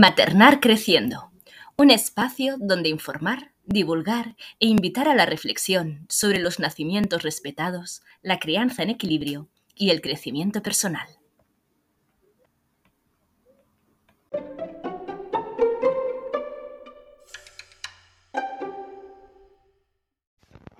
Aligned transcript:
Maternar 0.00 0.60
Creciendo, 0.60 1.32
un 1.76 1.90
espacio 1.90 2.54
donde 2.56 2.88
informar, 2.88 3.50
divulgar 3.64 4.36
e 4.60 4.68
invitar 4.68 5.08
a 5.08 5.14
la 5.16 5.26
reflexión 5.26 6.06
sobre 6.08 6.38
los 6.38 6.60
nacimientos 6.60 7.24
respetados, 7.24 8.02
la 8.22 8.38
crianza 8.38 8.84
en 8.84 8.90
equilibrio 8.90 9.48
y 9.74 9.90
el 9.90 10.00
crecimiento 10.00 10.62
personal. 10.62 11.08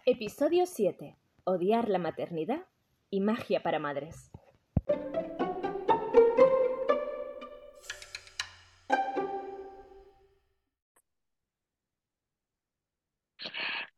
Episodio 0.07 0.65
7. 0.65 1.17
Odiar 1.43 1.89
la 1.89 1.99
maternidad 1.99 2.67
y 3.11 3.19
magia 3.19 3.65
para 3.65 3.81
madres. 3.81 4.31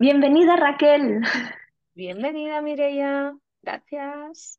Bienvenida 0.01 0.57
Raquel. 0.57 1.21
Bienvenida 1.95 2.63
Mireia, 2.63 3.37
gracias. 3.61 4.59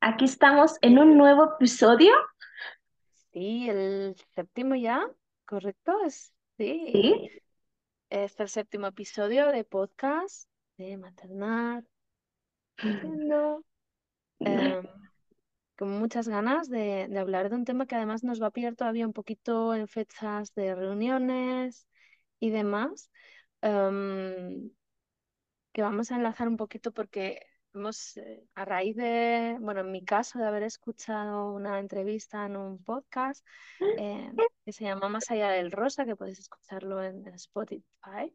Aquí 0.00 0.24
estamos 0.24 0.78
en 0.80 0.98
un 0.98 1.18
nuevo 1.18 1.52
episodio. 1.56 2.14
Sí, 3.30 3.68
el 3.68 4.16
séptimo 4.34 4.74
ya, 4.74 5.06
¿correcto? 5.44 6.02
Es, 6.06 6.32
sí. 6.56 6.88
Sí. 6.92 7.30
Es 8.08 8.40
el 8.40 8.48
séptimo 8.48 8.86
episodio 8.86 9.52
de 9.52 9.64
podcast 9.64 10.48
de 10.78 10.96
Maternar. 10.96 11.84
Em, 14.38 14.86
con 15.76 15.90
muchas 15.90 16.26
ganas 16.26 16.70
de, 16.70 17.06
de 17.06 17.18
hablar 17.18 17.50
de 17.50 17.56
un 17.56 17.66
tema 17.66 17.84
que 17.84 17.96
además 17.96 18.24
nos 18.24 18.40
va 18.40 18.46
a 18.46 18.50
pillar 18.50 18.76
todavía 18.76 19.06
un 19.06 19.12
poquito 19.12 19.74
en 19.74 19.88
fechas 19.88 20.54
de 20.54 20.74
reuniones 20.74 21.86
y 22.40 22.48
demás. 22.48 23.10
Em, 23.60 24.70
que 25.72 25.82
vamos 25.82 26.10
a 26.10 26.16
enlazar 26.16 26.48
un 26.48 26.56
poquito 26.56 26.92
porque 26.92 27.40
hemos, 27.74 28.16
eh, 28.16 28.44
a 28.54 28.64
raíz 28.64 28.96
de, 28.96 29.56
bueno, 29.60 29.80
en 29.80 29.92
mi 29.92 30.04
caso, 30.04 30.38
de 30.38 30.46
haber 30.46 30.62
escuchado 30.62 31.52
una 31.52 31.78
entrevista 31.78 32.46
en 32.46 32.56
un 32.56 32.82
podcast 32.82 33.44
eh, 33.98 34.32
que 34.64 34.72
se 34.72 34.84
llama 34.84 35.08
Más 35.08 35.30
allá 35.30 35.50
del 35.50 35.72
rosa, 35.72 36.04
que 36.04 36.16
podéis 36.16 36.38
escucharlo 36.40 37.02
en, 37.02 37.26
Spotify, 37.34 38.34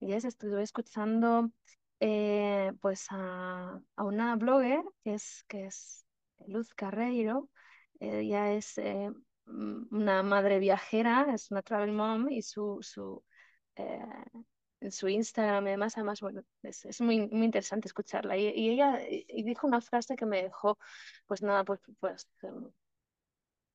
y 0.00 0.12
es, 0.12 0.24
estuve 0.24 0.62
escuchando 0.62 1.50
eh, 2.00 2.72
pues 2.80 3.06
a, 3.10 3.80
a 3.96 4.04
una 4.04 4.36
blogger 4.36 4.82
que 5.04 5.14
es, 5.14 5.44
que 5.48 5.66
es 5.66 6.04
Luz 6.46 6.74
Carreiro, 6.74 7.48
ella 8.00 8.52
es 8.52 8.80
una 9.46 10.22
madre 10.24 10.58
viajera, 10.58 11.28
es 11.32 11.50
una 11.52 11.62
travel 11.62 11.92
mom 11.92 12.28
y 12.30 12.42
su, 12.42 12.78
su 12.80 13.22
en 14.82 14.92
su 14.92 15.08
Instagram 15.08 15.66
y 15.66 15.70
demás, 15.70 15.96
además, 15.96 16.20
bueno, 16.20 16.42
es, 16.62 16.84
es 16.84 17.00
muy, 17.00 17.28
muy 17.28 17.44
interesante 17.46 17.88
escucharla. 17.88 18.36
Y, 18.36 18.48
y 18.48 18.70
ella 18.70 19.00
y 19.08 19.42
dijo 19.44 19.66
una 19.66 19.80
frase 19.80 20.16
que 20.16 20.26
me 20.26 20.42
dejó, 20.42 20.78
pues 21.26 21.42
nada, 21.42 21.64
pues, 21.64 21.80
pues 22.00 22.28
em, 22.42 22.70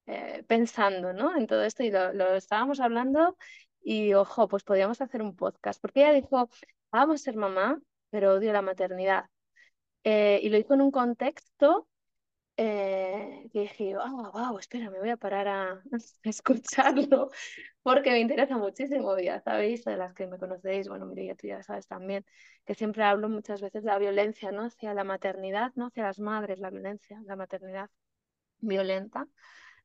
eh, 0.07 0.43
pensando, 0.47 1.13
¿no? 1.13 1.35
En 1.35 1.47
todo 1.47 1.63
esto 1.63 1.83
y 1.83 1.91
lo, 1.91 2.13
lo, 2.13 2.35
estábamos 2.35 2.79
hablando 2.79 3.37
y, 3.81 4.13
ojo, 4.13 4.47
pues 4.47 4.63
podíamos 4.63 5.01
hacer 5.01 5.21
un 5.21 5.35
podcast, 5.35 5.81
porque 5.81 6.01
ella 6.01 6.13
dijo, 6.13 6.49
vamos 6.91 7.21
a 7.21 7.23
ser 7.25 7.35
mamá, 7.35 7.79
pero 8.09 8.33
odio 8.35 8.53
la 8.53 8.61
maternidad. 8.61 9.25
Eh, 10.03 10.39
y 10.43 10.49
lo 10.49 10.57
hizo 10.57 10.73
en 10.75 10.81
un 10.81 10.91
contexto 10.91 11.87
eh, 12.57 13.47
que 13.53 13.61
dije 13.61 13.93
ah, 13.99 14.31
wow, 14.33 14.57
espera, 14.57 14.89
me 14.89 14.99
voy 14.99 15.09
a 15.09 15.17
parar 15.17 15.47
a, 15.47 15.71
a 15.91 16.29
escucharlo 16.29 17.29
porque 17.83 18.11
me 18.11 18.19
interesa 18.19 18.57
muchísimo, 18.57 19.17
ya 19.17 19.39
sabéis, 19.39 19.85
de 19.85 19.95
las 19.95 20.13
que 20.13 20.27
me 20.27 20.37
conocéis, 20.37 20.89
bueno, 20.89 21.05
mire, 21.05 21.27
ya 21.27 21.35
tú 21.35 21.47
ya 21.47 21.63
sabes 21.63 21.87
también, 21.87 22.25
que 22.65 22.75
siempre 22.75 23.03
hablo 23.03 23.29
muchas 23.29 23.61
veces 23.61 23.83
de 23.83 23.91
la 23.91 23.99
violencia, 23.99 24.51
¿no? 24.51 24.65
Hacia 24.65 24.93
la 24.93 25.03
maternidad, 25.03 25.71
¿no? 25.75 25.87
Hacia 25.87 26.03
las 26.03 26.19
madres, 26.19 26.59
la 26.59 26.69
violencia, 26.69 27.21
la 27.25 27.35
maternidad 27.35 27.89
violenta, 28.59 29.27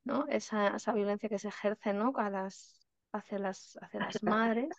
¿no? 0.03 0.25
Esa, 0.27 0.75
esa 0.75 0.93
violencia 0.93 1.29
que 1.29 1.39
se 1.39 1.47
ejerce, 1.49 1.93
¿no? 1.93 2.11
A 2.17 2.29
las, 2.29 2.87
hacia, 3.13 3.39
las, 3.39 3.77
hacia 3.81 3.99
las 4.01 4.21
madres 4.23 4.69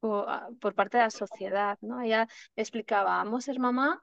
por, 0.00 0.26
por 0.58 0.74
parte 0.74 0.98
de 0.98 1.04
la 1.04 1.10
sociedad, 1.10 1.78
¿no? 1.82 2.00
Ella 2.00 2.28
explicaba, 2.56 3.20
amo 3.20 3.40
ser 3.40 3.58
mamá, 3.58 4.02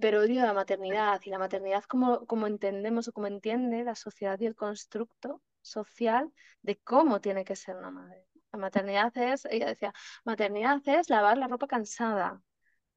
pero 0.00 0.20
odio 0.20 0.42
la 0.42 0.52
maternidad 0.52 1.20
y 1.24 1.30
la 1.30 1.38
maternidad 1.38 1.84
como, 1.84 2.26
como 2.26 2.46
entendemos 2.46 3.08
o 3.08 3.12
como 3.12 3.26
entiende 3.26 3.82
la 3.82 3.94
sociedad 3.94 4.38
y 4.40 4.46
el 4.46 4.54
constructo 4.54 5.40
social 5.62 6.30
de 6.60 6.76
cómo 6.80 7.20
tiene 7.20 7.44
que 7.44 7.56
ser 7.56 7.76
una 7.76 7.90
madre. 7.90 8.26
La 8.52 8.58
maternidad 8.58 9.16
es, 9.16 9.46
ella 9.46 9.66
decía, 9.66 9.92
maternidad 10.24 10.82
es 10.86 11.08
lavar 11.08 11.38
la 11.38 11.48
ropa 11.48 11.66
cansada, 11.66 12.42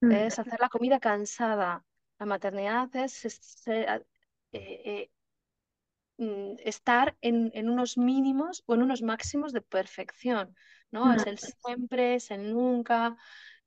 mm. 0.02 0.12
es 0.12 0.40
hacer 0.40 0.60
la 0.60 0.70
comida 0.70 1.00
cansada. 1.00 1.86
La 2.20 2.26
maternidad 2.26 2.94
es, 2.96 3.24
es 3.26 3.68
eh, 3.68 4.06
eh, 4.52 5.10
mm, 6.18 6.56
estar 6.66 7.16
en, 7.22 7.52
en, 7.54 7.70
unos 7.70 7.98
mínimos 7.98 8.64
o 8.66 8.76
en 8.76 8.84
unos 8.84 9.02
máximos 9.02 9.54
de 9.54 9.62
perfección, 9.62 10.54
¿no? 10.92 11.06
Mm. 11.06 11.12
Es 11.14 11.28
el 11.28 11.40
siempre, 11.40 12.16
es 12.16 12.30
el 12.32 12.52
nunca, 12.52 13.16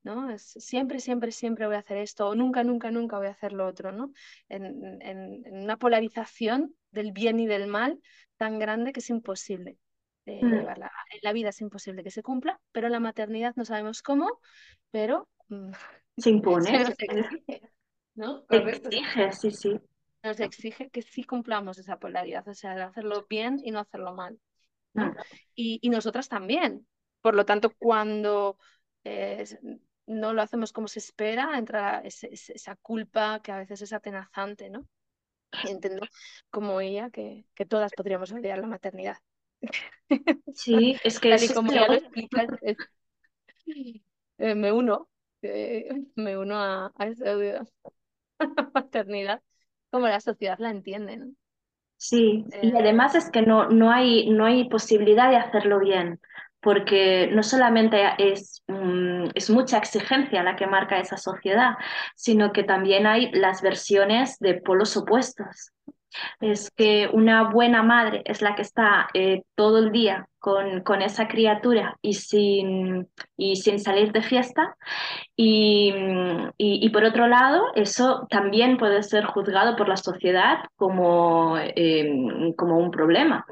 ¿no? 0.03 0.29
Es 0.29 0.53
siempre, 0.57 0.99
siempre, 0.99 1.31
siempre 1.31 1.67
voy 1.67 1.75
a 1.75 1.79
hacer 1.79 1.97
esto, 1.97 2.27
o 2.27 2.35
nunca, 2.35 2.63
nunca, 2.63 2.91
nunca 2.91 3.17
voy 3.17 3.27
a 3.27 3.31
hacer 3.31 3.53
lo 3.53 3.67
otro, 3.67 3.91
¿no? 3.91 4.11
En, 4.49 5.01
en, 5.01 5.45
en 5.45 5.63
una 5.63 5.77
polarización 5.77 6.73
del 6.91 7.11
bien 7.11 7.39
y 7.39 7.47
del 7.47 7.67
mal 7.67 7.99
tan 8.37 8.59
grande 8.59 8.91
que 8.91 8.99
es 8.99 9.09
imposible 9.09 9.77
eh, 10.25 10.39
mm. 10.43 10.51
llevarla. 10.51 10.91
En 11.11 11.19
la 11.23 11.33
vida 11.33 11.49
es 11.49 11.61
imposible 11.61 12.03
que 12.03 12.11
se 12.11 12.23
cumpla, 12.23 12.59
pero 12.71 12.87
en 12.87 12.93
la 12.93 12.99
maternidad 12.99 13.53
no 13.55 13.65
sabemos 13.65 14.01
cómo, 14.01 14.39
pero 14.91 15.29
mm, 15.49 15.71
se 16.17 16.29
impone. 16.29 16.65
Se 16.65 16.91
exige, 16.91 17.61
¿no? 18.15 18.45
Exige, 18.49 19.31
sí, 19.33 19.51
sí. 19.51 19.79
Nos 20.23 20.39
exige 20.39 20.89
que 20.89 21.01
sí 21.01 21.23
cumplamos 21.23 21.79
esa 21.79 21.97
polaridad, 21.97 22.47
o 22.47 22.53
sea, 22.53 22.75
de 22.75 22.83
hacerlo 22.83 23.25
bien 23.27 23.59
y 23.63 23.71
no 23.71 23.79
hacerlo 23.79 24.13
mal. 24.13 24.39
¿no? 24.93 25.07
Mm. 25.07 25.15
Y, 25.55 25.79
y, 25.81 25.89
nosotras 25.89 26.29
también. 26.29 26.85
Por 27.21 27.35
lo 27.35 27.45
tanto, 27.45 27.71
cuando 27.77 28.57
eh, 29.03 29.45
no 30.07 30.33
lo 30.33 30.41
hacemos 30.41 30.73
como 30.73 30.87
se 30.87 30.99
espera, 30.99 31.57
entra 31.57 32.01
ese, 32.03 32.29
esa 32.33 32.75
culpa 32.77 33.41
que 33.43 33.51
a 33.51 33.57
veces 33.59 33.81
es 33.81 33.93
atenazante, 33.93 34.69
¿no? 34.69 34.87
entiendo 35.63 36.07
como 36.51 36.81
ella 36.81 37.09
que, 37.11 37.45
que 37.55 37.65
todas 37.65 37.93
podríamos 37.93 38.31
odiar 38.31 38.59
la 38.59 38.67
maternidad. 38.67 39.17
Sí, 40.53 40.99
es 41.03 41.19
que 41.19 41.29
Tal 41.31 41.43
y 41.43 41.51
como 41.51 41.73
ya 41.73 41.87
lo 41.87 41.95
explicas, 41.95 42.49
es, 42.61 42.77
eh, 44.37 44.55
me 44.55 44.71
uno, 44.71 45.09
eh, 45.41 45.89
me 46.15 46.37
uno 46.37 46.57
a, 46.57 46.91
a 46.95 47.07
esa 47.07 47.25
maternidad 48.73 49.41
como 49.89 50.07
la 50.07 50.19
sociedad 50.21 50.57
la 50.59 50.71
entiende, 50.71 51.17
¿no? 51.17 51.33
Sí, 51.97 52.45
y 52.61 52.71
eh, 52.71 52.75
además 52.75 53.13
es 53.15 53.29
que 53.29 53.43
no, 53.43 53.69
no, 53.69 53.91
hay, 53.91 54.29
no 54.31 54.45
hay 54.45 54.67
posibilidad 54.69 55.29
de 55.29 55.37
hacerlo 55.37 55.79
bien, 55.79 56.19
porque 56.61 57.29
no 57.31 57.43
solamente 57.43 58.01
es, 58.17 58.63
um, 58.67 59.29
es 59.33 59.49
mucha 59.49 59.77
exigencia 59.77 60.43
la 60.43 60.55
que 60.55 60.67
marca 60.67 60.99
esa 60.99 61.17
sociedad, 61.17 61.75
sino 62.15 62.53
que 62.53 62.63
también 62.63 63.07
hay 63.07 63.31
las 63.31 63.61
versiones 63.61 64.37
de 64.39 64.55
polos 64.55 64.95
opuestos. 64.95 65.71
Es 66.41 66.69
que 66.71 67.09
una 67.13 67.49
buena 67.51 67.83
madre 67.83 68.21
es 68.25 68.41
la 68.41 68.53
que 68.55 68.61
está 68.63 69.07
eh, 69.13 69.43
todo 69.55 69.77
el 69.77 69.93
día 69.93 70.27
con, 70.39 70.81
con, 70.81 71.01
esa 71.01 71.29
criatura 71.29 71.97
y 72.01 72.15
sin, 72.15 73.07
y 73.37 73.55
sin 73.55 73.79
salir 73.79 74.11
de 74.11 74.21
fiesta. 74.21 74.75
Y, 75.37 75.93
y, 76.57 76.85
y, 76.85 76.89
por 76.89 77.05
otro 77.05 77.27
lado, 77.27 77.63
eso 77.75 78.27
también 78.29 78.77
puede 78.77 79.03
ser 79.03 79.23
juzgado 79.23 79.77
por 79.77 79.87
la 79.87 79.95
sociedad 79.95 80.57
como, 80.75 81.57
eh, 81.57 82.53
como 82.57 82.77
un 82.77 82.91
problema 82.91 83.45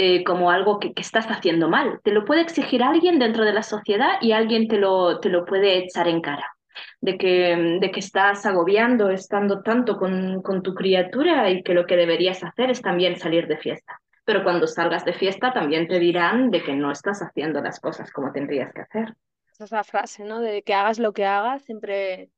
eh, 0.00 0.22
como 0.22 0.52
algo 0.52 0.78
que, 0.78 0.94
que, 0.94 1.02
estás 1.02 1.26
haciendo 1.26 1.68
mal. 1.68 1.98
Te 2.04 2.12
lo 2.12 2.24
puede 2.24 2.42
exigir 2.42 2.84
alguien 2.84 3.18
dentro 3.18 3.44
de 3.44 3.52
la 3.52 3.64
sociedad 3.64 4.12
y 4.20 4.30
alguien 4.30 4.68
te 4.68 4.78
lo, 4.78 5.18
te 5.18 5.28
lo 5.28 5.44
puede 5.44 5.76
echar 5.78 6.06
en 6.06 6.20
cara. 6.20 6.54
De 7.00 7.18
que, 7.18 7.78
de 7.80 7.90
que 7.90 7.98
estás 7.98 8.46
agobiando 8.46 9.10
estando 9.10 9.60
tanto 9.62 9.96
con, 9.96 10.40
con 10.42 10.62
tu 10.62 10.72
criatura 10.72 11.50
y 11.50 11.64
que 11.64 11.74
lo 11.74 11.84
que 11.84 11.96
deberías 11.96 12.44
hacer 12.44 12.70
es 12.70 12.80
también 12.80 13.18
salir 13.18 13.48
de 13.48 13.56
fiesta. 13.56 14.00
Pero 14.24 14.44
cuando 14.44 14.68
salgas 14.68 15.04
de 15.04 15.14
fiesta 15.14 15.52
también 15.52 15.88
te 15.88 15.98
dirán 15.98 16.52
de 16.52 16.62
que 16.62 16.74
no 16.74 16.92
estás 16.92 17.20
haciendo 17.20 17.60
las 17.60 17.80
cosas 17.80 18.12
como 18.12 18.30
tendrías 18.30 18.72
que 18.72 18.82
hacer. 18.82 19.16
Esa 19.50 19.64
es 19.64 19.72
la 19.72 19.82
frase, 19.82 20.22
¿no? 20.22 20.38
De 20.38 20.62
que 20.62 20.74
hagas 20.74 21.00
lo 21.00 21.12
que 21.12 21.26
hagas, 21.26 21.62
siempre, 21.62 22.30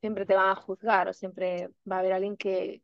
siempre 0.00 0.24
te 0.24 0.34
van 0.34 0.48
a 0.48 0.54
juzgar 0.54 1.08
o 1.08 1.12
siempre 1.12 1.68
va 1.86 1.96
a 1.96 1.98
haber 1.98 2.14
alguien 2.14 2.38
que, 2.38 2.80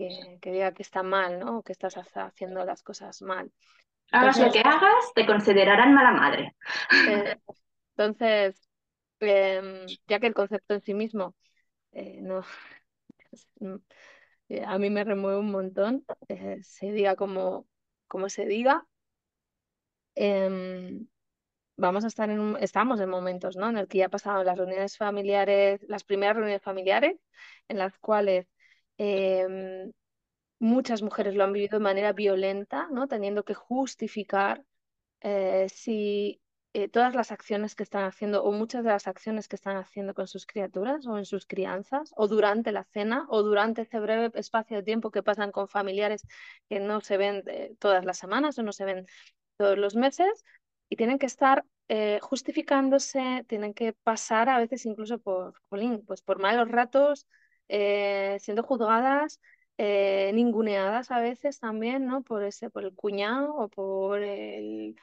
que, 0.00 0.38
que, 0.40 0.52
diga 0.52 0.72
que 0.72 0.82
está 0.82 1.02
mal, 1.02 1.38
¿no? 1.38 1.62
que 1.62 1.72
estás 1.72 1.94
haciendo 2.14 2.64
las 2.64 2.82
cosas 2.82 3.20
mal. 3.20 3.52
Hagas 4.10 4.38
entonces, 4.38 4.46
lo 4.46 4.52
que 4.62 4.68
hagas, 4.68 5.12
te 5.14 5.26
considerarán 5.26 5.94
mala 5.94 6.12
madre. 6.12 6.56
Eh, 7.06 7.36
entonces, 7.96 8.68
eh, 9.20 9.86
ya 10.08 10.18
que 10.18 10.26
el 10.26 10.34
concepto 10.34 10.74
en 10.74 10.80
sí 10.80 10.94
mismo 10.94 11.34
eh, 11.92 12.20
no, 12.22 12.42
a 14.66 14.78
mí 14.78 14.90
me 14.90 15.04
remueve 15.04 15.38
un 15.38 15.50
montón, 15.50 16.04
se 16.62 16.92
diga 16.92 17.14
como, 17.14 17.66
como 18.08 18.30
se 18.30 18.46
diga, 18.46 18.86
em, 20.14 21.06
vamos 21.76 22.04
a 22.04 22.08
estar 22.08 22.30
en 22.30 22.56
estamos 22.60 23.00
en 23.00 23.10
momentos, 23.10 23.56
¿no? 23.56 23.68
En 23.68 23.76
el 23.76 23.86
que 23.86 23.98
ya 23.98 24.08
pasado 24.08 24.44
las 24.44 24.56
reuniones 24.56 24.96
familiares, 24.96 25.82
las 25.88 26.04
primeras 26.04 26.36
reuniones 26.36 26.62
familiares, 26.62 27.20
en 27.68 27.78
las 27.78 27.98
cuales 27.98 28.48
em, 29.00 29.92
muchas 30.60 31.02
mujeres 31.02 31.34
lo 31.34 31.44
han 31.44 31.52
vivido 31.54 31.78
de 31.78 31.84
manera 31.84 32.12
violenta, 32.12 32.88
¿no? 32.92 33.08
Teniendo 33.08 33.44
que 33.44 33.54
justificar 33.54 34.62
eh, 35.22 35.68
si 35.70 36.40
eh, 36.74 36.88
todas 36.88 37.14
las 37.14 37.32
acciones 37.32 37.74
que 37.74 37.82
están 37.82 38.04
haciendo 38.04 38.44
o 38.44 38.52
muchas 38.52 38.84
de 38.84 38.90
las 38.90 39.08
acciones 39.08 39.48
que 39.48 39.56
están 39.56 39.76
haciendo 39.78 40.14
con 40.14 40.28
sus 40.28 40.46
criaturas 40.46 41.06
o 41.06 41.18
en 41.18 41.24
sus 41.24 41.46
crianzas 41.46 42.12
o 42.16 42.28
durante 42.28 42.72
la 42.72 42.84
cena 42.84 43.26
o 43.30 43.42
durante 43.42 43.82
ese 43.82 44.00
breve 44.00 44.30
espacio 44.38 44.76
de 44.76 44.82
tiempo 44.82 45.10
que 45.10 45.22
pasan 45.22 45.50
con 45.50 45.68
familiares 45.68 46.26
que 46.68 46.78
no 46.80 47.00
se 47.00 47.16
ven 47.16 47.42
eh, 47.46 47.74
todas 47.78 48.04
las 48.04 48.18
semanas 48.18 48.58
o 48.58 48.62
no 48.62 48.72
se 48.72 48.84
ven 48.84 49.06
todos 49.56 49.78
los 49.78 49.96
meses 49.96 50.44
y 50.90 50.96
tienen 50.96 51.18
que 51.18 51.26
estar 51.26 51.64
justificándose, 52.20 53.44
tienen 53.48 53.74
que 53.74 53.94
pasar 54.04 54.48
a 54.48 54.58
veces 54.58 54.86
incluso 54.86 55.18
por, 55.18 55.54
pues 56.06 56.22
por 56.22 56.38
malos 56.38 56.68
ratos, 56.68 57.26
siendo 58.40 58.62
juzgadas 58.62 59.40
eh, 59.82 60.32
ninguneadas 60.34 61.10
a 61.10 61.20
veces 61.20 61.58
también, 61.58 62.06
¿no? 62.06 62.22
Por 62.22 62.44
ese, 62.44 62.68
por 62.68 62.84
el 62.84 62.94
cuñado 62.94 63.54
o 63.56 63.68
por 63.70 64.22
el 64.22 64.94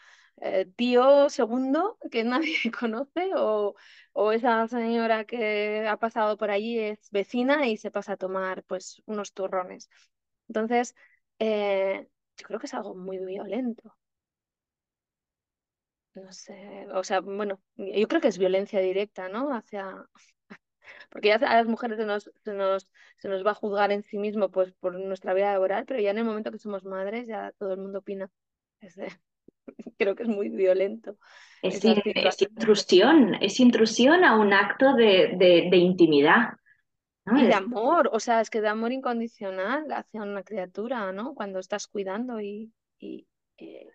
eh, 0.41 0.65
tío 0.75 1.29
segundo 1.31 1.97
que 2.11 2.23
nadie 2.23 2.57
conoce 2.79 3.31
o, 3.35 3.75
o, 4.13 4.31
esa 4.31 4.67
señora 4.67 5.25
que 5.25 5.87
ha 5.87 5.97
pasado 5.97 6.37
por 6.37 6.51
allí 6.51 6.77
es 6.79 7.09
vecina 7.11 7.67
y 7.67 7.77
se 7.77 7.89
pasa 7.91 8.13
a 8.13 8.17
tomar 8.17 8.63
pues 8.65 9.01
unos 9.07 9.33
turrones. 9.33 9.89
Entonces, 10.47 10.95
eh, 11.39 12.07
yo 12.37 12.47
creo 12.47 12.59
que 12.59 12.67
es 12.67 12.73
algo 12.75 12.95
muy 12.95 13.17
violento. 13.19 13.95
No 16.15 16.31
sé, 16.33 16.87
o 16.93 17.03
sea, 17.03 17.21
bueno, 17.21 17.61
yo 17.75 18.07
creo 18.07 18.21
que 18.21 18.27
es 18.29 18.37
violencia 18.39 18.79
directa, 18.81 19.29
¿no? 19.29 19.53
Hacia, 19.55 20.05
porque 21.09 21.29
ya 21.29 21.35
a 21.35 21.55
las 21.55 21.67
mujeres 21.67 21.97
se 21.97 22.05
nos, 22.05 22.31
se 22.43 22.53
nos, 22.53 22.89
se 23.17 23.29
nos 23.29 23.45
va 23.45 23.51
a 23.51 23.55
juzgar 23.55 23.91
en 23.91 24.03
sí 24.03 24.17
mismo 24.17 24.49
pues, 24.49 24.71
por 24.73 24.93
nuestra 24.93 25.33
vida 25.33 25.53
laboral, 25.53 25.85
pero 25.85 25.99
ya 25.99 26.11
en 26.11 26.19
el 26.19 26.25
momento 26.25 26.51
que 26.51 26.59
somos 26.59 26.83
madres 26.83 27.27
ya 27.27 27.51
todo 27.57 27.73
el 27.73 27.79
mundo 27.79 27.99
opina. 27.99 28.29
creo 29.97 30.15
que 30.15 30.23
es 30.23 30.29
muy 30.29 30.49
violento. 30.49 31.17
Es, 31.61 31.83
intrusión, 31.83 33.35
es 33.41 33.59
intrusión 33.59 34.23
a 34.23 34.35
un 34.37 34.53
acto 34.53 34.93
de, 34.93 35.35
de, 35.37 35.77
intimidad. 35.77 36.53
Y 37.35 37.45
de 37.45 37.53
amor, 37.53 38.09
o 38.13 38.19
sea, 38.19 38.39
es 38.39 38.49
que 38.49 38.61
de 38.61 38.69
amor 38.69 38.93
incondicional 38.93 39.91
hacia 39.91 40.21
una 40.21 40.43
criatura, 40.43 41.11
¿no? 41.11 41.33
Cuando 41.33 41.59
estás 41.59 41.87
cuidando 41.87 42.39
y, 42.39 42.71
y 42.99 43.27
eh, 43.57 43.89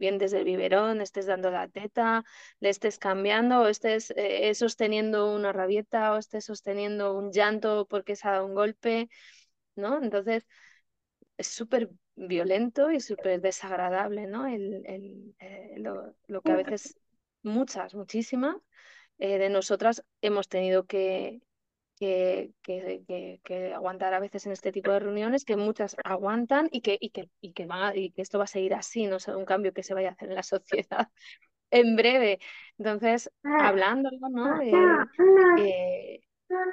bien 0.00 0.18
desde 0.18 0.38
el 0.38 0.44
biberón, 0.44 1.00
estés 1.00 1.26
dando 1.26 1.50
la 1.52 1.68
teta, 1.68 2.24
le 2.58 2.70
estés 2.70 2.98
cambiando, 2.98 3.60
o 3.60 3.66
estés 3.68 4.12
eh, 4.16 4.52
sosteniendo 4.54 5.32
una 5.32 5.52
rabieta, 5.52 6.12
o 6.12 6.18
estés 6.18 6.44
sosteniendo 6.46 7.16
un 7.16 7.30
llanto 7.30 7.86
porque 7.88 8.16
se 8.16 8.26
ha 8.26 8.32
dado 8.32 8.46
un 8.46 8.54
golpe, 8.54 9.08
¿no? 9.76 10.02
Entonces, 10.02 10.46
es 11.36 11.46
súper 11.46 11.90
violento 12.16 12.90
y 12.90 13.00
súper 13.00 13.40
desagradable, 13.40 14.26
¿no? 14.26 14.46
El, 14.46 14.82
el, 14.86 15.34
eh, 15.38 15.74
lo, 15.78 16.14
lo, 16.26 16.42
que 16.42 16.52
a 16.52 16.56
veces 16.56 16.98
muchas, 17.42 17.94
muchísimas 17.94 18.56
eh, 19.18 19.38
de 19.38 19.50
nosotras 19.50 20.02
hemos 20.22 20.48
tenido 20.48 20.86
que, 20.86 21.40
que, 22.00 22.54
que, 22.62 23.40
que, 23.44 23.74
aguantar 23.74 24.14
a 24.14 24.20
veces 24.20 24.46
en 24.46 24.52
este 24.52 24.72
tipo 24.72 24.90
de 24.90 25.00
reuniones, 25.00 25.44
que 25.44 25.56
muchas 25.56 25.94
aguantan 26.02 26.68
y 26.72 26.80
que, 26.80 26.96
y 26.98 27.10
que, 27.10 27.28
y 27.42 27.52
que, 27.52 27.68
esto 28.16 28.38
va 28.38 28.44
a 28.44 28.46
seguir 28.46 28.72
así, 28.74 29.06
no 29.06 29.20
sea 29.20 29.36
un 29.36 29.44
cambio 29.44 29.74
que 29.74 29.82
se 29.82 29.92
vaya 29.92 30.08
a 30.08 30.12
hacer 30.12 30.30
en 30.30 30.34
la 30.34 30.42
sociedad 30.42 31.08
en 31.70 31.96
breve. 31.96 32.40
Entonces, 32.78 33.30
hablando, 33.44 34.10
¿no? 34.30 34.60
Eh, 34.62 36.22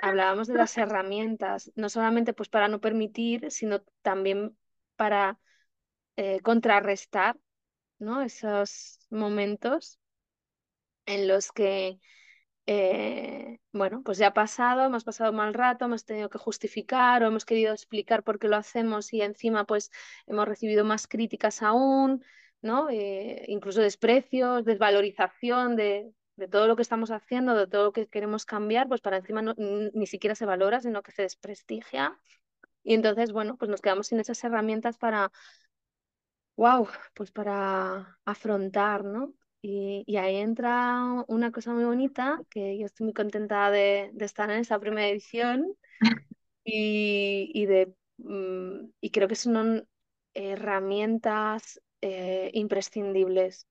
hablábamos 0.02 0.48
de 0.48 0.56
las 0.56 0.78
herramientas, 0.78 1.72
no 1.76 1.90
solamente 1.90 2.34
pues 2.34 2.48
para 2.48 2.70
no 2.70 2.80
permitir, 2.80 3.52
sino 3.52 3.82
también 4.02 4.58
para 4.96 5.38
eh, 6.16 6.40
contrarrestar 6.40 7.38
¿no? 8.00 8.22
esos 8.22 9.00
momentos 9.10 10.00
en 11.06 11.28
los 11.28 11.52
que 11.52 12.00
eh, 12.68 13.60
bueno, 13.72 14.04
pues 14.04 14.18
ya 14.18 14.28
ha 14.28 14.34
pasado, 14.34 14.84
hemos 14.86 15.06
pasado 15.06 15.32
mal 15.32 15.54
rato, 15.54 15.86
hemos 15.86 16.04
tenido 16.06 16.30
que 16.30 16.38
justificar 16.38 17.24
o 17.24 17.28
hemos 17.28 17.46
querido 17.46 17.74
explicar 17.74 18.24
por 18.24 18.40
qué 18.40 18.50
lo 18.50 18.58
hacemos 18.58 19.14
y 19.14 19.22
encima 19.22 19.66
pues 19.66 19.90
hemos 20.28 20.48
recibido 20.48 20.84
más 20.84 21.08
críticas 21.08 21.62
aún, 21.64 22.24
¿no? 22.62 22.90
Eh, 22.90 23.46
incluso 23.48 23.82
desprecios, 23.82 24.66
desvalorización 24.66 25.78
de, 25.78 26.12
de, 26.36 26.48
todo 26.50 26.68
lo 26.68 26.76
que 26.76 26.82
estamos 26.82 27.10
haciendo, 27.12 27.56
de 27.56 27.68
todo 27.68 27.86
lo 27.86 27.94
que 27.94 28.08
queremos 28.08 28.46
cambiar, 28.46 28.90
pues 28.90 29.02
para 29.02 29.18
encima 29.18 29.42
ni 29.42 30.08
siquiera 30.08 30.36
se 30.36 30.46
valora, 30.46 30.82
sino 30.82 31.02
que 31.04 31.12
se 31.14 31.22
desprestigia. 31.24 32.20
Y 32.84 32.96
entonces, 32.96 33.32
bueno, 33.32 33.58
pues 33.58 33.70
nos 33.70 33.82
quedamos 33.82 34.08
sin 34.08 34.20
esas 34.20 34.44
herramientas 34.44 34.98
para, 34.98 35.32
wow, 36.58 36.88
pues 37.14 37.32
para 37.32 38.20
afrontar, 38.26 39.06
¿no? 39.06 39.34
Y, 39.70 40.16
ahí 40.16 40.38
entra 40.38 41.26
una 41.28 41.52
cosa 41.52 41.74
muy 41.74 41.84
bonita, 41.84 42.42
que 42.50 42.78
yo 42.78 42.86
estoy 42.86 43.06
muy 43.06 43.14
contenta 43.14 43.70
de, 43.70 44.14
estar 44.20 44.50
en 44.50 44.60
esa 44.60 44.80
primera 44.80 45.10
edición 45.10 45.76
y, 46.64 47.66
de, 47.66 47.94
mm, 48.18 48.92
y 49.02 49.12
creo 49.12 49.28
que 49.28 49.36
son 49.36 49.86
herramientas 50.34 51.82
eh, 52.02 52.50
imprescindibles, 52.54 53.68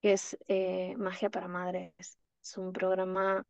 que 0.00 0.14
es 0.14 0.38
eh, 0.48 0.94
Magia 0.96 1.28
para 1.28 1.48
Madres. 1.48 1.94
Es 2.42 2.56
un 2.56 2.72
programa 2.72 3.44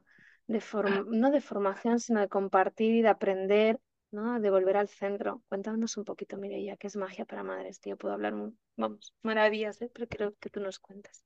de 0.48 0.60
no 1.08 1.30
de 1.30 1.40
formación, 1.40 2.00
sino 2.00 2.20
de 2.20 2.28
compartir 2.28 2.96
y 2.96 3.02
de 3.02 3.08
aprender, 3.10 3.78
¿no? 4.10 4.40
de 4.40 4.50
volver 4.50 4.76
al 4.76 4.88
centro. 4.88 5.44
Cuéntanos 5.48 5.96
un 5.96 6.04
poquito, 6.04 6.36
Mireia, 6.36 6.76
qué 6.76 6.88
es 6.88 6.96
Magia 6.96 7.26
para 7.26 7.44
Madres. 7.44 7.80
Yo 7.84 7.96
puedo 7.96 8.14
hablar, 8.14 8.34
vamos, 8.76 9.14
maravillas, 9.22 9.80
¿eh? 9.82 9.90
pero 9.94 10.08
creo 10.08 10.34
que 10.40 10.50
tú 10.50 10.58
nos 10.60 10.80
cuentas 10.80 11.24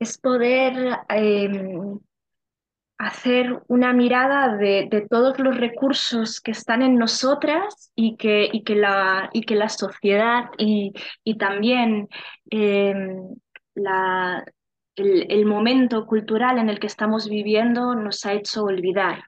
es 0.00 0.18
poder 0.18 0.98
em, 1.10 2.00
hacer 2.98 3.62
una 3.68 3.92
mirada 3.92 4.56
de, 4.56 5.06
todos 5.08 5.38
los 5.38 5.56
recursos 5.56 6.40
que 6.40 6.50
están 6.50 6.82
en 6.82 6.96
nosotras 6.96 7.92
y 7.94 8.16
que, 8.16 8.48
y 8.50 8.64
que, 8.64 8.74
la, 8.74 9.30
y 9.32 9.42
que 9.42 9.56
la 9.56 9.68
sociedad 9.68 10.50
y, 10.58 10.92
y 11.22 11.38
también 11.38 12.08
em, 12.50 13.34
la, 13.74 14.44
el, 14.96 15.46
momento 15.46 16.06
cultural 16.06 16.58
en 16.58 16.68
el 16.68 16.78
que 16.78 16.86
estamos 16.86 17.28
viviendo 17.28 17.94
nos 17.94 18.24
ha 18.26 18.32
hecho 18.32 18.64
olvidar. 18.64 19.24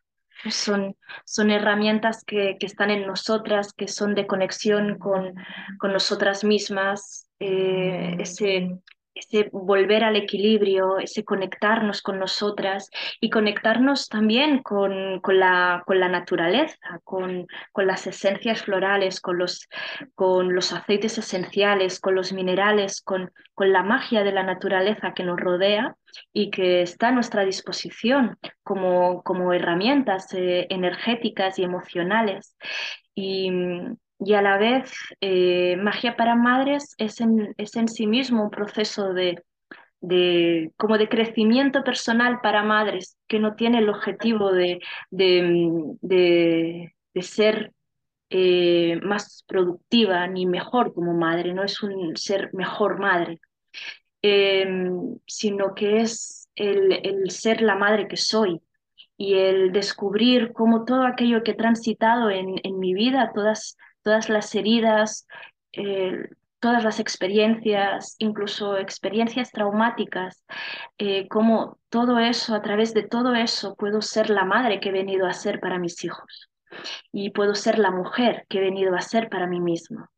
Son, 0.51 0.97
son 1.25 1.51
herramientas 1.51 2.25
que, 2.25 2.57
que 2.59 2.67
están 2.67 2.91
en 2.91 3.07
nosotras, 3.07 3.73
que 3.73 3.89
son 3.89 4.15
de 4.15 4.27
conexión 4.27 4.99
con, 4.99 5.35
con 5.79 5.93
nosotras 5.93 6.45
mismas, 6.45 7.29
eh, 7.39 8.17
ese, 8.19 8.81
ese 9.15 9.49
volver 9.53 10.05
al 10.05 10.17
equilibrio, 10.17 10.99
ese 10.99 11.25
conectarnos 11.25 12.03
con 12.03 12.19
nosotras 12.19 12.91
y 13.21 13.31
conectarnos 13.31 14.09
también 14.09 14.63
con, 14.63 15.21
con, 15.21 15.39
la, 15.39 15.83
con 15.87 16.01
la, 16.01 16.09
naturaleza, 16.09 17.01
con, 17.05 17.47
con, 17.73 17.87
las 17.87 18.07
esencias 18.07 18.63
florales, 18.63 19.21
con 19.21 19.39
los, 19.39 19.69
con 20.15 20.55
los 20.55 20.73
aceites 20.73 21.19
esenciales, 21.19 22.01
con 22.01 22.15
los 22.15 22.33
minerales, 22.33 23.03
con, 23.03 23.33
con 23.55 23.73
la 23.73 23.83
magia 23.83 24.25
de 24.25 24.33
la 24.33 24.43
naturaleza 24.43 25.13
que 25.15 25.25
nos 25.25 25.39
rodea 25.39 25.97
y 26.33 26.51
que 26.51 26.83
está 26.83 27.09
a 27.09 27.13
nuestra 27.13 27.45
disposición 27.45 28.39
como, 28.63 29.23
como 29.23 29.53
herramientas 29.53 30.33
eh, 30.35 30.67
energéticas 30.71 31.59
y 31.59 31.65
emocionales. 31.65 32.57
Y, 33.15 33.51
y 34.25 34.35
a 34.35 34.43
la 34.43 34.59
vez 34.59 34.93
eh, 35.21 35.77
Magia 35.77 36.17
para 36.17 36.35
Madres 36.35 36.95
es 36.99 37.21
en, 37.21 37.55
es 37.59 37.77
en 37.77 37.89
sí 37.89 38.07
mismo 38.07 38.45
un 38.45 38.51
proceso 38.51 39.13
de, 39.13 39.43
de, 40.01 40.73
como 40.77 40.99
de 40.99 41.09
crecimiento 41.09 41.85
personal 41.85 42.41
para 42.43 42.63
madres 42.63 43.17
que 43.29 43.39
no 43.39 43.55
tiene 43.55 43.79
el 43.79 43.89
objetivo 43.89 44.53
de, 44.53 44.81
de, 45.11 46.93
de 47.15 47.23
ser 47.23 47.73
eh, 48.35 48.99
más 49.03 49.45
productiva 49.47 50.27
ni 50.27 50.47
mejor 50.47 50.95
como 50.95 51.13
madre, 51.13 51.53
no 51.53 51.65
es 51.65 51.83
un 51.83 52.17
ser 52.17 52.49
mejor 52.55 52.99
madre, 52.99 53.41
em, 54.23 55.19
sino 55.27 55.75
que 55.75 56.01
es 56.01 56.49
el, 56.55 56.93
el 57.07 57.31
ser 57.31 57.61
la 57.61 57.77
madre 57.77 58.09
que 58.09 58.17
soy, 58.17 58.63
y 59.19 59.35
el 59.35 59.73
descubrir 59.73 60.53
cómo 60.55 60.87
todo 60.87 61.05
aquello 61.05 61.43
que 61.43 61.51
he 61.51 61.55
transitado 61.55 62.31
en, 62.31 62.55
en 62.63 62.79
mi 62.79 62.95
vida, 62.95 63.33
todas 63.35 63.77
todas 64.03 64.29
las 64.29 64.55
heridas, 64.55 65.27
eh, 65.73 66.29
todas 66.63 66.85
las 66.85 67.01
experiencias, 67.01 68.15
incluso 68.19 68.79
experiencias 68.79 69.51
traumáticas, 69.51 70.45
eh, 70.97 71.27
como 71.27 71.79
todo 71.89 72.21
eso, 72.21 72.55
a 72.55 72.63
través 72.63 72.95
de 72.95 73.03
todo 73.03 73.35
eso, 73.35 73.75
puedo 73.75 74.01
ser 74.01 74.31
la 74.31 74.45
madre 74.45 74.79
que 74.79 74.91
he 74.91 74.93
venido 74.93 75.27
a 75.27 75.33
ser 75.33 75.59
para 75.59 75.81
mis 75.81 76.05
hijos 76.05 76.51
y 77.11 77.31
puedo 77.31 77.57
ser 77.57 77.81
la 77.81 77.91
mujer 77.91 78.47
que 78.49 78.59
he 78.59 78.61
venido 78.61 78.95
a 78.95 79.01
ser 79.01 79.29
para 79.29 79.49
mí 79.49 79.61
misma. 79.61 80.09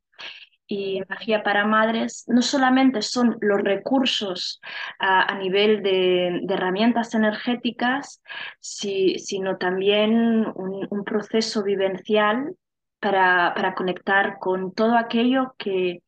Y 0.67 1.03
magia 1.09 1.43
para 1.43 1.67
madres 1.67 2.25
no 2.27 2.43
solamente 2.43 3.01
son 3.01 3.39
los 3.41 3.63
recursos 3.63 4.61
a, 4.99 5.35
nivel 5.37 5.83
de, 5.83 6.43
herramientas 6.49 7.15
energéticas, 7.15 8.23
si, 8.61 9.19
sino 9.19 9.57
también 9.57 10.47
un 10.55 11.05
proceso 11.05 11.63
vivencial 11.63 12.55
para, 13.05 13.53
para, 13.55 13.75
conectar 13.75 14.39
con 14.39 14.73
todo 14.73 14.97
aquello 14.97 15.55
que, 15.59 16.03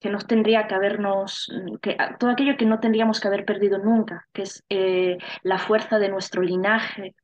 que 0.00 0.10
nos 0.10 0.26
tendría 0.26 0.66
que 0.66 0.74
habernos, 0.74 1.48
que, 1.80 1.96
todo 2.18 2.30
aquello 2.30 2.56
que 2.56 2.66
no 2.66 2.80
tendríamos 2.80 3.20
que 3.20 3.28
haber 3.28 3.44
perdido 3.44 3.78
nunca, 3.78 4.26
que 4.32 4.42
es 4.42 4.64
eh, 4.68 5.16
la 5.44 5.58
fuerza 5.58 6.00
de 6.00 6.08
nuestro 6.08 6.42
linaje, 6.42 7.14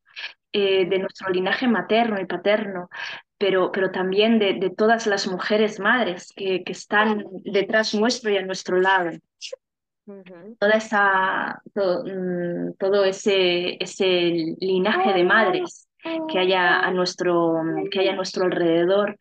eh, 0.53 0.87
de 0.89 0.99
nuestro 1.01 1.29
linaje 1.31 1.67
materno 1.67 2.21
y 2.21 2.27
paterno, 2.27 2.89
pero, 3.37 3.73
pero 3.73 3.91
también 3.91 4.39
de, 4.39 4.55
de, 4.55 4.71
todas 4.71 5.09
las 5.09 5.27
mujeres 5.27 5.81
madres 5.81 6.33
que, 6.37 6.63
que, 6.63 6.71
están 6.71 7.25
detrás 7.43 7.95
nuestro 7.95 8.31
y 8.31 8.37
a 8.37 8.47
nuestro 8.47 8.81
lado. 8.81 9.11
Uh 10.07 10.23
-huh. 10.23 10.57
Toda 10.61 10.75
esa, 10.75 11.61
todo, 11.75 12.05
mm, 12.05 12.75
todo 12.79 13.05
ese, 13.05 13.77
ese 13.83 14.55
linaje 14.61 15.13
de 15.15 15.25
madres 15.25 15.89
que 16.29 16.39
haya 16.39 16.81
a 16.81 16.91
nuestro, 16.91 17.63
que 17.91 18.01
haya 18.01 18.15
nuestro 18.15 18.45
alrededor, 18.45 19.19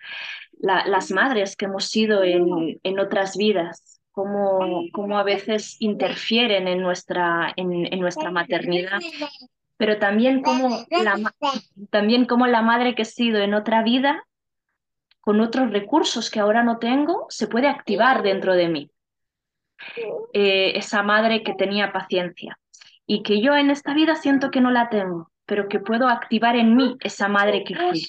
La, 0.59 0.85
las 0.87 1.11
madres 1.11 1.55
que 1.55 1.65
hemos 1.65 1.85
sido 1.85 2.23
en, 2.23 2.79
en 2.81 2.99
otras 2.99 3.35
vidas, 3.35 4.01
cómo, 4.11 4.85
cómo, 4.93 5.17
a 5.17 5.23
veces 5.23 5.75
interfieren 5.79 6.67
en 6.67 6.81
nuestra, 6.81 7.53
en, 7.57 7.91
en 7.93 7.99
nuestra 7.99 8.31
maternidad 8.31 8.99
pero 9.77 9.99
también 9.99 10.41
como, 10.41 10.85
la, 10.89 11.33
también 11.89 12.25
como 12.25 12.47
la 12.47 12.61
madre 12.61 12.95
que 12.95 13.01
he 13.01 13.05
sido 13.05 13.39
en 13.39 13.53
otra 13.53 13.83
vida, 13.83 14.25
con 15.19 15.41
otros 15.41 15.71
recursos 15.71 16.29
que 16.29 16.39
ahora 16.39 16.63
no 16.63 16.77
tengo, 16.77 17.25
se 17.29 17.47
puede 17.47 17.67
activar 17.67 18.23
dentro 18.23 18.53
de 18.53 18.69
mí. 18.69 18.91
Eh, 20.33 20.77
esa 20.77 21.03
madre 21.03 21.43
que 21.43 21.53
tenía 21.53 21.91
paciencia 21.91 22.57
y 23.05 23.23
que 23.23 23.41
yo 23.41 23.55
en 23.55 23.69
esta 23.69 23.93
vida 23.93 24.15
siento 24.15 24.49
que 24.49 24.61
no 24.61 24.71
la 24.71 24.89
tengo, 24.89 25.29
pero 25.45 25.67
que 25.67 25.79
puedo 25.79 26.07
activar 26.07 26.55
en 26.55 26.75
mí 26.75 26.95
esa 27.01 27.27
madre 27.27 27.63
que 27.63 27.75
fui. 27.75 28.07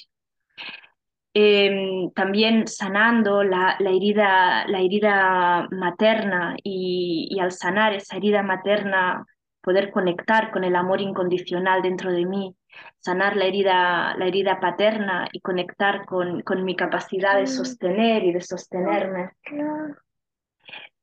Eh, 1.34 2.08
también 2.14 2.66
sanando 2.66 3.42
la, 3.42 3.76
la, 3.78 3.90
herida, 3.90 4.66
la 4.68 4.80
herida 4.80 5.68
materna 5.70 6.56
y, 6.62 7.28
y 7.30 7.40
al 7.40 7.52
sanar 7.52 7.92
esa 7.92 8.16
herida 8.16 8.42
materna 8.42 9.26
poder 9.66 9.90
conectar 9.90 10.52
con 10.52 10.62
el 10.62 10.76
amor 10.76 11.00
incondicional 11.00 11.82
dentro 11.82 12.12
de 12.12 12.24
mí, 12.24 12.56
sanar 13.00 13.36
la 13.36 13.46
herida, 13.46 14.14
la 14.16 14.26
herida 14.26 14.60
paterna 14.60 15.28
y 15.32 15.40
conectar 15.40 16.06
con, 16.06 16.42
con 16.42 16.64
mi 16.64 16.76
capacidad 16.76 17.36
de 17.36 17.48
sostener 17.48 18.22
y 18.22 18.32
de 18.32 18.40
sostenerme. 18.40 19.30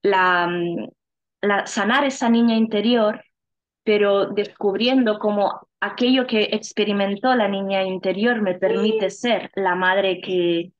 La, 0.02 0.50
la, 1.42 1.68
sanar 1.68 2.06
esa 2.06 2.30
niña 2.30 2.56
interior, 2.56 3.22
pero 3.84 4.28
descubriendo 4.28 5.20
cómo 5.20 5.68
aquello 5.84 6.25
que 6.25 6.50
experimentó 6.52 7.36
la 7.36 7.48
niña 7.48 7.84
interior 7.84 8.42
me 8.42 8.56
permite 8.56 9.10
ser 9.10 9.52
la 9.56 9.75
madre 9.75 10.22
que, 10.22 10.72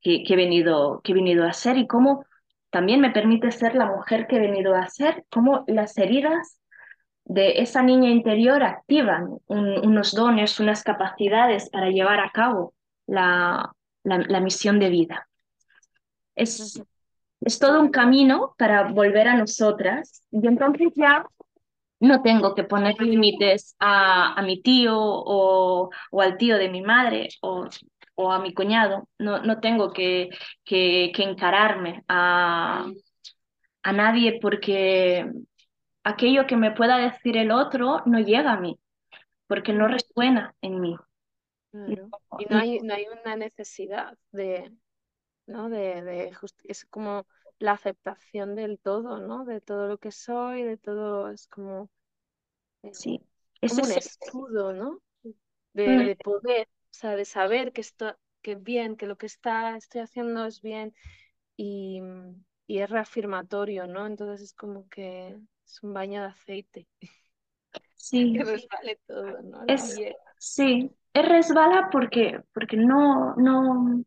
que, 0.00 0.24
que, 0.24 0.34
he, 0.34 0.36
venido, 0.36 1.00
que 1.02 1.12
he 1.12 1.14
venido 1.14 1.46
a 1.46 1.52
ser 1.52 1.78
y 1.78 1.86
cómo 1.86 2.24
también 2.70 3.00
me 3.00 3.10
permite 3.10 3.52
ser 3.52 3.74
la 3.74 3.86
mujer 3.86 4.26
que 4.26 4.36
he 4.36 4.40
venido 4.40 4.74
a 4.74 4.88
ser, 4.88 5.24
cómo 5.30 5.64
las 5.68 5.96
heridas 5.96 6.60
de 7.24 7.60
esa 7.60 7.82
niña 7.82 8.10
interior 8.10 8.62
activan 8.62 9.38
un, 9.46 9.86
unos 9.86 10.12
dones, 10.12 10.58
unas 10.58 10.82
capacidades 10.82 11.70
para 11.70 11.90
llevar 11.90 12.20
a 12.20 12.30
cabo 12.30 12.74
la, 13.06 13.72
la, 14.02 14.18
la 14.18 14.40
misión 14.40 14.80
de 14.80 14.88
vida. 14.88 15.28
Es, 16.34 16.82
es, 17.40 17.58
todo 17.58 17.80
un 17.80 17.90
camino 17.90 18.54
para 18.58 18.84
volver 18.84 19.28
a 19.28 19.36
nosotras. 19.36 20.22
Y 20.30 20.46
entonces 20.46 20.88
ya 20.94 21.26
no 22.00 22.22
tengo 22.22 22.54
que 22.54 22.64
poner 22.64 23.00
límites 23.00 23.76
a, 23.78 24.34
a 24.34 24.42
mi 24.42 24.62
tío 24.62 24.96
o, 24.98 25.90
o, 26.10 26.20
al 26.20 26.36
tío 26.38 26.56
de 26.58 26.68
mi 26.68 26.82
madre 26.82 27.28
o, 27.42 27.66
o 28.14 28.32
a 28.32 28.38
mi 28.40 28.54
cuñado, 28.54 29.08
no, 29.18 29.40
no 29.42 29.60
tengo 29.60 29.92
que, 29.92 30.30
que, 30.64 31.12
que 31.14 31.22
encararme 31.22 32.04
a, 32.08 32.86
a 33.82 33.92
nadie 33.92 34.38
porque 34.40 35.30
aquello 36.04 36.46
que 36.46 36.56
me 36.56 36.72
pueda 36.72 36.98
decir 36.98 37.36
el 37.36 37.50
otro 37.50 38.02
no 38.06 38.18
llega 38.20 38.52
a 38.52 38.60
mí, 38.60 38.78
porque 39.46 39.72
no 39.72 39.88
resuena 39.88 40.54
en 40.62 40.80
mí. 40.80 40.96
Claro. 41.70 42.08
Y 42.38 42.46
no 42.46 42.58
hay, 42.58 42.80
no 42.80 42.94
hay 42.94 43.06
una 43.22 43.36
necesidad 43.36 44.16
de, 44.32 44.72
¿no? 45.46 45.68
De, 45.68 46.02
de 46.02 46.32
es 46.64 46.84
como 46.86 47.26
la 47.58 47.72
aceptación 47.72 48.54
del 48.54 48.78
todo, 48.78 49.18
¿no? 49.18 49.44
De 49.44 49.60
todo 49.60 49.88
lo 49.88 49.98
que 49.98 50.12
soy, 50.12 50.62
de 50.62 50.76
todo, 50.76 51.30
es 51.30 51.46
como, 51.48 51.90
sí. 52.92 53.20
es 53.60 53.72
como 53.72 53.84
un 53.84 53.92
escudo, 53.92 54.72
¿no? 54.72 55.00
De, 55.72 55.98
de, 55.98 56.16
poder, 56.16 56.68
o 56.68 56.94
sea, 56.94 57.14
de 57.16 57.24
saber 57.24 57.72
que 57.72 57.80
esto, 57.80 58.16
que 58.42 58.54
bien, 58.54 58.96
que 58.96 59.06
lo 59.06 59.16
que 59.16 59.26
está, 59.26 59.76
estoy 59.76 60.00
haciendo 60.00 60.44
es 60.46 60.60
bien 60.60 60.94
y, 61.56 62.00
y 62.66 62.78
es 62.78 62.90
reafirmatorio, 62.90 63.86
¿no? 63.86 64.06
Entonces 64.06 64.40
es 64.42 64.54
como 64.54 64.88
que 64.88 65.38
es 65.64 65.82
un 65.82 65.92
baño 65.92 66.22
de 66.22 66.28
aceite. 66.28 66.86
Sí. 68.00 68.32
que 68.32 68.44
resbale 68.44 69.00
todo, 69.06 69.42
¿no? 69.42 69.64
Es, 69.66 70.00
sí, 70.38 70.90
es 71.12 71.28
resbala 71.28 71.90
porque, 71.90 72.40
porque 72.54 72.76
no, 72.76 73.34
no, 73.36 74.02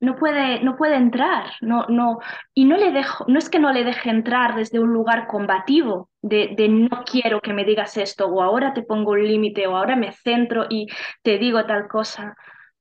no 0.00 0.16
puede, 0.16 0.62
no 0.62 0.76
puede 0.76 0.96
entrar, 0.96 1.50
no, 1.60 1.86
no, 1.88 2.20
y 2.54 2.64
no 2.64 2.76
le 2.76 2.92
dejo, 2.92 3.24
no 3.28 3.38
es 3.38 3.50
que 3.50 3.58
no 3.58 3.72
le 3.72 3.84
deje 3.84 4.10
entrar 4.10 4.54
desde 4.54 4.78
un 4.78 4.92
lugar 4.92 5.26
combativo, 5.26 6.10
de, 6.22 6.54
de 6.56 6.68
no 6.68 7.04
quiero 7.04 7.40
que 7.40 7.52
me 7.52 7.64
digas 7.64 7.96
esto, 7.96 8.26
o 8.26 8.42
ahora 8.42 8.72
te 8.74 8.82
pongo 8.82 9.12
un 9.12 9.26
límite, 9.26 9.66
o 9.66 9.76
ahora 9.76 9.96
me 9.96 10.12
centro 10.12 10.66
y 10.68 10.86
te 11.22 11.38
digo 11.38 11.64
tal 11.66 11.88
cosa. 11.88 12.36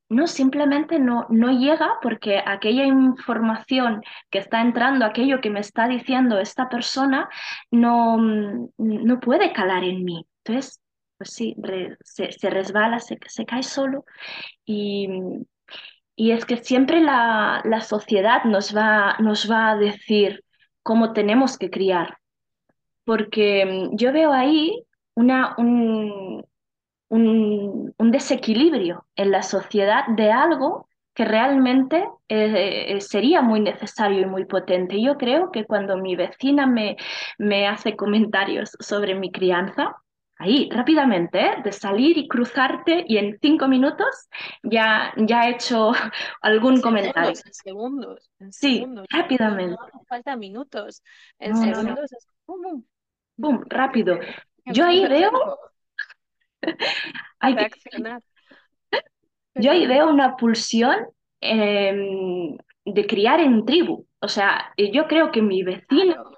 No, 0.10 0.28
simplemente 0.28 1.00
no, 1.00 1.26
no 1.30 1.52
llega 1.52 2.00
porque 2.02 2.42
aquella 2.46 2.86
información 2.86 4.02
que 4.30 4.40
está 4.40 4.62
entrando, 4.62 5.06
aquello 5.06 5.42
que 5.42 5.50
me 5.50 5.60
está 5.60 5.88
diciendo 5.88 6.40
esta 6.40 6.70
persona, 6.70 7.28
no, 7.72 8.18
no 8.78 9.20
puede 9.20 9.52
calar 9.52 9.84
en 9.84 10.06
mí. 10.06 10.26
Entonces, 10.46 10.82
pues 11.18 11.32
sí, 11.34 11.56
se, 12.04 12.32
se, 12.32 12.50
resbala, 12.50 13.00
se, 13.00 13.18
se 13.28 13.46
cae 13.46 13.64
solo 13.64 14.06
y, 14.66 15.10
y 16.20 16.32
es 16.32 16.46
que 16.46 16.58
siempre 16.58 17.00
la, 17.00 17.62
la, 17.64 17.80
sociedad 17.82 18.44
nos 18.44 18.76
va, 18.76 19.16
nos 19.20 19.50
va 19.50 19.70
a 19.70 19.78
decir 19.78 20.44
cómo 20.82 21.14
tenemos 21.14 21.60
que 21.60 21.70
criar. 21.70 22.18
Porque 23.06 23.90
yo 23.94 24.12
veo 24.12 24.34
ahí 24.34 24.84
una, 25.14 25.54
un, 25.60 26.44
un, 27.10 27.94
un, 27.96 28.12
desequilibrio 28.12 29.06
en 29.16 29.30
la 29.30 29.44
sociedad 29.44 30.08
de 30.08 30.32
algo 30.32 30.90
que 31.14 31.24
realmente 31.24 32.04
eh, 32.30 33.00
sería 33.00 33.44
muy 33.44 33.60
necesario 33.60 34.22
y 34.22 34.26
muy 34.26 34.46
potente. 34.46 35.00
Yo 35.00 35.18
creo 35.18 35.52
que 35.52 35.66
cuando 35.66 35.98
mi 35.98 36.16
vecina 36.16 36.66
me, 36.66 36.98
me 37.38 37.68
hace 37.68 37.96
comentarios 37.96 38.72
sobre 38.80 39.14
mi 39.14 39.32
crianza, 39.32 39.96
ahí 40.40 40.70
rápidamente, 40.72 41.40
¿eh? 41.40 41.56
de 41.64 41.72
salir 41.72 42.18
y 42.18 42.28
cruzarte 42.28 43.04
y 43.08 43.18
en 43.18 43.38
cinco 43.42 43.68
minutos 43.68 44.30
ya, 44.64 45.14
ya 45.18 45.48
he 45.48 45.52
hecho 45.52 45.92
algún 46.42 46.78
segundos, 46.78 46.82
comentario. 46.82 47.30
En 47.30 47.54
segundos, 47.54 48.32
en 48.40 48.54
sí, 48.54 48.76
segundos. 48.76 49.08
rápidamente. 49.10 49.78
No, 49.80 49.88
no 49.94 50.04
falta 50.08 50.36
minutos. 50.36 51.04
En 51.40 51.52
no, 51.52 51.58
segundos 51.58 52.12
es 52.12 52.28
pum, 52.46 52.62
pum. 52.62 52.84
pum 53.40 53.64
rápido. 53.68 54.20
Yo 54.66 54.86
ahí 54.86 55.06
veo 55.08 55.32
hay. 57.40 57.56
Que... 57.56 58.20
Yo 59.60 59.72
ahí 59.72 59.88
veo 59.88 60.08
una 60.10 60.36
pulsión 60.36 61.08
eh, 61.42 62.56
de 62.86 63.08
criar 63.08 63.40
en 63.40 63.66
tribu. 63.66 64.06
O 64.20 64.28
sea, 64.28 64.74
yo 64.78 65.08
creo 65.08 65.32
que 65.32 65.42
mi 65.42 65.64
vecino. 65.64 66.32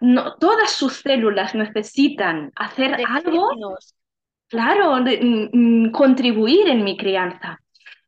No, 0.00 0.34
todas 0.36 0.72
sus 0.72 0.94
células 0.94 1.54
necesitan 1.54 2.52
hacer 2.56 2.96
de 2.96 3.04
algo, 3.04 3.50
claro, 4.48 5.02
de, 5.02 5.50
mm, 5.52 5.90
contribuir 5.90 6.68
en 6.68 6.84
mi 6.84 6.96
crianza. 6.96 7.60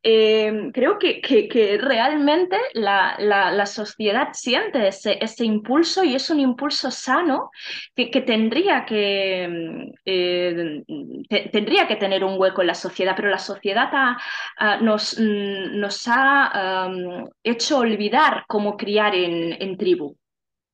Eh, 0.03 0.71
creo 0.73 0.97
que, 0.97 1.21
que, 1.21 1.47
que 1.47 1.77
realmente 1.77 2.57
la, 2.73 3.15
la, 3.19 3.51
la, 3.51 3.67
sociedad 3.67 4.29
siente 4.33 4.87
ese, 4.87 5.23
ese, 5.23 5.45
impulso 5.45 6.03
y 6.03 6.15
es 6.15 6.27
un 6.31 6.39
impulso 6.39 6.89
sano 6.89 7.51
que, 7.95 8.09
que 8.09 8.21
tendría, 8.21 8.83
que, 8.83 9.91
eh, 10.03 10.83
te, 11.29 11.49
tendría 11.49 11.87
que 11.87 11.97
tener 11.97 12.23
un 12.23 12.39
hueco 12.39 12.61
en 12.61 12.67
la 12.67 12.73
sociedad, 12.73 13.13
pero 13.15 13.29
la 13.29 13.37
sociedad 13.37 13.89
ha, 13.93 14.17
ha, 14.57 14.77
nos, 14.77 15.19
nos, 15.19 16.07
ha 16.07 16.87
um, 16.87 17.27
hecho 17.43 17.77
olvidar 17.77 18.45
cómo 18.47 18.77
criar 18.77 19.13
en, 19.13 19.55
en 19.61 19.77
tribu. 19.77 20.15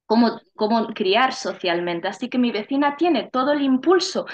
Cómo, 0.08 0.42
cómo 0.56 0.88
criar 0.88 1.34
socialmente. 1.34 2.08
Así 2.08 2.30
que 2.30 2.40
mi 2.40 2.52
vecina 2.52 2.96
tiene 2.98 3.30
todo 3.32 3.52
el 3.52 3.62
impulso 3.62 4.26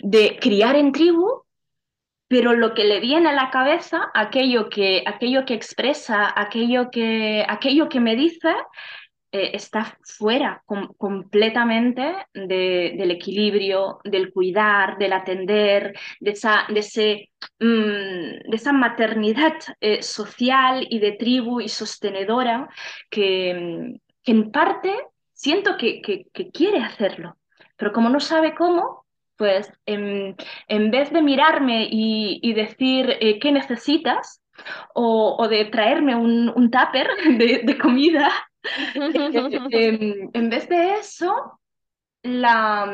de 0.00 0.38
criar 0.40 0.76
en 0.76 0.92
tribu, 0.92 1.44
pero 2.28 2.52
lo 2.52 2.74
que 2.74 2.84
le 2.84 3.00
viene 3.00 3.30
a 3.30 3.32
la 3.32 3.50
cabeza, 3.50 4.10
aquello 4.12 4.68
que, 4.68 5.04
aquello 5.06 5.44
que 5.46 5.54
expresa, 5.54 6.32
aquello 6.34 6.90
que, 6.90 7.44
aquello 7.48 7.88
que 7.88 8.00
me 8.00 8.16
dice, 8.16 8.50
eh, 9.34 9.50
está 9.54 9.98
fuera 10.02 10.62
com 10.64 10.94
completamente 10.96 12.02
de, 12.32 12.94
del 12.96 13.10
equilibrio, 13.10 13.98
del 14.04 14.32
cuidar, 14.32 14.96
del 14.96 15.12
atender, 15.12 15.92
de 16.20 16.30
esa, 16.30 16.66
de 16.68 16.80
ese, 16.80 17.30
mmm, 17.58 18.50
de 18.50 18.56
esa 18.56 18.72
maternidad 18.72 19.54
eh, 19.80 20.02
social 20.02 20.86
y 20.88 20.98
de 21.00 21.12
tribu 21.12 21.60
y 21.60 21.68
sostenedora 21.68 22.68
que, 23.10 23.98
que 24.24 24.32
en 24.32 24.50
parte 24.50 24.92
siento 25.32 25.76
que, 25.76 26.00
que, 26.02 26.26
que, 26.32 26.50
quiere 26.50 26.78
hacerlo, 26.78 27.36
pero 27.76 27.92
como 27.92 28.08
no 28.08 28.20
sabe 28.20 28.54
cómo, 28.54 29.04
pues 29.36 29.70
en, 29.86 30.36
en 30.68 30.90
vez 30.90 31.12
de 31.12 31.22
mirarme 31.22 31.88
y, 31.90 32.40
y 32.42 32.54
decir 32.54 33.16
eh, 33.20 33.38
qué 33.38 33.52
necesitas, 33.52 34.40
o, 34.94 35.36
o, 35.38 35.48
de 35.48 35.64
traerme 35.64 36.14
un, 36.14 36.48
un 36.54 36.70
tupper 36.70 37.08
de, 37.38 37.62
de 37.64 37.78
comida, 37.78 38.30
eh, 39.70 40.28
en 40.32 40.50
vez 40.50 40.68
de 40.68 40.94
eso, 40.94 41.60
la, 42.22 42.90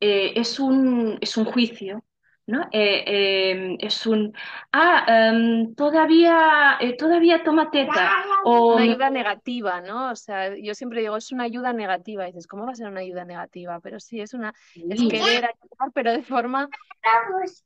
eh, 0.00 0.32
es, 0.34 0.58
un, 0.58 1.18
es 1.20 1.36
un 1.36 1.44
juicio. 1.44 2.02
¿No? 2.50 2.64
Eh, 2.72 3.04
eh, 3.06 3.76
es 3.78 4.06
un, 4.06 4.34
ah, 4.72 5.32
um, 5.32 5.74
todavía, 5.74 6.76
eh, 6.80 6.96
todavía 6.96 7.42
toma 7.44 7.70
teta. 7.70 8.10
O... 8.44 8.74
Una 8.74 8.82
ayuda 8.82 9.10
negativa, 9.10 9.80
¿no? 9.80 10.10
O 10.10 10.16
sea, 10.16 10.54
yo 10.56 10.74
siempre 10.74 11.00
digo, 11.00 11.16
es 11.16 11.30
una 11.30 11.44
ayuda 11.44 11.72
negativa. 11.72 12.24
Y 12.24 12.32
dices, 12.32 12.46
¿cómo 12.46 12.66
va 12.66 12.72
a 12.72 12.74
ser 12.74 12.88
una 12.88 13.00
ayuda 13.00 13.24
negativa? 13.24 13.78
Pero 13.80 14.00
sí, 14.00 14.20
es 14.20 14.34
una, 14.34 14.52
es 14.74 15.00
querer 15.08 15.44
ayudar, 15.44 15.92
pero 15.94 16.12
de 16.12 16.22
forma, 16.22 16.68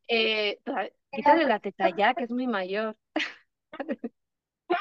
quítale 0.06 1.44
la 1.46 1.58
teta 1.58 1.88
ya, 1.88 2.14
que 2.14 2.24
es 2.24 2.30
muy 2.30 2.46
mayor. 2.46 2.96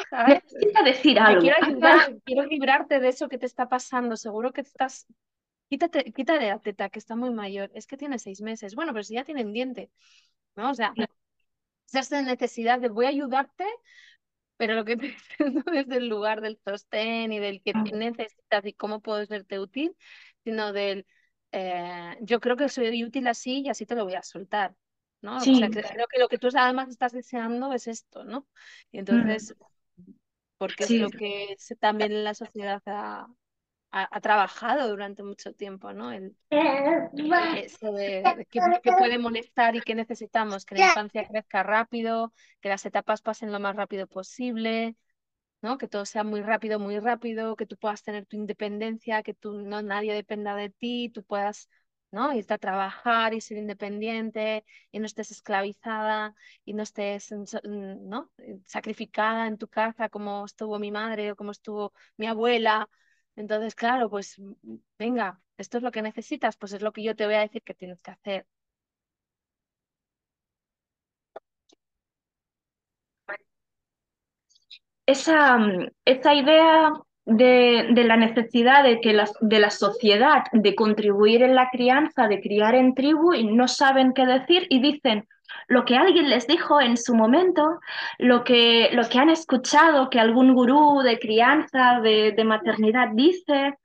¿Sabes? 0.09 0.43
Necesita 0.43 0.83
decir 0.83 1.19
algo. 1.19 1.41
Quiero, 1.41 1.57
ayudar, 1.61 2.15
quiero 2.25 2.45
librarte 2.45 2.99
de 2.99 3.07
eso 3.07 3.29
que 3.29 3.37
te 3.37 3.45
está 3.45 3.69
pasando. 3.69 4.17
Seguro 4.17 4.51
que 4.51 4.61
estás 4.61 5.07
Quítate, 5.69 6.11
quítale 6.13 6.47
la 6.49 6.59
teta, 6.59 6.89
que 6.89 6.99
está 6.99 7.15
muy 7.15 7.31
mayor. 7.31 7.71
Es 7.73 7.87
que 7.87 7.97
tiene 7.97 8.19
seis 8.19 8.41
meses. 8.41 8.75
Bueno, 8.75 8.93
pero 8.93 9.03
si 9.03 9.15
ya 9.15 9.23
tiene 9.25 9.43
un 9.45 9.53
diente, 9.53 9.91
¿no? 10.55 10.71
O 10.71 10.75
sea, 10.75 10.97
esa 11.93 12.21
necesidad 12.21 12.79
de 12.79 12.89
voy 12.89 13.05
a 13.05 13.09
ayudarte, 13.09 13.65
pero 14.57 14.75
lo 14.75 14.85
que 14.85 14.97
te 14.97 15.15
no 15.51 15.63
desde 15.71 15.97
el 15.97 16.07
lugar 16.09 16.41
del 16.41 16.59
sostén 16.65 17.31
y 17.33 17.39
del 17.39 17.61
que 17.63 17.73
necesitas 17.93 18.65
y 18.65 18.73
cómo 18.73 19.01
puedo 19.01 19.25
serte 19.25 19.59
útil, 19.59 19.95
sino 20.43 20.73
del 20.73 21.05
eh, 21.51 22.17
yo 22.21 22.39
creo 22.39 22.57
que 22.57 22.69
soy 22.69 23.03
útil 23.03 23.27
así 23.27 23.61
y 23.61 23.69
así 23.69 23.85
te 23.85 23.95
lo 23.95 24.05
voy 24.05 24.15
a 24.15 24.23
soltar. 24.23 24.75
¿no? 25.21 25.43
Sí. 25.43 25.51
O 25.51 25.55
sea, 25.55 25.69
creo 25.69 26.07
que 26.07 26.19
lo 26.19 26.27
que 26.29 26.37
tú 26.39 26.49
además 26.55 26.89
estás 26.89 27.13
deseando 27.13 27.73
es 27.73 27.87
esto, 27.87 28.25
¿no? 28.25 28.47
Y 28.91 28.99
entonces, 28.99 29.55
porque 30.57 30.85
Sí. 30.85 30.95
es 30.95 30.97
lo 30.97 31.13
que 31.13 31.55
se- 31.57 31.75
también 31.75 32.23
la 32.23 32.33
sociedad 32.33 32.81
ha, 32.85 33.27
ha, 33.93 34.09
ha 34.11 34.21
trabajado 34.21 34.89
durante 34.89 35.23
mucho 35.23 35.53
tiempo, 35.53 35.93
¿no? 35.93 36.11
El, 36.11 36.35
eso 37.51 37.91
de, 37.91 38.31
de 38.35 38.45
qué, 38.45 38.61
qué 38.81 38.93
puede 38.93 39.17
molestar 39.17 39.75
y 39.75 39.81
qué 39.81 39.95
necesitamos, 39.95 40.65
que 40.65 40.75
la 40.75 40.81
infancia 40.81 41.25
crezca 41.25 41.63
rápido, 41.63 42.33
que 42.61 42.69
las 42.69 42.85
etapas 42.85 43.21
pasen 43.21 43.51
lo 43.51 43.59
más 43.59 43.75
rápido 43.75 44.07
posible, 44.07 44.95
¿no? 45.61 45.77
Que 45.77 45.87
todo 45.87 46.05
sea 46.05 46.23
muy 46.23 46.41
rápido, 46.41 46.79
muy 46.79 46.99
rápido, 46.99 47.55
que 47.55 47.65
tú 47.65 47.77
puedas 47.77 48.03
tener 48.03 48.25
tu 48.25 48.37
independencia, 48.37 49.23
que 49.23 49.33
tú 49.33 49.53
no 49.61 49.81
nadie 49.81 50.13
dependa 50.13 50.55
de 50.55 50.69
ti, 50.71 51.09
tú 51.13 51.23
puedas, 51.23 51.69
¿no? 52.11 52.33
Irte 52.33 52.53
a 52.55 52.57
trabajar 52.57 53.33
y 53.33 53.41
ser 53.41 53.57
independiente 53.57 54.65
y 54.91 54.99
no 54.99 55.05
estés 55.05 55.31
esclavizada 55.31 56.35
y 56.65 56.73
no 56.73 56.83
estés, 56.83 57.31
mm, 57.31 58.09
¿no? 58.09 58.31
Sacrificada 58.65 59.47
en 59.47 59.57
tu 59.57 59.67
casa 59.67 60.09
como 60.09 60.45
estuvo 60.45 60.79
mi 60.79 60.91
madre 60.91 61.31
o 61.31 61.35
como 61.35 61.51
estuvo 61.51 61.93
mi 62.17 62.27
abuela. 62.27 62.89
Entonces, 63.35 63.75
claro, 63.75 64.09
pues 64.09 64.39
mm, 64.39 64.75
venga, 64.99 65.41
esto 65.57 65.77
es 65.77 65.83
lo 65.83 65.91
que 65.91 66.01
necesitas, 66.01 66.57
pues 66.57 66.73
es 66.73 66.81
lo 66.81 66.91
que 66.93 67.03
yo 67.03 67.15
te 67.15 67.25
voy 67.25 67.35
a 67.35 67.41
decir 67.41 67.63
que 67.63 67.73
tienes 67.73 68.01
que 68.01 68.11
hacer. 68.11 68.45
esa, 75.05 75.59
esa 76.05 76.33
idea 76.33 76.93
de, 77.25 77.89
de, 77.93 78.03
la 78.03 78.17
necesidad 78.17 78.83
de, 78.83 78.99
que 79.01 79.13
la, 79.13 79.29
de 79.41 79.59
la 79.59 79.69
sociedad 79.69 80.43
de 80.51 80.75
contribuir 80.75 81.43
en 81.43 81.55
la 81.55 81.69
crianza, 81.71 82.27
de 82.27 82.41
criar 82.41 82.75
en 82.75 82.93
tribu 82.93 83.33
y 83.33 83.45
no 83.45 83.67
saben 83.67 84.13
qué 84.13 84.25
decir 84.25 84.65
y 84.69 84.81
dicen 84.81 85.27
lo 85.67 85.85
que 85.85 85.95
alguien 85.95 86.29
les 86.29 86.47
dijo 86.47 86.81
en 86.81 86.97
su 86.97 87.15
momento, 87.15 87.79
lo 88.17 88.43
que, 88.43 88.89
lo 88.93 89.07
que 89.09 89.19
han 89.19 89.29
escuchado 89.29 90.09
que 90.09 90.19
algún 90.19 90.53
gurú 90.53 91.01
de 91.01 91.19
crianza, 91.19 91.99
de, 92.01 92.31
de 92.31 92.43
maternidad 92.43 93.09
dice, 93.13 93.75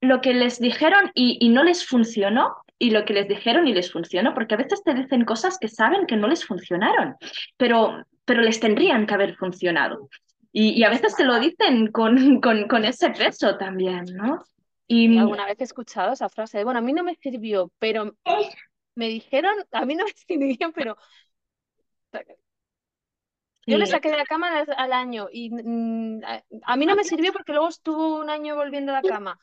lo 0.00 0.20
que 0.20 0.34
les 0.34 0.58
dijeron 0.60 1.10
y, 1.14 1.38
y, 1.40 1.50
no 1.50 1.62
les 1.62 1.86
funcionó 1.86 2.56
y 2.78 2.90
lo 2.90 3.04
que 3.04 3.12
les 3.12 3.28
dijeron 3.28 3.68
y 3.68 3.74
les 3.74 3.92
funcionó, 3.92 4.32
porque 4.34 4.54
a 4.54 4.58
veces 4.58 4.82
te 4.82 4.94
dicen 4.94 5.24
cosas 5.24 5.58
que 5.58 5.68
saben 5.68 6.06
que 6.06 6.16
no 6.16 6.26
les 6.26 6.44
funcionaron, 6.44 7.16
pero, 7.56 8.04
pero 8.24 8.40
les 8.40 8.58
tendrían 8.58 9.06
que 9.06 9.14
haber 9.14 9.36
funcionado. 9.36 10.08
Y, 10.52 10.70
y 10.70 10.84
a 10.84 10.90
veces 10.90 11.14
te 11.14 11.24
lo 11.24 11.38
dicen 11.38 11.92
con, 11.92 12.40
con, 12.40 12.66
con 12.66 12.84
ese 12.84 13.10
peso 13.10 13.56
también, 13.56 14.04
¿no? 14.14 14.42
Y 14.92 15.16
alguna 15.18 15.46
vez 15.46 15.60
he 15.60 15.64
escuchado 15.64 16.14
esa 16.14 16.28
frase 16.28 16.64
bueno, 16.64 16.80
a 16.80 16.82
mí 16.82 16.92
no 16.92 17.04
me 17.04 17.14
sirvió, 17.14 17.70
pero 17.78 18.12
me 18.94 19.08
dijeron, 19.08 19.54
a 19.72 19.84
mí 19.84 19.94
no 19.94 20.04
me 20.04 20.12
sirvió, 20.26 20.72
pero 20.72 20.96
yo 23.66 23.78
le 23.78 23.86
saqué 23.86 24.10
de 24.10 24.16
la 24.16 24.24
cama 24.24 24.58
al, 24.58 24.66
al 24.76 24.92
año 24.92 25.28
y 25.30 25.50
mm, 25.50 26.24
a, 26.24 26.42
a, 26.64 26.76
mí 26.76 26.86
no 26.86 26.96
me 26.96 27.04
sirvió 27.04 27.32
porque 27.32 27.52
luego 27.52 27.68
estuvo 27.68 28.18
un 28.18 28.30
año 28.30 28.56
volviendo 28.56 28.92
a 28.92 29.00
la 29.00 29.08
cama. 29.08 29.38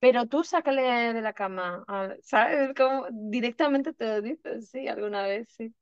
Pero 0.00 0.26
tú 0.26 0.44
sácale 0.44 0.82
de 1.12 1.20
la 1.20 1.32
cama, 1.32 1.84
¿sabes? 2.22 2.72
Como 2.76 3.06
directamente 3.10 3.92
te 3.92 4.06
lo 4.06 4.22
dices, 4.22 4.70
sí, 4.70 4.86
alguna 4.86 5.22
vez, 5.24 5.48
sí. 5.50 5.74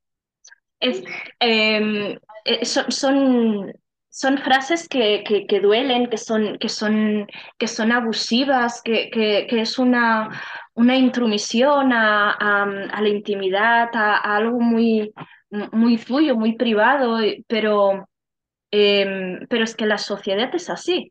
Es, 0.81 1.02
eh, 1.40 2.18
son, 2.62 2.90
son, 2.90 3.72
son, 4.16 4.38
frases 4.38 4.88
que, 4.88 5.22
que, 5.46 5.61
duelen, 5.61 6.09
que 6.09 6.16
son, 6.16 6.57
que 6.59 6.70
son, 6.70 7.26
que 7.59 7.68
son 7.68 7.92
abusivas, 7.92 8.81
que, 8.83 9.11
que, 9.11 9.61
es 9.61 9.79
una, 9.79 10.31
una 10.74 10.96
intromisión 10.96 11.92
a, 11.92 12.31
a, 12.33 13.02
la 13.02 13.09
intimidad, 13.09 13.90
a, 13.94 14.16
a, 14.16 14.37
algo 14.37 14.59
muy, 14.59 15.12
muy 15.50 15.98
tuyo, 15.98 16.35
muy 16.35 16.57
privado, 16.57 17.18
pero 17.46 18.09
eh, 18.79 19.39
pero 19.49 19.65
es 19.65 19.75
que 19.75 19.87
la 19.87 19.97
sociedad 19.97 20.55
es 20.55 20.69
así. 20.69 21.11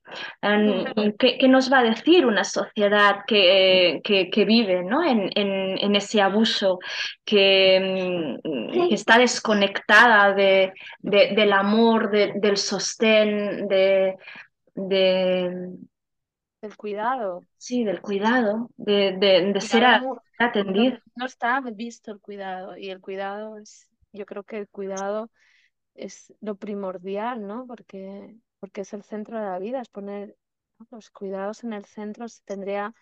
¿Qué, 1.18 1.38
¿Qué, 1.40 1.48
nos 1.48 1.74
va 1.74 1.80
a 1.80 1.84
decir 1.84 2.28
una 2.28 2.44
sociedad 2.44 3.22
que, 3.26 4.02
que, 4.04 4.30
que 4.30 4.46
vive 4.46 4.84
¿no? 4.84 5.04
en, 5.04 5.32
en, 5.34 5.76
en, 5.80 5.96
ese 5.96 6.22
abuso, 6.22 6.78
que, 7.24 8.38
que 8.88 8.94
está 8.94 9.18
desconectada 9.18 10.36
de, 10.36 10.74
de, 11.00 11.34
del 11.36 11.54
amor, 11.54 12.12
de, 12.12 12.34
del 12.36 12.58
sostén, 12.58 13.68
de, 13.68 14.16
de, 14.76 15.70
del 16.62 16.78
cuidado? 16.78 17.42
Sí, 17.58 17.84
del 17.84 18.00
cuidado, 18.00 18.70
de, 18.78 19.18
de, 19.18 19.54
de 19.54 19.62
ser 19.62 19.86
atendido. 20.38 20.98
No, 20.98 21.00
no 21.16 21.26
está 21.26 21.60
visto 21.62 22.12
el 22.12 22.20
cuidado 22.20 22.78
y 22.78 22.92
el 22.92 23.02
cuidado 23.02 23.58
es, 23.58 23.90
yo 24.14 24.28
creo 24.28 24.44
que 24.44 24.60
el 24.60 24.68
cuidado 24.68 25.32
es 25.96 26.34
lo 26.42 26.56
primordial, 26.56 27.46
¿no? 27.48 27.66
Porque, 27.68 28.38
porque 28.60 28.82
es 28.82 28.94
el 28.94 29.04
centro 29.04 29.38
de 29.40 29.46
la 29.46 29.60
vida, 29.60 29.82
es 29.82 29.90
poner 29.90 30.38
los 30.92 31.10
cuidados 31.12 31.64
en 31.64 31.74
el 31.74 31.86
centro, 31.86 32.26
tendría, 32.46 32.94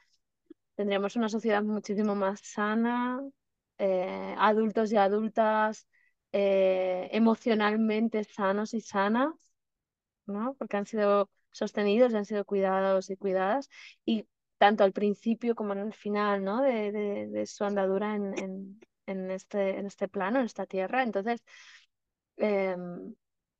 tendríamos 0.75 1.15
una 1.15 1.29
sociedad 1.29 1.63
muchísimo 1.63 2.15
más 2.15 2.41
sana, 2.43 3.21
eh, 3.79 4.35
adultos 4.37 4.91
y 4.91 4.97
adultas 4.97 5.87
eh, 6.31 7.09
emocionalmente 7.11 8.23
sanos 8.23 8.73
y 8.73 8.81
sanas, 8.81 9.33
¿no? 10.25 10.55
Porque 10.55 10.77
han 10.77 10.85
sido 10.85 11.29
sostenidos, 11.51 12.13
han 12.13 12.25
sido 12.25 12.45
cuidados 12.45 13.09
y 13.09 13.17
cuidadas, 13.17 13.69
y 14.05 14.27
tanto 14.57 14.83
al 14.83 14.93
principio 14.93 15.55
como 15.55 15.73
en 15.73 15.79
el 15.79 15.93
final, 15.93 16.43
¿no? 16.43 16.61
De, 16.61 16.91
de, 16.91 17.45
su 17.45 17.63
andadura 17.65 18.15
en, 18.15 18.79
en, 19.05 19.31
este, 19.31 19.77
en 19.77 19.85
este 19.85 20.07
plano, 20.07 20.39
en 20.39 20.45
esta 20.45 20.65
tierra. 20.65 21.03
Entonces, 21.03 21.43
eh, 22.37 22.75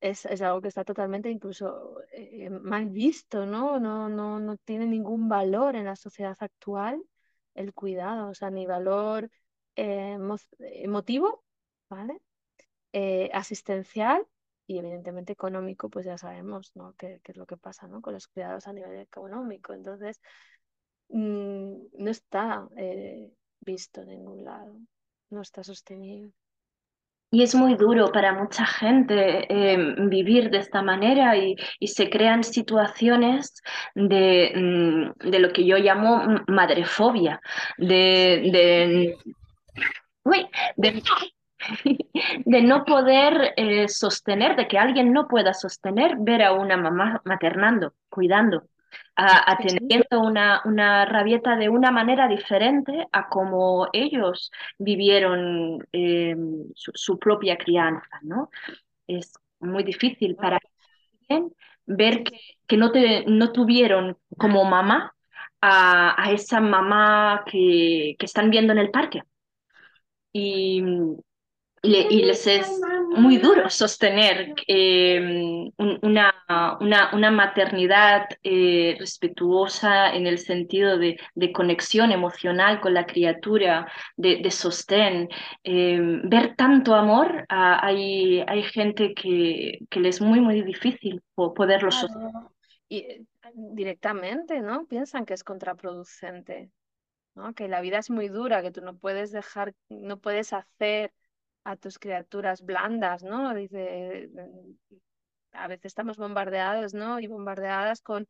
es, 0.00 0.26
es, 0.26 0.42
algo 0.42 0.60
que 0.60 0.68
está 0.68 0.84
totalmente 0.84 1.30
incluso 1.30 2.00
eh, 2.12 2.50
mal 2.50 2.90
visto, 2.90 3.46
¿no? 3.46 3.80
No, 3.80 4.08
¿no? 4.08 4.38
no 4.40 4.56
tiene 4.58 4.86
ningún 4.86 5.28
valor 5.28 5.76
en 5.76 5.86
la 5.86 5.96
sociedad 5.96 6.36
actual 6.40 7.02
el 7.54 7.72
cuidado, 7.72 8.28
o 8.30 8.34
sea, 8.34 8.50
ni 8.50 8.66
valor 8.66 9.30
eh, 9.76 10.18
emotivo, 10.58 11.44
¿vale? 11.88 12.20
Eh, 12.92 13.30
asistencial 13.32 14.26
y 14.66 14.78
evidentemente 14.78 15.32
económico, 15.32 15.90
pues 15.90 16.06
ya 16.06 16.18
sabemos, 16.18 16.72
¿no? 16.76 16.94
¿Qué, 16.98 17.20
qué 17.24 17.32
es 17.32 17.38
lo 17.38 17.46
que 17.46 17.56
pasa, 17.56 17.86
¿no? 17.88 18.02
Con 18.02 18.14
los 18.14 18.28
cuidados 18.28 18.66
a 18.66 18.72
nivel 18.72 18.98
económico. 19.00 19.74
Entonces, 19.74 20.20
mmm, 21.08 21.74
no 21.98 22.10
está 22.10 22.68
eh, 22.76 23.32
visto 23.60 24.02
en 24.02 24.08
ningún 24.10 24.44
lado, 24.44 24.78
no 25.30 25.42
está 25.42 25.64
sostenido. 25.64 26.30
Y 27.34 27.42
es 27.42 27.54
muy 27.56 27.74
duro 27.74 28.12
para 28.12 28.32
mucha 28.32 28.64
gente 28.64 29.52
eh, 29.52 29.76
vivir 30.06 30.50
de 30.50 30.58
esta 30.58 30.82
manera 30.82 31.36
y, 31.36 31.56
se 31.84 32.08
crean 32.08 32.44
situaciones 32.44 33.60
de, 33.94 34.52
mm, 34.54 35.30
de, 35.30 35.38
lo 35.40 35.52
que 35.52 35.66
yo 35.66 35.76
llamo 35.78 36.44
madrefobia, 36.46 37.40
de, 37.76 38.50
de, 38.52 39.16
de 42.44 42.62
no 42.62 42.84
poder 42.84 43.52
eh, 43.56 43.88
sostener, 43.88 44.54
de 44.54 44.68
que 44.68 44.78
alguien 44.78 45.12
no 45.12 45.26
pueda 45.26 45.54
sostener 45.54 46.14
ver 46.20 46.42
a 46.42 46.52
una 46.52 46.76
mamá 46.76 47.20
maternando, 47.24 47.94
cuidando 48.08 48.62
atendiendo 49.16 50.20
una, 50.20 50.62
una 50.64 51.04
rabieta 51.04 51.56
de 51.56 51.68
una 51.68 51.90
manera 51.90 52.28
diferente 52.28 53.06
a 53.12 53.28
como 53.28 53.88
ellos 53.92 54.50
vivieron 54.78 55.86
eh, 55.92 56.34
su, 56.74 56.90
su, 56.94 57.18
propia 57.18 57.56
crianza, 57.56 58.18
¿no? 58.22 58.50
Es 59.06 59.32
muy 59.60 59.84
difícil 59.84 60.36
para 60.36 60.58
alguien 61.28 61.52
ver 61.86 62.24
que, 62.24 62.38
que 62.66 62.76
no, 62.76 62.92
te, 62.92 63.24
no 63.26 63.52
tuvieron 63.52 64.18
como 64.38 64.64
mamá 64.64 65.14
a, 65.60 66.22
a 66.22 66.32
esa 66.32 66.60
mamá 66.60 67.44
que, 67.46 68.16
que, 68.18 68.26
están 68.26 68.50
viendo 68.50 68.72
en 68.72 68.78
el 68.78 68.90
parque. 68.90 69.22
Y, 70.32 70.82
y 71.84 72.22
les 72.24 72.46
es 72.46 72.80
muy 73.10 73.36
duro 73.38 73.68
sostener 73.68 74.54
eh, 74.66 75.70
una, 75.76 76.34
una, 76.80 77.14
una, 77.14 77.30
maternidad 77.30 78.26
eh, 78.42 78.96
respetuosa 78.98 80.14
en 80.14 80.26
el 80.26 80.38
sentido 80.38 80.98
de, 80.98 81.18
de, 81.34 81.52
conexión 81.52 82.10
emocional 82.10 82.80
con 82.80 82.94
la 82.94 83.06
criatura, 83.06 83.86
de, 84.16 84.36
de 84.36 84.50
sostén. 84.50 85.28
Eh, 85.62 85.98
ver 86.24 86.56
tanto 86.56 86.94
amor, 86.94 87.44
hay, 87.48 88.42
hay 88.46 88.62
gente 88.62 89.14
que, 89.14 89.80
que 89.90 90.00
les 90.00 90.16
es 90.16 90.20
muy, 90.20 90.40
muy 90.40 90.62
difícil 90.62 91.22
poderlo 91.34 91.90
claro. 91.90 91.90
sostener. 91.90 92.30
Y 92.88 93.26
directamente, 93.54 94.60
¿no? 94.60 94.86
Piensan 94.86 95.24
que 95.24 95.34
es 95.34 95.44
contraproducente, 95.44 96.70
¿no? 97.34 97.52
Que 97.54 97.68
la 97.68 97.80
vida 97.80 97.98
es 97.98 98.10
muy 98.10 98.28
dura, 98.28 98.62
que 98.62 98.70
tú 98.70 98.80
no 98.80 98.96
puedes 98.96 99.32
dejar, 99.32 99.74
no 99.88 100.18
puedes 100.18 100.52
hacer 100.52 101.12
a 101.64 101.76
tus 101.76 101.98
criaturas 101.98 102.62
blandas, 102.62 103.22
¿no? 103.22 103.54
Dice, 103.54 104.30
a 105.52 105.66
veces 105.68 105.86
estamos 105.86 106.18
bombardeados, 106.18 106.94
¿no? 106.94 107.20
Y 107.20 107.26
bombardeadas 107.26 108.00
con, 108.02 108.28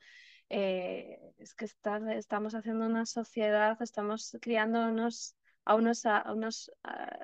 eh, 0.49 1.19
es 1.39 1.55
que 1.55 1.65
está, 1.65 2.01
estamos 2.15 2.55
haciendo 2.55 2.87
una 2.87 3.07
sociedad, 3.07 3.77
estamos 3.81 4.37
criando 4.41 4.87
unos, 4.89 5.37
a 5.65 5.75
unos, 5.75 6.07
a 6.07 6.33
unos 6.33 6.71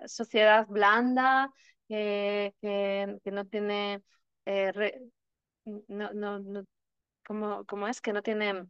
sociedad 0.07 0.67
blanda 0.67 1.53
que, 1.89 2.55
que, 2.61 3.19
que 3.23 3.31
no 3.31 3.47
tiene, 3.47 4.03
eh, 4.47 5.01
no, 5.65 6.13
no, 6.13 6.39
no, 6.41 6.65
¿cómo, 7.27 7.65
¿cómo, 7.67 7.89
es? 7.89 8.01
Que 8.01 8.13
no 8.13 8.23
tiene 8.23 8.67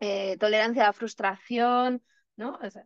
eh, 0.00 0.36
tolerancia 0.38 0.84
a 0.84 0.86
la 0.88 0.92
frustración, 0.92 2.02
¿no? 2.36 2.58
O 2.62 2.70
sea, 2.70 2.84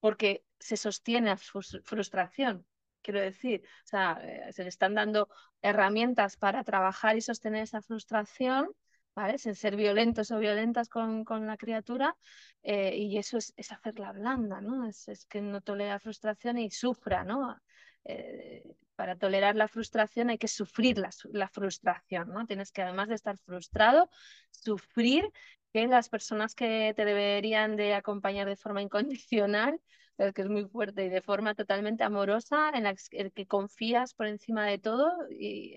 porque 0.00 0.44
se 0.58 0.76
sostiene 0.76 1.30
a 1.30 1.36
frustración. 1.36 2.66
Quiero 3.02 3.20
decir, 3.20 3.62
o 3.64 3.86
sea, 3.86 4.18
eh, 4.22 4.52
se 4.52 4.62
le 4.64 4.68
están 4.68 4.94
dando 4.94 5.28
herramientas 5.62 6.36
para 6.36 6.64
trabajar 6.64 7.16
y 7.16 7.20
sostener 7.20 7.62
esa 7.62 7.80
frustración, 7.80 8.68
¿vale? 9.14 9.38
Sin 9.38 9.54
ser 9.54 9.76
violentos 9.76 10.30
o 10.30 10.38
violentas 10.38 10.88
con, 10.88 11.24
con 11.24 11.46
la 11.46 11.56
criatura, 11.56 12.16
eh, 12.62 12.96
y 12.96 13.18
eso 13.18 13.38
es, 13.38 13.54
es, 13.56 13.72
hacerla 13.72 14.12
blanda, 14.12 14.60
¿no? 14.60 14.88
Es, 14.88 15.08
es, 15.08 15.26
que 15.26 15.40
no 15.40 15.60
tolera 15.60 15.98
frustración 16.00 16.58
y 16.58 16.70
sufra, 16.70 17.24
¿no? 17.24 17.56
Eh, 18.04 18.62
para 18.96 19.16
tolerar 19.16 19.54
la 19.54 19.68
frustración 19.68 20.30
hay 20.30 20.38
que 20.38 20.48
sufrir 20.48 20.98
la, 20.98 21.10
la, 21.32 21.48
frustración, 21.48 22.30
¿no? 22.32 22.46
Tienes 22.46 22.72
que, 22.72 22.82
además 22.82 23.08
de 23.08 23.14
estar 23.14 23.38
frustrado, 23.38 24.10
sufrir 24.50 25.30
que 25.72 25.86
las 25.86 26.08
personas 26.08 26.54
que 26.54 26.92
te 26.96 27.04
deberían 27.04 27.76
de 27.76 27.94
acompañar 27.94 28.48
de 28.48 28.56
forma 28.56 28.82
incondicional 28.82 29.80
que 30.34 30.42
es 30.42 30.48
muy 30.48 30.64
fuerte 30.64 31.04
y 31.04 31.08
de 31.08 31.22
forma 31.22 31.54
totalmente 31.54 32.04
amorosa, 32.04 32.70
en 32.74 32.84
la 32.84 32.94
que 32.94 33.46
confías 33.46 34.14
por 34.14 34.26
encima 34.26 34.66
de 34.66 34.78
todo 34.78 35.12
y 35.30 35.76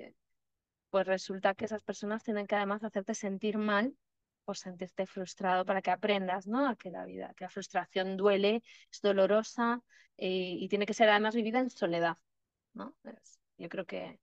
pues 0.89 1.07
resulta 1.07 1.53
que 1.53 1.65
esas 1.65 1.83
personas 1.83 2.23
tienen 2.23 2.47
que 2.47 2.55
además 2.55 2.83
hacerte 2.83 3.13
sentir 3.13 3.57
mal 3.57 3.95
o 4.45 4.53
sentirte 4.55 5.05
frustrado 5.05 5.63
para 5.65 5.81
que 5.81 5.91
aprendas, 5.91 6.47
¿no? 6.47 6.67
A 6.67 6.75
que 6.75 6.89
la 6.89 7.05
vida, 7.05 7.33
que 7.37 7.45
la 7.45 7.49
frustración 7.49 8.17
duele, 8.17 8.63
es 8.91 9.01
dolorosa 9.01 9.81
y, 10.17 10.57
y 10.59 10.67
tiene 10.69 10.85
que 10.85 10.93
ser 10.93 11.09
además 11.09 11.35
vivida 11.35 11.59
en 11.59 11.69
soledad, 11.69 12.17
¿no? 12.73 12.95
Yo 13.57 13.69
creo 13.69 13.85
que 13.85 14.19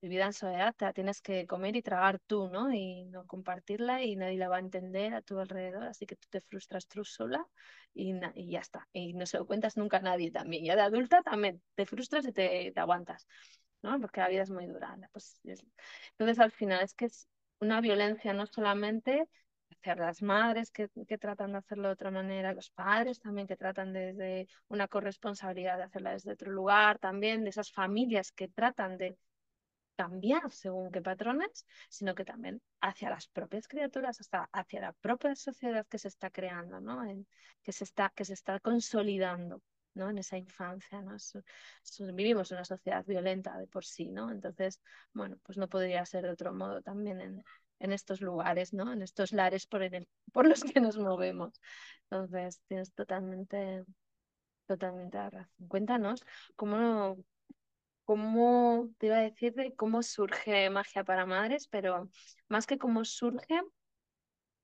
vivida 0.00 0.26
en 0.26 0.32
soledad 0.32 0.74
te 0.74 0.84
la 0.86 0.92
tienes 0.92 1.20
que 1.20 1.46
comer 1.46 1.76
y 1.76 1.82
tragar 1.82 2.18
tú, 2.20 2.48
¿no? 2.48 2.72
Y 2.72 3.04
no 3.06 3.26
compartirla 3.26 4.02
y 4.02 4.16
nadie 4.16 4.38
la 4.38 4.48
va 4.48 4.56
a 4.56 4.60
entender 4.60 5.14
a 5.14 5.22
tu 5.22 5.38
alrededor, 5.38 5.84
así 5.84 6.06
que 6.06 6.16
tú 6.16 6.26
te 6.30 6.40
frustras 6.40 6.86
tú 6.86 7.04
sola 7.04 7.46
y, 7.94 8.14
y 8.34 8.50
ya 8.50 8.60
está. 8.60 8.88
Y 8.92 9.12
no 9.14 9.26
se 9.26 9.38
lo 9.38 9.46
cuentas 9.46 9.76
nunca 9.76 9.98
a 9.98 10.00
nadie 10.00 10.30
también. 10.30 10.64
Ya 10.64 10.76
de 10.76 10.82
adulta 10.82 11.22
también 11.22 11.62
te 11.74 11.86
frustras 11.86 12.26
y 12.26 12.32
te, 12.32 12.72
te 12.72 12.80
aguantas, 12.80 13.26
¿no? 13.82 14.00
Porque 14.00 14.20
la 14.20 14.28
vida 14.28 14.42
es 14.42 14.50
muy 14.50 14.66
dura. 14.66 14.96
Pues, 15.12 15.40
es... 15.44 15.64
Entonces 16.12 16.38
al 16.38 16.52
final 16.52 16.82
es 16.82 16.94
que 16.94 17.06
es 17.06 17.28
una 17.60 17.80
violencia 17.80 18.32
no 18.32 18.46
solamente 18.46 19.28
hacia 19.70 19.94
las 19.96 20.22
madres 20.22 20.70
que, 20.70 20.88
que, 21.06 21.18
tratan 21.18 21.52
de 21.52 21.58
hacerlo 21.58 21.88
de 21.88 21.94
otra 21.94 22.10
manera, 22.10 22.52
los 22.52 22.70
padres 22.70 23.20
también 23.20 23.46
que 23.46 23.56
tratan 23.56 23.92
desde 23.92 24.48
una 24.68 24.88
corresponsabilidad 24.88 25.76
de 25.76 25.84
hacerla 25.84 26.12
desde 26.12 26.32
otro 26.32 26.50
lugar, 26.50 26.98
también 26.98 27.44
de 27.44 27.50
esas 27.50 27.70
familias 27.70 28.32
que 28.32 28.48
tratan 28.48 28.98
de 28.98 29.16
cambiar 30.00 30.50
según 30.50 30.90
qué 30.90 31.02
patrones, 31.02 31.66
sino 31.90 32.14
que 32.14 32.24
también 32.24 32.62
hacia 32.80 33.10
las 33.10 33.28
propias 33.28 33.68
criaturas, 33.68 34.18
hasta 34.18 34.48
hacia 34.50 34.80
la 34.80 34.92
propia 34.94 35.34
sociedad 35.34 35.86
que 35.86 35.98
se 35.98 36.08
está 36.08 36.30
creando, 36.30 36.80
¿no? 36.80 37.04
En, 37.04 37.26
que, 37.62 37.72
se 37.72 37.84
está, 37.84 38.10
que 38.16 38.24
se 38.24 38.34
está 38.34 38.60
consolidando. 38.60 39.62
¿no? 39.92 40.08
en 40.08 40.18
esa 40.18 40.38
infancia. 40.38 41.02
¿no? 41.02 41.18
So, 41.18 41.42
vivimos 42.14 42.50
en 42.50 42.58
una 42.58 42.64
sociedad 42.64 43.04
violenta 43.04 43.58
de 43.58 43.66
por 43.66 43.84
sí, 43.84 44.08
¿no? 44.08 44.30
Entonces, 44.30 44.80
bueno, 45.12 45.36
pues 45.42 45.58
no 45.58 45.68
podría 45.68 46.06
ser 46.06 46.22
de 46.22 46.30
otro 46.30 46.54
modo 46.54 46.80
también 46.80 47.20
en, 47.20 47.44
en 47.80 47.92
estos 47.92 48.20
lugares, 48.20 48.72
¿no? 48.72 48.92
En 48.92 49.02
estos 49.02 49.32
lares 49.32 49.66
por, 49.66 49.82
el, 49.82 50.08
por 50.32 50.46
los 50.46 50.62
que 50.62 50.80
nos 50.80 50.96
movemos. 50.96 51.60
Entonces, 52.04 52.62
tienes 52.68 52.94
totalmente, 52.94 53.84
totalmente 54.66 55.18
razón. 55.28 55.68
Cuéntanos 55.68 56.24
cómo, 56.56 57.18
cómo, 58.04 58.90
te 58.98 59.06
iba 59.06 59.16
a 59.16 59.20
decir 59.20 59.54
de 59.54 59.74
cómo 59.74 60.02
surge 60.02 60.70
Magia 60.70 61.04
para 61.04 61.26
Madres, 61.26 61.68
pero 61.68 62.10
más 62.48 62.66
que 62.66 62.78
cómo 62.78 63.04
surge, 63.04 63.60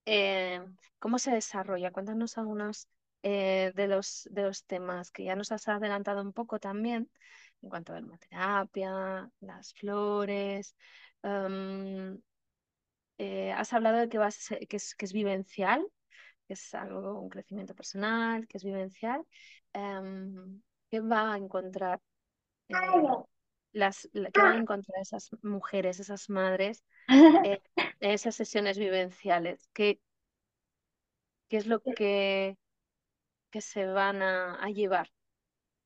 eh, 0.04 0.64
cómo 0.98 1.18
se 1.18 1.32
desarrolla. 1.32 1.92
Cuéntanos 1.92 2.38
algunos 2.38 2.88
eh, 3.22 3.72
de, 3.74 3.88
los, 3.88 4.28
de 4.30 4.42
los 4.42 4.64
temas 4.66 5.10
que 5.10 5.24
ya 5.24 5.36
nos 5.36 5.52
has 5.52 5.68
adelantado 5.68 6.22
un 6.22 6.32
poco 6.32 6.58
también 6.60 7.10
en 7.62 7.68
cuanto 7.68 7.92
a 7.94 8.00
la 8.00 8.18
terapia, 8.18 9.30
las 9.40 9.74
flores. 9.74 10.76
Um, 11.22 12.20
eh, 13.18 13.52
has 13.52 13.72
hablado 13.72 13.98
de 13.98 14.08
que, 14.08 14.18
vas, 14.18 14.48
que, 14.68 14.76
es, 14.76 14.94
que 14.94 15.04
es 15.06 15.12
vivencial, 15.12 15.86
que 16.46 16.54
es 16.54 16.74
algo, 16.74 17.20
un 17.20 17.28
crecimiento 17.28 17.74
personal, 17.74 18.46
que 18.46 18.58
es 18.58 18.64
vivencial. 18.64 19.26
Um, 19.74 20.62
¿Qué 20.90 21.00
va 21.00 21.34
a 21.34 21.36
encontrar 21.36 22.00
eh, 22.68 22.74
las, 23.72 24.08
que 24.12 24.40
van 24.40 24.52
a 24.52 24.60
encontrar 24.60 25.00
esas 25.00 25.30
mujeres, 25.42 26.00
esas 26.00 26.28
madres, 26.30 26.84
eh, 27.44 27.60
en 28.00 28.10
esas 28.10 28.34
sesiones 28.34 28.78
vivenciales? 28.78 29.68
¿Qué, 29.72 30.00
qué 31.48 31.56
es 31.58 31.66
lo 31.66 31.80
que, 31.80 32.56
que 33.50 33.60
se 33.60 33.86
van 33.86 34.22
a, 34.22 34.54
a 34.54 34.68
llevar 34.70 35.10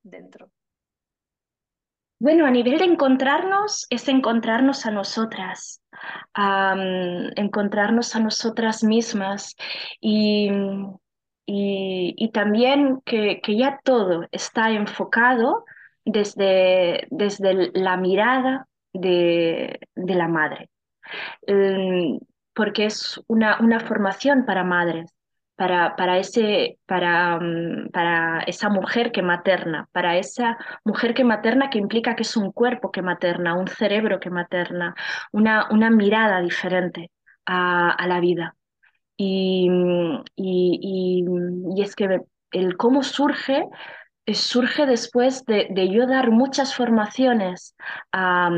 dentro? 0.03 0.51
Bueno, 2.21 2.45
a 2.45 2.51
nivel 2.51 2.77
de 2.77 2.85
encontrarnos, 2.85 3.87
es 3.89 4.07
encontrarnos 4.07 4.85
a 4.85 4.91
nosotras, 4.91 5.81
um, 6.37 7.31
encontrarnos 7.35 8.15
a 8.15 8.19
nosotras 8.19 8.83
mismas 8.83 9.55
y, 9.99 10.51
y, 11.47 12.13
y 12.15 12.31
también 12.31 13.01
que, 13.05 13.41
que, 13.41 13.57
ya 13.57 13.79
todo 13.83 14.27
está 14.31 14.69
enfocado 14.69 15.65
desde, 16.05 17.07
desde 17.09 17.71
la 17.73 17.97
mirada 17.97 18.67
de, 18.93 19.79
de 19.95 20.15
la 20.15 20.27
madre, 20.27 20.69
um, 21.47 22.19
porque 22.53 22.85
es 22.85 23.21
una, 23.27 23.59
una 23.59 23.79
formación 23.79 24.45
para 24.45 24.63
madres 24.63 25.13
para, 25.61 25.95
para, 25.95 26.17
ese, 26.17 26.79
para, 26.87 27.39
para 27.93 28.39
esa 28.47 28.69
mujer 28.69 29.11
que 29.11 29.21
materna, 29.21 29.87
para 29.91 30.17
esa 30.17 30.57
mujer 30.83 31.13
que 31.13 31.23
materna 31.23 31.69
que 31.69 31.77
implica 31.77 32.15
que 32.15 32.23
es 32.23 32.35
un 32.35 32.51
cuerpo 32.51 32.91
que 32.91 33.03
materna, 33.03 33.53
un 33.53 33.67
cerebro 33.67 34.19
que 34.19 34.31
materna, 34.31 34.95
una, 35.31 35.67
una 35.69 35.91
mirada 35.91 36.41
diferente 36.41 37.11
a, 37.45 37.91
a 37.91 38.07
la 38.07 38.19
vida. 38.19 38.55
Y, 39.15 39.69
y, 40.35 40.79
y, 40.81 41.25
y, 41.77 41.81
es 41.83 41.95
que 41.95 42.21
el 42.53 42.75
cómo 42.75 43.03
surge 43.03 43.63
surge 44.27 44.85
después 44.85 45.45
de, 45.45 45.67
de, 45.69 45.89
yo 45.89 46.05
dar 46.07 46.31
muchas 46.31 46.75
formaciones 46.75 47.75
a, 48.11 48.49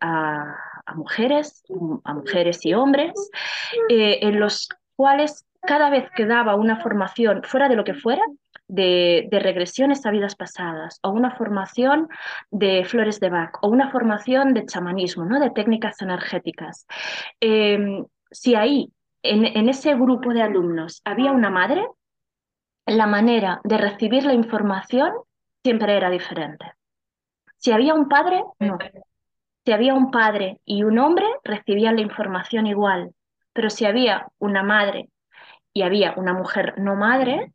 a, 0.00 0.56
a, 0.86 0.94
mujeres, 0.94 1.64
a 2.04 2.14
mujeres 2.14 2.64
y 2.64 2.74
hombres, 2.74 3.12
eh, 3.88 4.18
en 4.22 4.40
los 4.40 4.68
cuales 4.94 5.44
cada 5.62 5.90
vez 5.90 6.08
que 6.14 6.26
daba 6.26 6.54
una 6.54 6.80
formación 6.80 7.42
fuera 7.42 7.68
de 7.68 7.76
lo 7.76 7.84
que 7.84 7.94
fuera, 7.94 8.22
de, 8.68 9.28
de, 9.30 9.38
regresiones 9.38 10.04
a 10.06 10.10
vidas 10.10 10.34
pasadas, 10.34 10.98
o 11.02 11.10
una 11.10 11.36
formación 11.36 12.08
de 12.50 12.84
flores 12.84 13.20
de 13.20 13.30
Bach, 13.30 13.58
o 13.62 13.68
una 13.68 13.90
formación 13.90 14.54
de 14.54 14.66
chamanismo, 14.66 15.24
¿no? 15.24 15.40
de 15.40 15.50
técnicas 15.50 16.00
energéticas. 16.02 16.86
Eh, 17.40 18.04
si 18.30 18.54
ahí, 18.54 18.92
en, 19.22 19.44
en 19.44 19.68
ese 19.68 19.94
grupo 19.94 20.32
de 20.32 20.42
alumnos, 20.42 21.00
había 21.04 21.32
una 21.32 21.50
madre, 21.50 21.86
la 22.86 23.06
manera 23.06 23.60
de 23.64 23.78
recibir 23.78 24.24
la 24.24 24.32
información 24.32 25.12
siempre 25.62 25.96
era 25.96 26.10
diferente. 26.10 26.72
Si 27.58 27.72
había 27.72 27.94
un 27.94 28.08
padre, 28.08 28.44
no. 28.60 28.78
Si 29.64 29.72
había 29.72 29.94
un 29.94 30.12
padre 30.12 30.60
y 30.64 30.84
un 30.84 30.98
hombre, 30.98 31.26
recibían 31.42 31.96
la 31.96 32.02
información 32.02 32.68
igual. 32.68 33.12
Pero 33.52 33.68
si 33.70 33.84
había 33.84 34.28
una 34.38 34.62
madre 34.62 35.08
y 35.72 35.82
había 35.82 36.14
una 36.16 36.32
mujer 36.32 36.74
no 36.78 36.94
madre, 36.94 37.52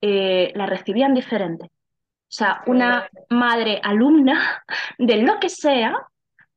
eh, 0.00 0.52
la 0.54 0.66
recibían 0.66 1.14
diferente. 1.14 1.66
O 1.66 2.30
sea, 2.30 2.62
una 2.66 3.08
madre 3.30 3.80
alumna 3.82 4.62
de 4.98 5.16
lo 5.22 5.40
que 5.40 5.48
sea 5.48 5.96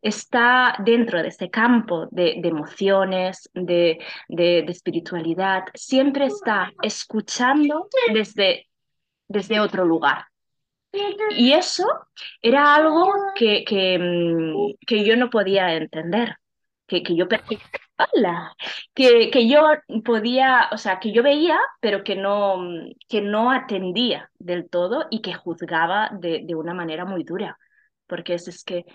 está 0.02 0.76
dentro 0.80 1.22
de 1.22 1.30
ese 1.30 1.50
campo 1.50 2.08
de, 2.12 2.40
emociones, 2.44 3.50
de, 3.54 4.00
de, 4.28 4.64
de, 4.64 4.72
espiritualidad, 4.72 5.66
siempre 5.74 6.26
está 6.26 6.72
escuchando 6.82 7.88
desde, 8.14 8.68
desde 9.28 9.60
otro 9.60 9.86
lugar. 9.86 10.26
Y 11.38 11.54
eso 11.54 11.86
era 12.42 12.76
algo 12.76 13.14
que, 13.36 13.64
que, 13.64 14.76
que 14.86 15.06
yo 15.06 15.16
no 15.16 15.30
podía 15.30 15.74
entender, 15.76 16.36
que, 16.88 17.02
que 17.04 17.16
yo. 17.16 17.28
Que, 18.94 19.30
que, 19.30 19.48
yo 19.48 19.62
podía, 20.04 20.70
o 20.72 20.78
sea, 20.78 21.00
que 21.00 21.12
yo 21.12 21.22
veía, 21.24 21.60
pero 21.80 22.04
que 22.04 22.16
no, 22.16 22.58
que 23.08 23.22
no 23.22 23.52
atendía 23.52 24.32
del 24.40 24.70
todo 24.70 25.06
y 25.12 25.22
que 25.22 25.34
juzgaba 25.34 26.10
de, 26.20 26.42
de 26.44 26.56
una 26.56 26.74
manera 26.74 27.06
muy 27.06 27.24
dura. 27.24 27.58
Porque 28.08 28.34
es, 28.34 28.48
es 28.48 28.64
que 28.64 28.86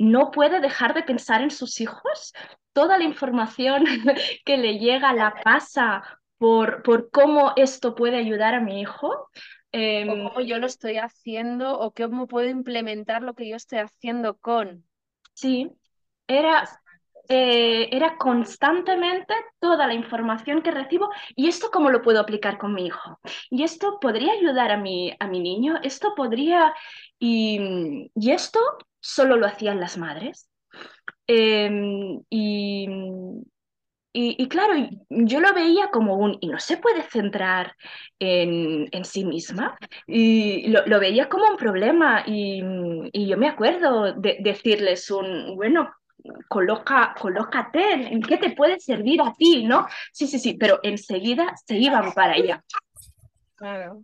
no 0.00 0.30
puede 0.30 0.60
dejar 0.60 0.94
de 0.94 1.02
pensar 1.02 1.42
en 1.42 1.50
sus 1.50 1.78
hijos. 1.80 2.32
Toda 2.72 2.96
la 2.96 3.04
información 3.04 3.84
que 4.46 4.56
le 4.56 4.78
llega 4.78 5.12
la 5.12 5.34
pasa 5.44 6.02
por, 6.38 6.82
por 6.82 7.10
cómo 7.10 7.52
esto 7.56 7.94
puede 7.94 8.16
ayudar 8.16 8.54
a 8.54 8.60
mi 8.60 8.80
hijo. 8.80 9.28
Eh, 9.72 10.08
o 10.08 10.30
cómo 10.30 10.40
yo 10.40 10.58
lo 10.58 10.66
estoy 10.66 10.96
haciendo 10.96 11.78
o 11.78 11.92
cómo 11.92 12.26
puedo 12.26 12.48
implementar 12.48 13.22
lo 13.22 13.34
que 13.34 13.46
yo 13.46 13.56
estoy 13.56 13.80
haciendo 13.80 14.38
con. 14.38 14.86
Sí, 15.34 15.70
era, 16.26 16.66
eh, 17.28 17.90
era 17.92 18.16
constantemente 18.16 19.34
toda 19.58 19.86
la 19.86 19.92
información 19.92 20.62
que 20.62 20.70
recibo 20.70 21.10
y 21.36 21.46
esto 21.46 21.70
cómo 21.70 21.90
lo 21.90 22.00
puedo 22.00 22.20
aplicar 22.20 22.56
con 22.56 22.72
mi 22.72 22.86
hijo. 22.86 23.20
Y 23.50 23.64
esto 23.64 23.98
podría 24.00 24.32
ayudar 24.32 24.72
a 24.72 24.78
mi, 24.78 25.14
a 25.20 25.26
mi 25.26 25.40
niño, 25.40 25.78
esto 25.82 26.14
podría... 26.16 26.74
Y, 27.18 28.10
y 28.14 28.30
esto 28.30 28.60
solo 29.00 29.36
lo 29.36 29.46
hacían 29.46 29.80
las 29.80 29.98
madres. 29.98 30.48
Eh, 31.26 31.70
y, 32.28 32.88
y, 34.12 34.42
y, 34.42 34.48
claro, 34.48 34.74
yo 35.08 35.40
lo 35.40 35.54
veía 35.54 35.90
como 35.90 36.16
un, 36.16 36.36
y 36.40 36.48
no 36.48 36.58
se 36.58 36.76
puede 36.78 37.02
centrar 37.02 37.76
en, 38.18 38.88
en 38.90 39.04
sí 39.04 39.24
misma, 39.24 39.78
y 40.06 40.68
lo, 40.68 40.84
lo, 40.86 40.98
veía 40.98 41.28
como 41.28 41.46
un 41.46 41.56
problema, 41.56 42.24
y, 42.26 42.60
y 43.12 43.28
yo 43.28 43.36
me 43.36 43.48
acuerdo 43.48 44.12
de 44.14 44.38
decirles 44.40 45.10
un, 45.12 45.54
bueno, 45.54 45.92
coloca, 46.48 47.14
colócate, 47.18 47.92
¿en 47.92 48.22
qué 48.22 48.36
te 48.36 48.50
puede 48.50 48.80
servir 48.80 49.20
a 49.22 49.32
ti, 49.34 49.64
no? 49.64 49.86
Sí, 50.12 50.26
sí, 50.26 50.38
sí, 50.38 50.54
pero 50.54 50.80
enseguida 50.82 51.54
se 51.64 51.76
iban 51.76 52.12
para 52.12 52.34
allá. 52.34 52.64
Claro. 53.54 54.02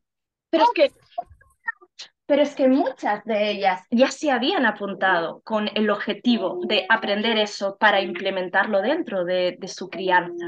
Pero 0.50 0.64
es 0.64 0.70
que 0.74 0.92
pero 2.26 2.42
es 2.42 2.54
que 2.56 2.66
muchas 2.66 3.24
de 3.24 3.52
ellas 3.52 3.82
ya 3.90 4.10
se 4.10 4.32
habían 4.32 4.66
apuntado 4.66 5.40
con 5.44 5.70
el 5.74 5.88
objetivo 5.90 6.60
de 6.66 6.84
aprender 6.88 7.38
eso 7.38 7.76
para 7.78 8.00
implementarlo 8.00 8.82
dentro 8.82 9.24
de, 9.24 9.56
su 9.68 9.88
crianza 9.88 10.46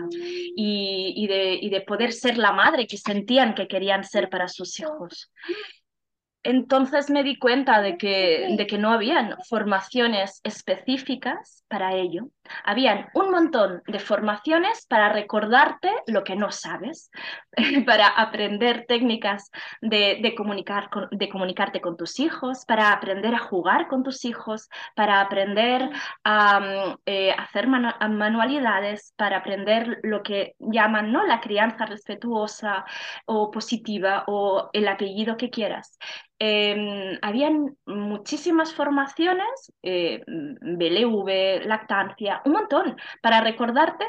y, 0.57 1.27
de, 1.29 1.81
poder 1.87 2.13
ser 2.13 2.37
la 2.37 2.53
madre 2.53 2.87
que 2.87 2.99
sentían 2.99 3.55
que 3.55 3.69
querían 3.69 4.03
ser 4.03 4.29
para 4.29 4.49
sus 4.49 4.79
hijos. 4.81 5.31
Entonces 6.45 7.11
me 7.11 7.25
di 7.25 7.37
cuenta 7.37 7.81
de 7.83 7.99
que, 7.99 8.55
de 8.57 8.67
que 8.67 8.79
no 8.79 8.93
habían 8.93 9.37
formaciones 9.49 10.41
específicas 10.45 11.65
para 11.69 11.95
ello. 11.95 12.29
Habían 12.65 13.09
un 13.13 13.31
montón 13.31 13.83
de 13.87 13.99
formaciones 13.99 14.87
para 14.87 15.13
recordarte 15.13 15.91
lo 16.07 16.25
que 16.25 16.37
no 16.37 16.51
sabes, 16.51 17.11
para 17.87 18.07
aprender 18.07 18.87
técnicas 18.87 19.51
de, 19.83 20.21
de, 20.23 20.35
comunicar 20.35 20.89
con, 20.91 21.09
de 21.11 21.29
comunicarte 21.29 21.81
con 21.81 21.97
tus 21.97 22.21
hijos, 22.21 22.65
para 22.65 22.93
aprender 22.93 23.35
a 23.35 23.41
jugar 23.41 23.89
con 23.89 24.03
tus 24.03 24.25
hijos, 24.25 24.69
para 24.95 25.21
aprender 25.21 25.91
a 26.25 26.97
eh, 27.05 27.33
hacer 27.33 27.67
manu 27.67 27.89
manualidades, 28.11 29.13
para 29.17 29.39
aprender 29.39 29.99
lo 30.03 30.23
que 30.23 30.55
llaman 30.59 31.13
¿no? 31.13 31.27
la 31.27 31.41
crianza 31.41 31.85
respetuosa 31.85 32.85
o 33.27 33.51
positiva 33.51 34.25
o 34.27 34.71
el 34.73 34.89
apellido 34.89 35.37
que 35.37 35.51
quieras. 35.51 35.99
Eh, 36.41 37.19
habían 37.21 37.77
muchísimas 37.87 38.73
formaciones, 38.73 39.73
eh, 39.83 40.23
BLV, 40.27 41.65
lactancia, 41.67 42.43
un 42.45 42.53
montón, 42.53 42.97
para 43.21 43.41
recordarte 43.41 44.07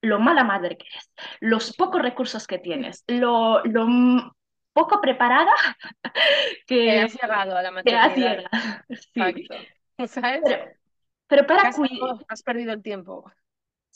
lo 0.00 0.18
mala 0.18 0.44
madre 0.44 0.78
que 0.78 0.86
eres, 0.86 1.10
los 1.40 1.76
pocos 1.76 2.00
recursos 2.00 2.46
que 2.46 2.58
tienes, 2.58 3.04
lo, 3.08 3.62
lo 3.64 3.86
poco 4.72 5.00
preparada 5.00 5.52
que, 6.66 6.86
que 6.86 7.00
has 7.00 7.20
llegado 7.20 7.56
a 7.56 7.62
la 7.62 7.70
maternidad. 7.70 8.44
Sí. 9.14 10.06
¿Sabes? 10.06 10.42
Pero, 10.44 10.64
pero 11.26 11.46
para 11.46 11.72
cuidar... 11.72 12.24
Has 12.28 12.42
perdido 12.42 12.72
el 12.72 12.82
tiempo. 12.82 13.30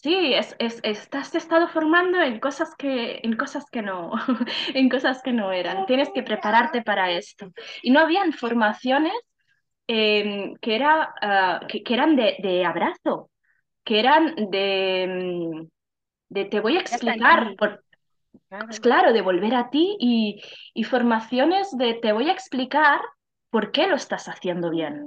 Sí, 0.02 0.34
es, 0.34 0.56
es, 0.58 0.80
estás 0.82 1.32
estado 1.36 1.68
formando 1.68 2.20
en 2.20 2.40
cosas 2.40 2.74
que, 2.76 3.20
en 3.22 3.36
cosas 3.36 3.66
que 3.70 3.82
no, 3.82 4.10
en 4.74 4.88
cosas 4.88 5.22
que 5.22 5.32
no 5.32 5.52
eran. 5.52 5.86
Tienes 5.86 6.10
que 6.10 6.24
prepararte 6.24 6.82
para 6.82 7.12
esto. 7.12 7.52
Y 7.82 7.92
no 7.92 8.00
habían 8.00 8.32
formaciones 8.32 9.12
eh, 9.86 10.54
que, 10.60 10.74
era, 10.74 11.14
uh, 11.22 11.66
que, 11.68 11.84
que, 11.84 11.94
eran 11.94 12.16
de, 12.16 12.36
de, 12.40 12.64
abrazo, 12.64 13.30
que 13.84 14.00
eran 14.00 14.34
de, 14.50 15.68
de 16.28 16.44
te 16.46 16.58
voy 16.58 16.78
a 16.78 16.80
explicar, 16.80 17.54
por, 17.56 17.84
claro. 18.48 18.66
Pues 18.66 18.80
claro, 18.80 19.12
de 19.12 19.22
volver 19.22 19.54
a 19.54 19.70
ti 19.70 19.96
y, 20.00 20.42
y 20.74 20.82
formaciones 20.82 21.70
de 21.78 21.94
te 21.94 22.12
voy 22.12 22.28
a 22.28 22.32
explicar 22.32 23.00
¿por 23.52 23.70
qué 23.70 23.86
lo 23.86 23.96
estás 23.96 24.28
haciendo 24.28 24.70
bien? 24.70 25.04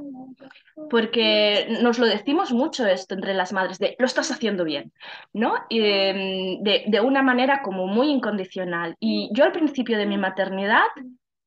Porque 0.91 1.79
nos 1.81 1.97
lo 1.97 2.05
decimos 2.05 2.53
mucho 2.53 2.86
esto 2.86 3.15
entre 3.15 3.34
las 3.34 3.51
madres, 3.51 3.79
de 3.79 3.95
lo 3.97 4.05
estás 4.05 4.29
haciendo 4.29 4.63
bien, 4.63 4.93
¿no? 5.34 5.55
De, 5.71 6.60
de, 6.62 6.84
de, 6.86 7.01
una 7.01 7.23
manera 7.23 7.63
como 7.63 7.88
muy 7.88 8.12
incondicional. 8.12 8.95
Y 8.99 9.31
yo 9.34 9.45
al 9.45 9.51
principio 9.51 9.97
de 9.97 10.05
mi 10.05 10.19
maternidad 10.19 10.86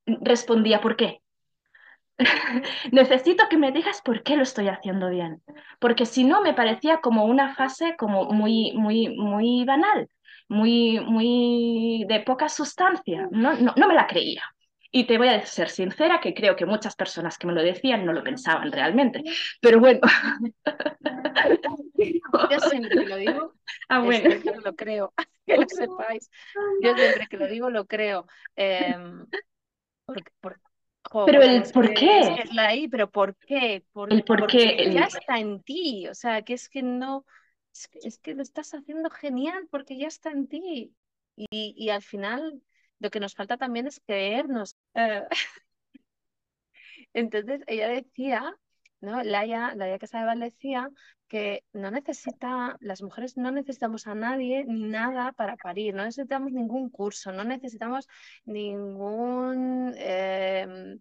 respondía, 0.06 0.80
¿por 0.80 0.96
qué? 0.96 1.20
Necesito 2.90 3.44
que 3.48 3.58
me 3.58 3.70
digas 3.70 4.02
por 4.04 4.24
qué 4.24 4.37
lo 4.37 4.42
estoy 4.42 4.66
haciendo 4.66 5.08
bien, 5.08 5.40
porque 5.78 6.04
si 6.04 6.24
no 6.24 6.42
me 6.42 6.52
parecía 6.52 7.00
como 7.00 7.26
una 7.26 7.54
fase 7.54 7.94
como 7.96 8.24
muy, 8.24 8.72
muy, 8.72 9.16
muy 9.16 9.64
banal, 9.64 10.08
muy, 10.48 10.98
muy 10.98 12.06
de 12.08 12.20
poca 12.20 12.48
sustancia, 12.48 13.28
no, 13.30 13.54
no, 13.54 13.72
no 13.76 13.87
me 13.87 13.94
la 13.94 14.08
creía. 14.08 14.42
Y 14.90 15.07
te 15.07 15.18
voy 15.18 15.29
a 15.29 15.44
ser 15.44 15.68
sincera, 15.68 16.18
que 16.20 16.33
creo 16.33 16.57
que 16.57 16.64
muchas 16.64 16.96
personas 16.96 17.37
que 17.37 17.46
me 17.46 17.53
lo 17.53 17.62
decían 17.62 18.07
no 18.07 18.12
lo 18.12 18.24
pensaban 18.24 18.72
realmente. 18.72 19.22
Pero 19.61 19.81
bueno. 19.81 20.01
Yo 22.51 22.61
siempre 22.61 22.90
que 22.90 23.07
lo 23.07 23.16
digo, 23.16 23.55
ah, 23.88 24.01
bueno. 24.01 24.31
lo 24.64 24.74
creo, 24.74 25.12
que 25.46 25.57
lo 25.57 25.68
sepáis. 25.68 26.31
Yo 26.83 26.96
siempre 26.96 27.27
que 27.29 27.37
lo 27.37 27.46
digo, 27.48 27.70
lo 27.70 27.87
creo. 27.87 28.27
Eh, 28.57 28.96
porque, 30.07 30.33
jo, 31.11 31.27
pero 31.27 31.42
el 31.42 31.62
es 31.62 31.72
por 31.72 31.92
qué. 31.92 32.20
Es, 32.20 32.44
es 32.44 32.55
la 32.55 32.74
I, 32.74 32.88
pero 32.88 33.11
¿por 33.11 33.37
qué? 33.37 33.85
Por, 33.92 34.11
el 34.11 34.24
por 34.24 34.46
qué. 34.46 34.70
El... 34.77 34.94
Ya 34.94 35.05
está 35.05 35.38
en 35.38 35.62
ti. 35.62 36.09
O 36.09 36.14
sea, 36.14 36.42
que 36.42 36.55
es 36.55 36.70
que 36.70 36.83
no. 36.83 37.27
Es 37.74 37.88
que, 37.88 37.98
es 38.03 38.18
que 38.18 38.35
lo 38.35 38.42
estás 38.42 38.72
haciendo 38.72 39.11
genial 39.11 39.68
porque 39.70 39.98
ya 39.98 40.07
está 40.07 40.31
en 40.31 40.48
ti. 40.48 40.94
Y, 41.37 41.74
y 41.77 41.90
al 41.90 42.03
final 42.03 42.62
lo 43.00 43.11
que 43.11 43.20
nos 43.20 43.34
falta 43.34 43.56
también 43.56 43.87
es 43.87 44.00
creernos. 44.06 44.76
Uh, 44.94 45.26
entonces 47.12 47.62
ella 47.66 47.88
decía 47.88 48.54
¿no? 49.00 49.22
Laia, 49.22 49.74
Laia 49.74 49.98
Casadevall 49.98 50.40
decía 50.40 50.90
que 51.28 51.64
no 51.72 51.90
necesita, 51.90 52.76
las 52.80 53.02
mujeres 53.02 53.37
no 53.37 53.50
necesitamos 53.50 54.06
a 54.06 54.14
nadie 54.14 54.64
ni 54.64 54.84
nada 54.84 55.32
para 55.32 55.56
parir, 55.56 55.94
no 55.94 56.04
necesitamos 56.04 56.52
ningún 56.52 56.90
curso, 56.90 57.32
no 57.32 57.44
necesitamos 57.44 58.08
ningún... 58.44 59.94
Em, 59.98 61.00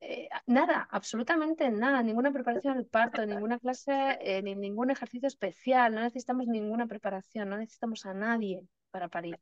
eh, 0.00 0.28
nada, 0.46 0.86
absolutamente 0.90 1.70
nada, 1.70 2.02
ninguna 2.02 2.32
preparación 2.32 2.78
al 2.78 2.86
parto, 2.86 3.24
ninguna 3.26 3.58
clase, 3.58 4.18
eh, 4.20 4.42
ni 4.42 4.54
ningún 4.54 4.90
ejercicio 4.90 5.26
especial, 5.26 5.92
no 5.94 6.02
necesitamos 6.02 6.46
ninguna 6.46 6.86
preparación, 6.86 7.48
no 7.48 7.58
necesitamos 7.58 8.06
a 8.06 8.14
nadie 8.14 8.62
para 8.90 9.08
parir. 9.08 9.40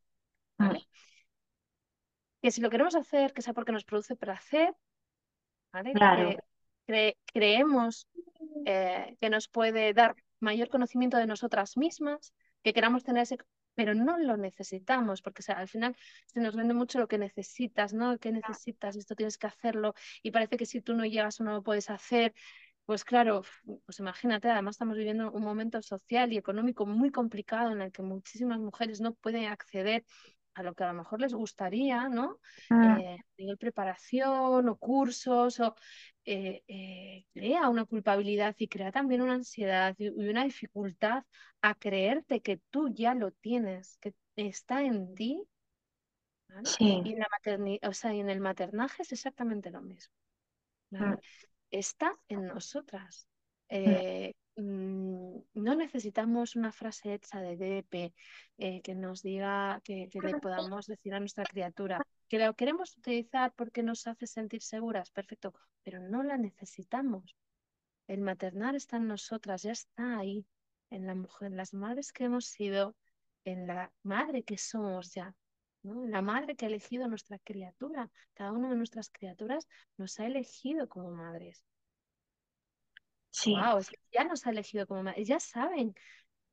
¿vale? 0.57 0.87
Que 2.47 2.51
si 2.51 2.61
lo 2.61 2.69
queremos 2.69 2.95
hacer, 2.95 3.33
que 3.33 3.41
sea 3.41 3.53
porque 3.53 3.73
nos 3.73 3.83
produce 3.83 4.15
placer, 4.15 4.73
¿vale? 5.73 5.91
Claro. 5.91 6.33
Que 6.85 7.17
creemos 7.25 8.07
eh, 8.65 9.17
que 9.19 9.29
nos 9.29 9.49
puede 9.49 9.93
dar 9.93 10.15
mayor 10.39 10.69
conocimiento 10.69 11.17
de 11.17 11.27
nosotras 11.27 11.75
mismas, 11.75 12.33
que 12.63 12.71
queramos 12.71 13.03
tener 13.03 13.23
ese 13.23 13.37
pero 13.75 13.93
no 13.93 14.17
lo 14.17 14.37
necesitamos, 14.37 15.21
porque 15.21 15.41
sea, 15.41 15.55
al 15.55 15.67
final 15.67 15.97
se 16.25 16.39
nos 16.39 16.55
vende 16.55 16.73
mucho 16.73 16.99
lo 16.99 17.09
que 17.09 17.17
necesitas, 17.17 17.93
¿no? 17.93 18.17
¿Qué 18.17 18.31
necesitas? 18.31 18.95
Esto 18.95 19.13
tienes 19.13 19.37
que 19.37 19.47
hacerlo 19.47 19.93
y 20.23 20.31
parece 20.31 20.55
que 20.55 20.65
si 20.65 20.79
tú 20.79 20.93
no 20.93 21.03
llegas 21.03 21.41
o 21.41 21.43
no 21.43 21.51
lo 21.51 21.63
puedes 21.63 21.89
hacer, 21.89 22.33
pues 22.85 23.03
claro, 23.03 23.43
pues 23.85 23.99
imagínate, 23.99 24.49
además 24.49 24.75
estamos 24.75 24.95
viviendo 24.95 25.33
un 25.33 25.43
momento 25.43 25.81
social 25.81 26.31
y 26.31 26.37
económico 26.37 26.85
muy 26.85 27.11
complicado 27.11 27.73
en 27.73 27.81
el 27.81 27.91
que 27.91 28.03
muchísimas 28.03 28.59
mujeres 28.59 29.01
no 29.01 29.13
pueden 29.15 29.43
acceder 29.47 30.05
a 30.57 30.63
lo 30.63 30.73
que 30.73 30.83
a 30.83 30.87
lo 30.87 30.93
mejor 30.93 31.21
les 31.21 31.33
gustaría, 31.33 32.09
¿no? 32.09 32.39
Mm. 32.69 32.99
Eh, 32.99 33.25
nivel 33.37 33.57
preparación 33.57 34.67
o 34.67 34.75
cursos, 34.77 35.59
o 35.59 35.75
eh, 36.25 36.63
eh, 36.67 37.25
crea 37.33 37.69
una 37.69 37.85
culpabilidad 37.85 38.55
y 38.57 38.67
crea 38.67 38.91
también 38.91 39.21
una 39.21 39.35
ansiedad 39.35 39.95
y, 39.97 40.09
una 40.09 40.43
dificultad 40.43 41.23
a 41.61 41.75
creerte 41.75 42.41
que 42.41 42.57
tú 42.71 42.89
ya 42.89 43.13
lo 43.13 43.31
tienes, 43.31 43.97
que 43.99 44.15
está 44.35 44.81
en 44.83 45.13
ti. 45.13 45.43
Y, 46.79 47.13
en 47.13 47.19
la 47.19 47.27
o 47.87 47.93
sea, 47.93 48.15
y 48.15 48.19
en 48.19 48.29
el 48.29 48.39
maternaje 48.39 49.03
es 49.03 49.11
exactamente 49.11 49.69
lo 49.69 49.81
mismo. 49.81 50.13
Mm. 50.89 51.13
Está 51.69 52.17
en 52.29 52.47
nosotras. 52.47 53.27
Mm. 53.69 54.31
Mm, 54.57 55.37
no 55.53 55.75
necesitamos 55.75 56.55
una 56.55 56.71
frase 56.71 57.13
hecha 57.13 57.39
de 57.39 57.55
DP 57.57 58.13
eh, 58.57 58.81
que 58.81 58.95
nos 58.95 59.21
diga, 59.21 59.79
que, 59.83 60.09
le 60.11 60.39
podamos 60.39 60.87
decir 60.87 61.13
a 61.13 61.19
nuestra 61.19 61.43
criatura, 61.43 62.01
que 62.27 62.39
la 62.39 62.51
queremos 62.53 62.97
utilizar 62.97 63.53
porque 63.55 63.83
nos 63.83 64.07
hace 64.07 64.25
sentir 64.25 64.63
seguras, 64.63 65.11
perfecto, 65.11 65.53
pero 65.83 65.99
no 65.99 66.23
la 66.23 66.37
necesitamos. 66.37 67.35
El 68.07 68.21
maternar 68.21 68.75
está 68.75 68.97
en 68.97 69.07
nosotras, 69.07 69.61
ya 69.61 69.73
está 69.73 70.17
ahí, 70.17 70.47
en 70.89 71.05
la 71.05 71.13
mujer, 71.13 71.51
en 71.51 71.57
las 71.57 71.75
madres 71.75 72.11
que 72.11 72.23
hemos 72.23 72.45
sido, 72.47 72.95
en 73.45 73.67
la 73.67 73.93
madre 74.01 74.41
que 74.43 74.57
somos 74.57 75.13
ya, 75.13 75.35
¿no? 75.83 76.07
la 76.07 76.23
madre 76.23 76.55
que 76.55 76.65
ha 76.65 76.69
elegido 76.69 77.07
nuestra 77.07 77.37
criatura. 77.37 78.09
Cada 78.33 78.53
una 78.53 78.69
de 78.69 78.75
nuestras 78.75 79.11
criaturas 79.11 79.67
nos 79.97 80.19
ha 80.19 80.25
elegido 80.25 80.89
como 80.89 81.11
madres. 81.11 81.63
Sí. 83.37 83.53
Wow, 83.53 83.81
ya 84.11 84.23
nos 84.23 84.47
ha 84.47 84.49
elegido 84.49 84.87
como 84.87 85.03
madre. 85.03 85.23
Ya 85.23 85.39
saben 85.39 85.93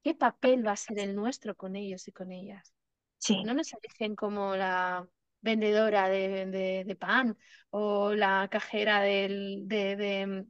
qué 0.02 0.14
papel 0.14 0.66
va 0.66 0.72
a 0.72 0.76
ser 0.76 0.98
el 0.98 1.16
nuestro 1.16 1.54
con 1.54 1.76
ellos 1.76 2.06
y 2.08 2.12
con 2.12 2.30
ellas. 2.30 2.74
Sí. 3.16 3.42
No 3.42 3.54
nos 3.54 3.72
eligen 3.72 4.14
como 4.14 4.54
la 4.54 5.08
vendedora 5.40 6.10
de, 6.10 6.96
pan 7.00 7.38
o 7.70 8.12
la 8.12 8.48
cajera 8.50 9.00
del, 9.00 9.66
de, 9.66 10.44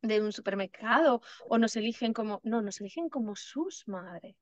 de, 0.00 0.22
un 0.22 0.32
supermercado 0.32 1.22
o 1.48 1.58
nos 1.58 1.74
eligen 1.74 2.12
como, 2.12 2.40
no, 2.44 2.62
nos 2.62 2.80
eligen 2.80 3.08
como 3.08 3.34
sus 3.34 3.88
madres. 3.88 4.36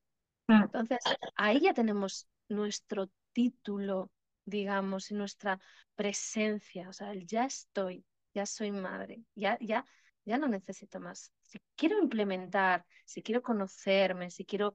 Mm. 0.49 0.65
Entonces, 0.65 0.99
ahí 1.35 1.61
ya 1.61 1.73
tenemos 1.73 2.29
nuestro 2.51 3.09
título, 3.33 4.11
digamos, 4.45 5.11
y 5.11 5.15
nuestra 5.15 5.59
presencia, 5.95 6.91
o 6.91 6.93
sea, 6.93 7.13
el 7.13 7.27
ya 7.27 7.47
estoy, 7.47 8.05
ya 8.35 8.45
soy 8.45 8.71
madre, 8.71 9.23
ya, 9.35 9.57
ya 9.63 9.87
ya 10.27 10.37
no 10.39 10.49
necesito 10.49 11.01
más. 11.01 11.33
Si 11.43 11.59
quiero 11.77 11.99
implementar, 11.99 12.85
si 13.07 13.23
quiero 13.23 13.43
conocerme, 13.43 14.31
si 14.31 14.45
quiero, 14.45 14.75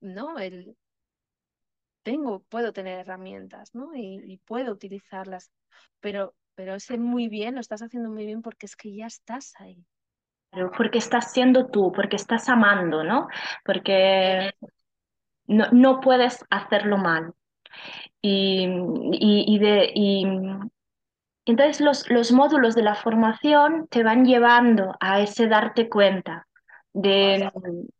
¿no? 0.00 0.38
El, 0.38 0.76
tengo, 2.04 2.44
puedo 2.44 2.72
tener 2.72 3.00
herramientas, 3.00 3.74
¿no? 3.74 3.90
Y, 3.96 4.40
puedo 4.44 4.72
utilizarlas, 4.72 5.50
pero, 6.00 6.34
pero 6.54 6.78
sé 6.78 6.98
muy 6.98 7.28
bien, 7.28 7.54
lo 7.54 7.60
estás 7.60 7.82
haciendo 7.82 8.10
muy 8.10 8.26
bien 8.26 8.42
porque 8.42 8.66
es 8.66 8.76
que 8.76 8.94
ya 8.94 9.06
estás 9.06 9.54
ahí. 9.58 9.84
Porque 10.76 10.98
estás 10.98 11.32
siendo 11.32 11.66
tú, 11.66 11.90
porque 11.90 12.14
estás 12.14 12.48
amando, 12.48 13.02
¿no? 13.02 13.26
Porque 13.64 14.52
no, 15.46 15.68
no 15.72 16.00
puedes 16.00 16.44
hacerlo 16.50 16.96
mal. 16.98 17.34
Y, 18.20 18.68
y, 19.12 19.58
de, 19.58 19.90
y, 19.92 20.24
entonces 21.46 21.80
los, 21.80 22.08
los 22.10 22.32
módulos 22.32 22.74
de 22.74 22.82
la 22.82 22.94
formación 22.94 23.86
te 23.88 24.02
van 24.02 24.24
llevando 24.24 24.96
a 25.00 25.20
ese 25.20 25.46
darte 25.46 25.88
cuenta, 25.88 26.46
de, 26.94 27.50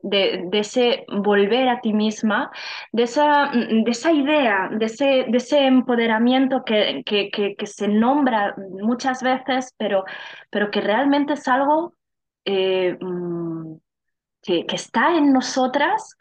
de, 0.02 0.48
ese 0.52 1.04
volver 1.08 1.68
a 1.68 1.80
ti 1.80 1.92
misma, 1.92 2.50
de 2.92 3.02
esa, 3.02 3.50
de 3.52 3.90
esa 3.90 4.12
idea, 4.12 4.68
de 4.70 4.86
ese, 4.86 5.26
de 5.28 5.36
ese 5.36 5.66
empoderamiento 5.66 6.64
que, 6.64 7.02
que, 7.04 7.30
que, 7.30 7.66
se 7.66 7.88
nombra 7.88 8.54
muchas 8.80 9.20
veces, 9.22 9.74
pero, 9.76 10.04
pero 10.48 10.70
que 10.70 10.80
realmente 10.80 11.32
es 11.32 11.48
algo 11.48 11.94
eh, 12.44 12.96
mm, 13.00 13.74
que, 14.42 14.64
que, 14.64 14.76
está 14.76 15.16
en 15.16 15.32
nosotras 15.32 16.16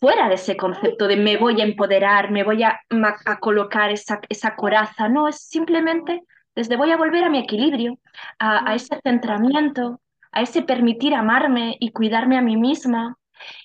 fuera 0.00 0.28
de 0.28 0.34
ese 0.34 0.56
concepto 0.56 1.06
de 1.06 1.16
me 1.16 1.36
voy 1.36 1.60
a 1.60 1.64
empoderar, 1.64 2.30
me 2.30 2.42
voy 2.42 2.62
a, 2.62 2.80
a 3.26 3.38
colocar 3.38 3.90
esa, 3.90 4.20
esa 4.28 4.56
coraza, 4.56 5.08
no, 5.08 5.28
es 5.28 5.42
simplemente 5.42 6.22
desde 6.54 6.76
voy 6.76 6.90
a 6.90 6.96
volver 6.96 7.24
a 7.24 7.30
mi 7.30 7.38
equilibrio, 7.38 7.98
a, 8.38 8.74
ese 8.74 9.00
centramiento, 9.02 10.00
a 10.32 10.42
ese 10.42 10.62
permitir 10.62 11.14
amarme 11.14 11.76
y 11.80 11.90
cuidarme 11.92 12.36
a 12.36 12.42
mí 12.42 12.56
misma. 12.56 13.16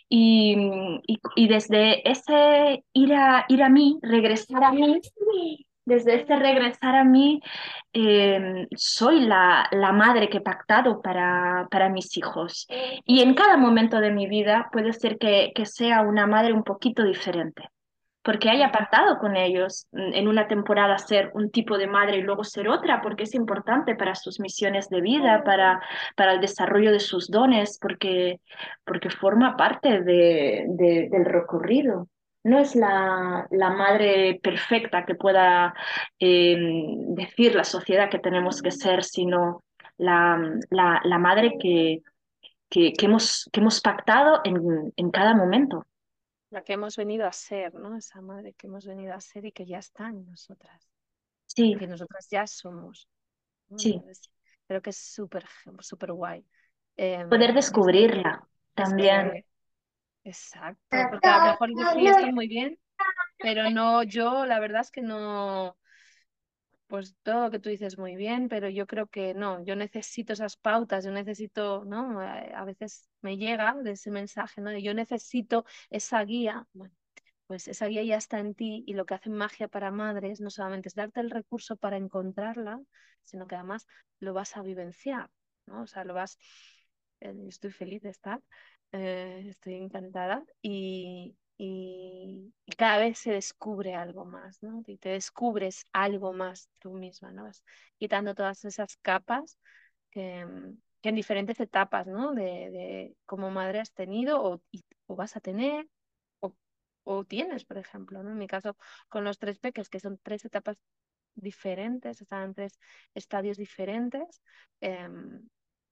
Y, 0.07 0.55
y, 1.05 1.19
y, 1.35 1.47
desde 1.47 2.09
ese 2.09 2.85
ir 2.93 3.13
a, 3.13 3.45
ir 3.49 3.63
a 3.63 3.69
mí, 3.69 3.99
regresar 4.01 4.63
a 4.63 4.71
mí, 4.71 5.01
desde 5.85 6.15
este 6.15 6.35
regresar 6.35 6.95
a 6.95 7.03
mí, 7.03 7.41
eh, 7.93 8.67
soy 8.75 9.21
la, 9.21 9.67
la, 9.71 9.91
madre 9.91 10.29
que 10.29 10.37
he 10.37 10.41
pactado 10.41 11.01
para, 11.01 11.67
para 11.71 11.89
mis 11.89 12.17
hijos. 12.17 12.67
Y 13.05 13.21
en 13.21 13.33
cada 13.35 13.57
momento 13.57 13.99
de 13.99 14.11
mi 14.11 14.27
vida 14.27 14.69
puede 14.71 14.93
ser 14.93 15.17
que, 15.17 15.51
que 15.55 15.65
sea 15.65 16.01
una 16.01 16.27
madre 16.27 16.53
un 16.53 16.63
poquito 16.63 17.03
diferente 17.03 17.69
porque 18.25 18.49
haya 18.49 18.71
pactado 18.71 19.19
con 19.19 19.37
ellos 19.37 19.87
en 19.91 20.27
una 20.27 20.47
temporada 20.47 20.97
ser 20.97 21.29
un 21.35 21.51
tipo 21.51 21.77
de 21.77 21.85
madre 21.85 22.17
y 22.17 22.21
luego 22.23 22.43
ser 22.43 22.67
otra, 22.67 22.99
porque 23.03 23.23
es 23.23 23.35
importante 23.35 23.93
para 23.93 24.15
sus 24.15 24.39
misiones 24.39 24.89
de 24.89 24.99
vida, 24.99 25.43
para, 25.43 25.79
para 26.15 26.33
el 26.33 26.41
desarrollo 26.41 26.91
de 26.91 26.99
sus 26.99 27.29
dones, 27.29 27.77
porque, 27.79 28.41
porque 28.83 29.11
forma 29.11 29.55
parte 29.55 30.01
de, 30.01 30.65
del 30.67 31.23
recorrido. 31.23 32.07
No 32.45 32.60
es 32.60 32.75
la, 32.75 33.47
la 33.51 33.69
madre 33.71 34.39
perfecta 34.41 35.05
que 35.05 35.15
pueda 35.15 35.73
eh, 36.19 36.55
decir 37.10 37.55
la 37.55 37.63
sociedad 37.63 38.10
que 38.10 38.19
tenemos 38.19 38.62
que 38.62 38.71
ser, 38.71 39.03
sino 39.03 39.63
la, 39.97 40.39
la, 40.69 41.01
la 41.03 41.17
madre 41.17 41.58
que, 41.60 42.03
que, 42.69 42.93
que, 42.93 43.05
hemos, 43.08 43.49
que 43.51 43.60
hemos 43.60 43.81
pactado 43.81 44.41
en, 44.43 44.93
en 44.95 45.12
cada 45.12 45.36
momento 45.36 45.86
la 46.55 46.63
que 46.63 46.73
hemos 46.73 46.95
venido 46.95 47.27
a 47.27 47.34
ser, 47.34 47.73
¿no? 47.73 47.97
Esa 47.97 48.21
madre 48.21 48.53
que 48.53 48.67
hemos 48.67 48.86
venido 48.86 49.13
a 49.13 49.19
ser 49.19 49.45
y 49.45 49.51
que 49.51 49.65
ya 49.65 49.79
está 49.79 50.08
en 50.08 50.25
nosotras. 50.25 50.89
Sí. 51.47 51.75
Que 51.77 51.86
nosotras 51.86 52.27
ya 52.29 52.47
somos. 52.47 53.10
Sí. 53.77 54.01
creo 54.65 54.81
que 54.81 54.91
es 54.91 54.97
súper, 54.97 55.43
súper 55.79 56.13
guay. 56.13 56.45
Em, 56.95 57.27
Poder 57.27 57.53
descubrirla 57.53 58.47
también. 58.73 59.43
Exacto, 60.25 60.97
porque 61.09 61.27
a 61.27 61.39
lo 61.39 61.51
mejor 61.51 61.69
decir 61.73 62.09
esto 62.09 62.27
muy 62.27 62.47
bien, 62.47 62.77
pero 63.39 63.69
no, 63.69 64.03
yo 64.03 64.45
la 64.45 64.59
verdad 64.59 64.81
es 64.81 64.91
que 64.91 65.01
no, 65.01 65.77
pues 66.88 67.15
todo 67.23 67.45
lo 67.45 67.51
que 67.51 67.59
tú 67.59 67.69
dices 67.69 67.97
muy 67.97 68.15
bien, 68.15 68.47
pero 68.47 68.69
yo 68.69 68.85
creo 68.85 69.07
que 69.07 69.33
no, 69.33 69.63
yo 69.63 69.75
necesito 69.75 70.33
esas 70.33 70.55
pautas, 70.57 71.03
yo 71.03 71.11
necesito, 71.11 71.83
¿no? 71.85 72.21
Eh, 72.21 72.53
a 72.55 72.63
veces 72.63 73.09
me 73.21 73.38
llega 73.38 73.73
de 73.82 73.91
ese 73.91 74.11
mensaje, 74.11 74.61
¿no? 74.61 74.78
Yo 74.78 74.93
necesito 74.93 75.65
esa 75.89 76.23
guía, 76.23 76.67
bueno, 76.73 76.93
pues 77.47 77.67
esa 77.67 77.88
guía 77.88 78.03
ya 78.03 78.17
está 78.17 78.39
en 78.39 78.55
ti 78.55 78.84
y 78.88 78.93
lo 78.93 79.05
que 79.05 79.15
hace 79.15 79.30
magia 79.30 79.67
para 79.67 79.91
madres 79.91 80.41
no 80.41 80.49
solamente 80.49 80.89
es 80.89 80.95
darte 80.95 81.19
el 81.21 81.32
recurso 81.32 81.76
para 81.78 81.97
encontrarla, 81.97 82.82
sino 83.23 83.47
que 83.47 83.55
además 83.55 83.88
lo 84.19 84.34
vas 84.34 84.55
a 84.57 84.61
vivenciar, 84.61 85.30
¿no? 85.65 85.84
O 85.84 85.88
sea, 85.88 86.03
lo 86.03 86.13
vas, 86.13 86.38
eh, 87.21 87.34
estoy 87.47 87.71
feliz 87.71 88.01
de 88.03 88.09
estar, 88.09 88.41
eh, 88.95 89.47
estoy 89.49 89.75
encantada 89.75 90.43
y, 90.61 91.35
y, 91.57 92.53
cada 92.77 92.97
vez 92.99 93.19
se 93.19 93.31
descubre 93.31 93.93
algo 93.95 94.25
más, 94.25 94.61
¿no? 94.63 94.83
Y 94.87 94.97
te 94.97 95.09
descubres 95.09 95.85
algo 95.93 96.33
más 96.33 96.69
tú 96.79 96.93
misma, 96.93 97.31
¿no? 97.31 97.43
Vas 97.43 97.63
quitando 97.97 98.35
todas 98.35 98.63
esas 98.65 98.97
capas 98.97 99.57
que, 100.11 100.45
que 101.01 101.09
en 101.09 101.15
diferentes 101.15 101.59
etapas, 101.59 102.07
¿no? 102.07 102.33
De, 102.33 102.41
de 102.71 103.15
como 103.25 103.51
madre 103.51 103.79
has 103.81 103.93
tenido 103.93 104.41
o, 104.43 104.61
o 105.07 105.15
vas 105.15 105.35
a 105.35 105.41
tener 105.41 105.87
o, 106.39 106.55
o, 107.03 107.25
tienes, 107.25 107.65
por 107.65 107.77
ejemplo, 107.77 108.23
¿no? 108.23 108.31
En 108.31 108.37
mi 108.37 108.47
caso, 108.47 108.77
con 109.09 109.23
los 109.25 109.39
tres 109.39 109.59
peques, 109.59 109.89
que 109.89 109.99
son 109.99 110.19
tres 110.23 110.45
etapas 110.45 110.77
diferentes, 111.35 112.21
están 112.21 112.43
en 112.43 112.53
tres 112.55 112.79
estadios 113.13 113.57
diferentes, 113.57 114.41
eh, 114.81 115.09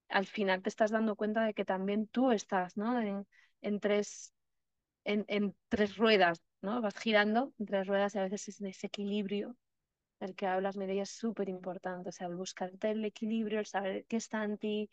al 0.08 0.26
final 0.26 0.62
te 0.62 0.68
estás 0.68 0.90
dando 0.90 1.16
cuenta 1.16 1.44
de 1.44 1.54
que 1.54 1.64
también 1.64 2.06
tú 2.08 2.32
estás, 2.32 2.76
¿no? 2.76 3.00
En, 3.00 3.26
en 3.62 3.80
tres, 3.80 4.32
en, 5.04 5.24
en, 5.28 5.56
tres 5.68 5.96
ruedas, 5.96 6.42
¿no? 6.62 6.80
Vas 6.80 6.96
girando 6.98 7.52
en 7.58 7.66
tres 7.66 7.86
ruedas 7.86 8.14
y 8.14 8.18
a 8.18 8.22
veces 8.24 8.60
ese 8.60 8.86
equilibrio 8.86 9.56
del 10.20 10.34
que 10.34 10.46
hablas, 10.46 10.76
Mireia, 10.76 11.02
es 11.04 11.10
súper 11.10 11.48
importante. 11.48 12.08
O 12.10 12.12
sea, 12.12 12.28
el 12.28 12.36
buscarte 12.36 12.90
el 12.92 13.04
equilibrio, 13.04 13.60
el 13.60 13.66
saber 13.66 14.06
qué 14.06 14.16
está 14.16 14.44
en 14.44 14.58
ti 14.58 14.90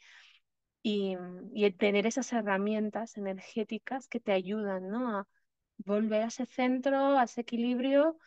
y, 0.84 1.18
y, 1.53 1.66
el 1.66 1.78
tener 1.78 2.07
esas 2.07 2.34
herramientas 2.34 3.18
energéticas 3.18 4.07
que 4.07 4.20
te 4.20 4.32
ayudan, 4.34 4.89
¿no? 4.89 5.20
A 5.20 5.28
volver 5.78 6.24
a 6.24 6.28
ese 6.28 6.45
centro, 6.45 7.18
a 7.20 7.24
ese 7.26 7.41
equilibrio 7.41 8.18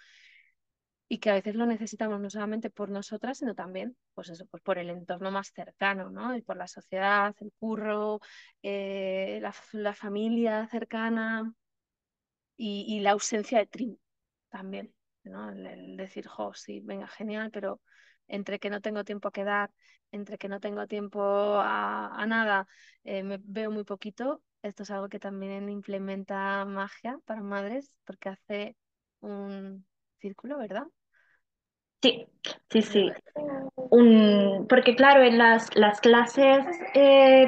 y 1.15 1.19
que 1.19 1.31
a 1.31 1.35
veces 1.35 1.55
lo 1.55 1.65
necesitamos 1.67 2.21
no 2.21 2.29
solamente 2.29 2.71
por 2.71 2.91
nosotras, 2.91 3.39
sino 3.39 3.55
también, 3.55 3.97
pues 4.15 4.31
eso, 4.31 4.47
pues 4.47 4.63
por 4.65 4.79
el 4.79 4.91
entorno 4.91 5.31
más 5.31 5.53
cercano, 5.55 6.11
¿no? 6.11 6.37
Y 6.37 6.43
por 6.43 6.57
la 6.57 6.67
sociedad, 6.67 7.33
el 7.41 7.53
curro, 7.61 8.21
eh, 8.63 9.39
la, 9.41 9.55
la, 9.73 9.95
familia 9.95 10.67
cercana 10.67 11.55
y, 12.57 12.85
y, 12.89 13.01
la 13.01 13.13
ausencia 13.13 13.59
de 13.59 13.67
tribu 13.67 13.99
también, 14.49 14.93
¿no? 15.25 15.51
El, 15.51 15.97
decir, 15.97 16.27
jo, 16.27 16.53
sí, 16.55 16.81
venga, 16.81 17.07
genial, 17.07 17.51
pero 17.53 17.81
entre 18.27 18.59
que 18.59 18.71
no 18.71 18.81
tengo 18.81 19.05
tiempo 19.05 19.29
a 19.29 19.33
quedar, 19.33 19.71
entre 20.11 20.37
que 20.39 20.49
no 20.49 20.59
tengo 20.61 20.87
tiempo 20.89 21.21
a, 21.23 22.09
a 22.09 22.27
nada, 22.27 22.67
eh, 23.05 23.23
me 23.23 23.39
veo 23.41 23.71
muy 23.71 23.85
poquito. 23.85 24.43
Esto 24.63 24.83
es 24.83 24.91
algo 24.91 25.09
que 25.09 25.21
también 25.21 25.69
implementa 25.69 26.65
magia 26.65 27.19
para 27.25 27.43
madres, 27.43 27.93
porque 28.05 28.31
hace 28.31 28.77
un 29.21 29.87
círculo, 30.19 30.59
¿verdad? 30.59 30.87
Sí, 32.05 32.27
sí, 32.69 32.83
sí. 32.83 33.11
Un, 33.75 34.67
porque 34.69 34.95
claro, 34.95 35.23
en 35.23 35.39
las, 35.39 35.75
las 35.75 36.03
clases 36.03 36.67
eh, 36.93 37.47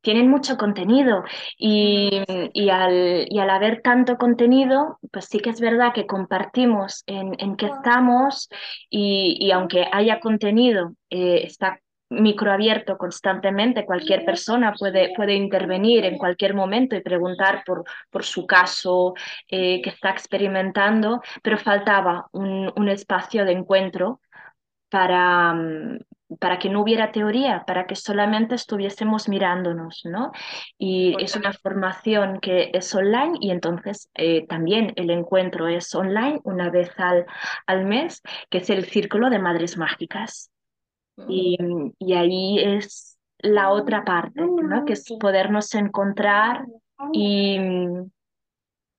tienen 0.00 0.30
mucho 0.30 0.56
contenido 0.56 1.24
y, 1.58 2.22
y, 2.52 2.70
al, 2.70 3.26
y, 3.28 3.38
al, 3.40 3.50
haber 3.50 3.82
tanto 3.82 4.16
contenido, 4.16 5.00
pues 5.10 5.24
sí 5.24 5.40
que 5.40 5.50
es 5.50 5.60
verdad 5.60 5.92
que 5.92 6.06
compartimos 6.06 7.02
en, 7.08 7.34
en 7.38 7.56
qué 7.56 7.66
estamos 7.66 8.48
y, 8.88 9.36
y, 9.40 9.50
aunque 9.50 9.88
haya 9.90 10.20
contenido, 10.20 10.92
eh, 11.10 11.40
está 11.42 11.80
microabierto 12.10 12.96
constantemente, 12.98 13.84
cualquier 13.84 14.24
persona 14.24 14.72
puede, 14.72 15.12
puede 15.14 15.34
intervenir 15.34 16.04
en 16.04 16.18
cualquier 16.18 16.54
momento 16.54 16.96
y 16.96 17.00
preguntar 17.00 17.62
por, 17.66 17.84
por 18.10 18.24
su 18.24 18.46
caso 18.46 19.14
eh, 19.48 19.80
que 19.82 19.90
está 19.90 20.10
experimentando, 20.10 21.20
pero 21.42 21.58
faltaba 21.58 22.26
un, 22.32 22.72
un 22.76 22.88
espacio 22.88 23.44
de 23.44 23.52
encuentro 23.52 24.20
para, 24.88 25.54
para 26.40 26.58
que 26.58 26.68
no 26.68 26.80
hubiera 26.80 27.12
teoría, 27.12 27.64
para 27.66 27.86
que 27.86 27.96
solamente 27.96 28.54
estuviésemos 28.54 29.28
mirándonos, 29.28 30.02
¿no? 30.04 30.32
Y 30.78 31.16
es 31.22 31.36
una 31.36 31.52
formación 31.52 32.40
que 32.40 32.70
es 32.72 32.94
online 32.94 33.38
y 33.40 33.50
entonces 33.50 34.10
eh, 34.14 34.46
también 34.46 34.92
el 34.96 35.10
encuentro 35.10 35.68
es 35.68 35.94
online 35.94 36.40
una 36.44 36.70
vez 36.70 36.90
al, 36.98 37.26
al 37.66 37.84
mes, 37.84 38.22
que 38.50 38.58
es 38.58 38.70
el 38.70 38.84
Círculo 38.84 39.30
de 39.30 39.38
Madres 39.38 39.76
Mágicas. 39.76 40.50
Y, 41.28 41.56
y 41.98 42.12
ahí 42.14 42.58
es 42.58 43.18
la 43.38 43.70
otra 43.70 44.04
parte, 44.04 44.40
¿no? 44.42 44.84
Que 44.84 44.94
es 44.94 45.04
podernos 45.18 45.74
encontrar 45.74 46.66
y, 47.12 47.58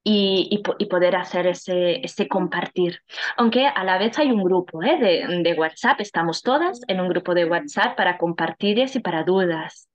y, 0.04 0.48
y, 0.50 0.64
y, 0.78 0.86
poder 0.86 1.16
hacer 1.16 1.48
ese, 1.48 2.04
ese 2.04 2.28
compartir. 2.28 3.02
Aunque 3.36 3.68
a 3.68 3.84
la 3.84 3.98
vez 3.98 4.18
hay 4.18 4.32
un 4.32 4.44
grupo 4.44 4.82
¿eh? 4.82 4.98
de, 4.98 5.42
de, 5.44 5.54
WhatsApp, 5.60 6.00
estamos 6.00 6.42
todas 6.42 6.80
en 6.88 7.02
un 7.02 7.10
grupo 7.10 7.34
de 7.34 7.46
WhatsApp 7.46 7.98
para 7.98 8.18
compartires 8.18 8.96
y 8.96 9.00
para 9.00 9.24
dudas. 9.24 9.90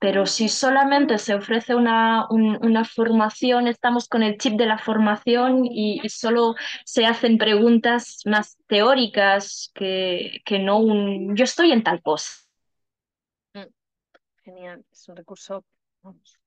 Pero 0.00 0.26
si 0.26 0.48
solamente 0.48 1.18
se 1.18 1.34
ofrece 1.34 1.76
una, 1.76 2.26
un, 2.30 2.58
una 2.64 2.84
formación, 2.84 3.68
estamos 3.68 4.08
con 4.08 4.24
el 4.24 4.36
chip 4.38 4.54
de 4.54 4.66
la 4.66 4.78
formación 4.78 5.64
y, 5.64 6.00
solo 6.08 6.56
se 6.84 7.06
hacen 7.06 7.38
preguntas 7.38 8.22
más 8.24 8.58
teóricas 8.66 9.70
que, 9.74 10.40
que 10.44 10.58
no 10.58 10.78
un 10.78 11.36
yo 11.36 11.44
estoy 11.44 11.70
en 11.70 11.84
tal 11.84 12.02
cosa. 12.02 12.32
Genial, 14.42 14.84
es 14.90 15.08
un 15.08 15.16
recurso 15.16 15.64
vamos, 16.02 16.40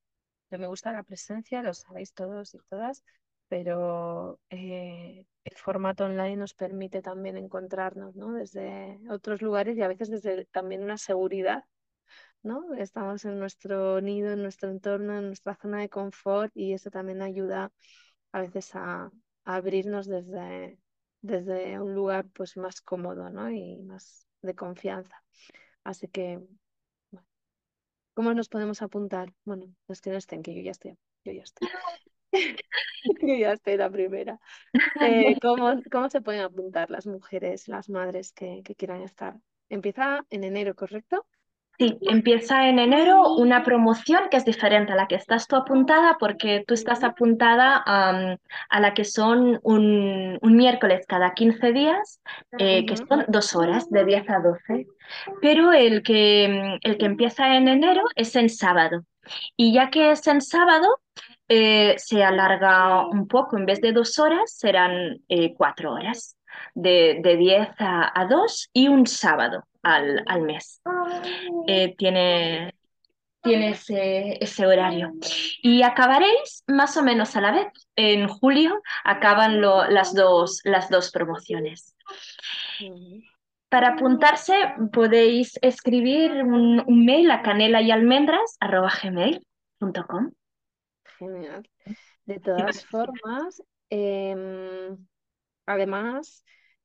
me 0.50 0.68
gusta 0.68 0.92
la 0.92 1.04
presencia, 1.04 1.62
lo 1.62 1.74
sabéis 1.74 2.14
todos 2.14 2.54
y 2.54 2.60
todas, 2.70 3.04
pero 3.48 4.40
eh, 4.50 5.26
el 5.44 5.58
formato 5.58 6.06
online 6.06 6.38
nos 6.38 6.54
permite 6.54 7.02
también 7.02 7.38
encontrarnos 7.38 8.16
¿no? 8.16 8.34
desde 8.34 9.00
otros 9.10 9.42
lugares 9.42 9.78
y 9.78 9.82
a 9.82 9.88
veces 9.88 10.10
desde 10.10 10.46
también 10.46 10.84
una 10.84 10.98
seguridad. 10.98 11.64
¿No? 12.44 12.74
Estamos 12.76 13.26
en 13.26 13.40
nuestro 13.40 14.02
nido, 14.02 14.32
en 14.34 14.42
nuestro 14.42 14.70
entorno, 14.70 15.18
en 15.18 15.28
nuestra 15.28 15.56
zona 15.56 15.80
de 15.80 15.90
confort 15.90 16.52
y 16.56 16.74
eso 16.74 16.92
también 16.92 17.22
ayuda 17.22 17.72
a 18.32 18.42
veces 18.42 18.76
a, 18.76 19.12
abrirnos 19.46 20.08
desde, 20.08 20.80
desde 21.22 21.80
un 21.80 21.94
lugar 21.94 22.26
pues, 22.34 22.56
más 22.58 22.82
cómodo 22.82 23.30
¿no? 23.30 23.50
y 23.52 23.82
más 23.84 24.28
de 24.42 24.56
confianza. 24.56 25.24
Así 25.84 26.08
que 26.08 26.42
¿Cómo 28.14 28.34
nos 28.34 28.48
podemos 28.48 28.82
apuntar? 28.84 29.34
Bueno, 29.44 29.74
los 29.88 30.00
que 30.00 30.12
no 30.12 30.18
estén, 30.18 30.44
que 30.44 30.54
yo 30.54 30.62
ya 30.62 30.72
estoy. 30.72 30.96
Yo 31.26 31.32
ya 31.32 31.42
estoy. 31.42 31.68
yo 33.22 33.36
ya 33.36 33.54
estoy 33.54 33.78
la 33.78 33.90
primera. 33.90 34.40
Eh, 35.02 35.36
¿cómo, 35.42 35.82
¿Cómo 35.92 36.10
se 36.10 36.22
pueden 36.22 36.42
apuntar 36.42 36.92
las 36.92 37.08
mujeres, 37.08 37.68
las 37.68 37.90
madres 37.90 38.32
que, 38.32 38.62
que 38.64 38.76
quieran 38.76 39.02
estar? 39.02 39.36
Empieza 39.68 40.26
en 40.30 40.44
enero, 40.44 40.76
¿correcto? 40.76 41.26
Sí, 41.80 41.98
empieza 42.02 42.68
en 42.68 42.78
enero 42.78 43.34
una 43.34 43.64
promoción 43.64 44.30
que 44.30 44.38
es 44.38 44.46
diferente 44.46 44.94
a 44.94 44.96
la 44.96 45.08
que 45.08 45.16
estás 45.16 45.48
tú 45.48 45.56
apuntada 45.56 46.18
porque 46.20 46.64
tú 46.68 46.76
estás 46.76 47.04
apuntada 47.04 47.84
um, 47.88 48.38
a 48.70 48.80
la 48.80 48.94
que 48.94 49.04
son 49.04 49.60
un, 49.64 50.38
un, 50.40 50.56
miércoles 50.56 51.04
cada 51.08 51.34
15 51.34 51.74
días, 51.74 52.22
eh, 52.60 52.86
que 52.86 52.96
son 52.96 53.26
dos 53.28 53.56
horas, 53.56 53.90
de 53.90 54.06
10 54.06 54.30
a 54.30 54.40
12. 54.40 54.88
Pero 55.42 55.74
el 55.74 56.04
que, 56.04 56.78
el 56.82 56.98
que 56.98 57.06
empieza 57.06 57.56
en 57.56 57.68
enero 57.68 58.04
es 58.16 58.36
en 58.36 58.50
sábado. 58.50 59.04
Y 59.58 59.74
ya 59.74 59.90
que 59.90 60.12
es 60.12 60.28
en 60.28 60.42
sábado, 60.42 61.00
eh, 61.48 61.96
se 61.98 62.24
alarga 62.24 63.08
un 63.08 63.28
poco, 63.28 63.58
en 63.58 63.66
vez 63.66 63.82
de 63.82 63.94
dos 63.94 64.20
horas 64.20 64.54
serán 64.56 65.22
eh, 65.28 65.56
cuatro 65.56 65.94
horas, 65.94 66.38
de, 66.76 67.20
de 67.24 67.36
10 67.36 67.70
a, 67.80 68.22
a 68.22 68.26
2 68.28 68.70
y 68.74 68.90
un 68.90 69.08
sábado 69.08 69.64
al, 69.84 70.24
al 70.26 70.42
mes. 70.42 70.82
Eh, 71.68 71.96
tiene, 71.98 72.74
tiene 73.42 73.72
ese, 73.72 74.44
ese, 74.44 74.66
horario. 74.66 75.12
Y 75.62 75.84
acabaréis 75.84 76.64
más 76.68 76.98
o 76.98 77.04
menos 77.04 77.36
a 77.36 77.42
la 77.42 77.52
vez. 77.52 77.68
En 77.96 78.28
julio 78.28 78.82
acaban 79.04 79.62
lo, 79.62 79.86
las, 79.86 80.16
dos, 80.16 80.62
las 80.64 80.90
dos 80.90 81.12
promociones. 81.12 81.96
Para 83.70 83.90
apuntarse 83.90 84.54
podéis 84.92 85.60
escribir 85.62 86.32
un, 86.32 86.84
un 86.86 87.06
mail 87.06 87.30
a 87.32 87.42
canela 87.42 87.82
y 87.82 87.92
almendras 87.92 88.58
gmail.com. 88.62 90.32
Genial. 91.18 91.70
De 92.26 92.40
todas 92.40 92.86
formas, 92.86 93.62
eh, 93.90 94.96
además, 95.66 96.44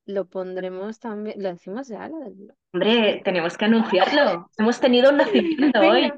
lo 0.09 0.25
pondremos 0.25 0.99
también, 0.99 1.41
lo 1.41 1.51
decimos 1.51 1.87
ya, 1.87 2.09
lo 2.09 2.19
del. 2.21 2.55
Hombre, 2.73 3.21
tenemos 3.23 3.59
que 3.59 3.67
anunciarlo. 3.67 4.51
Hemos 4.57 4.81
tenido 4.81 5.11
un 5.11 5.19
nacimiento 5.19 5.81
hoy. 5.81 6.11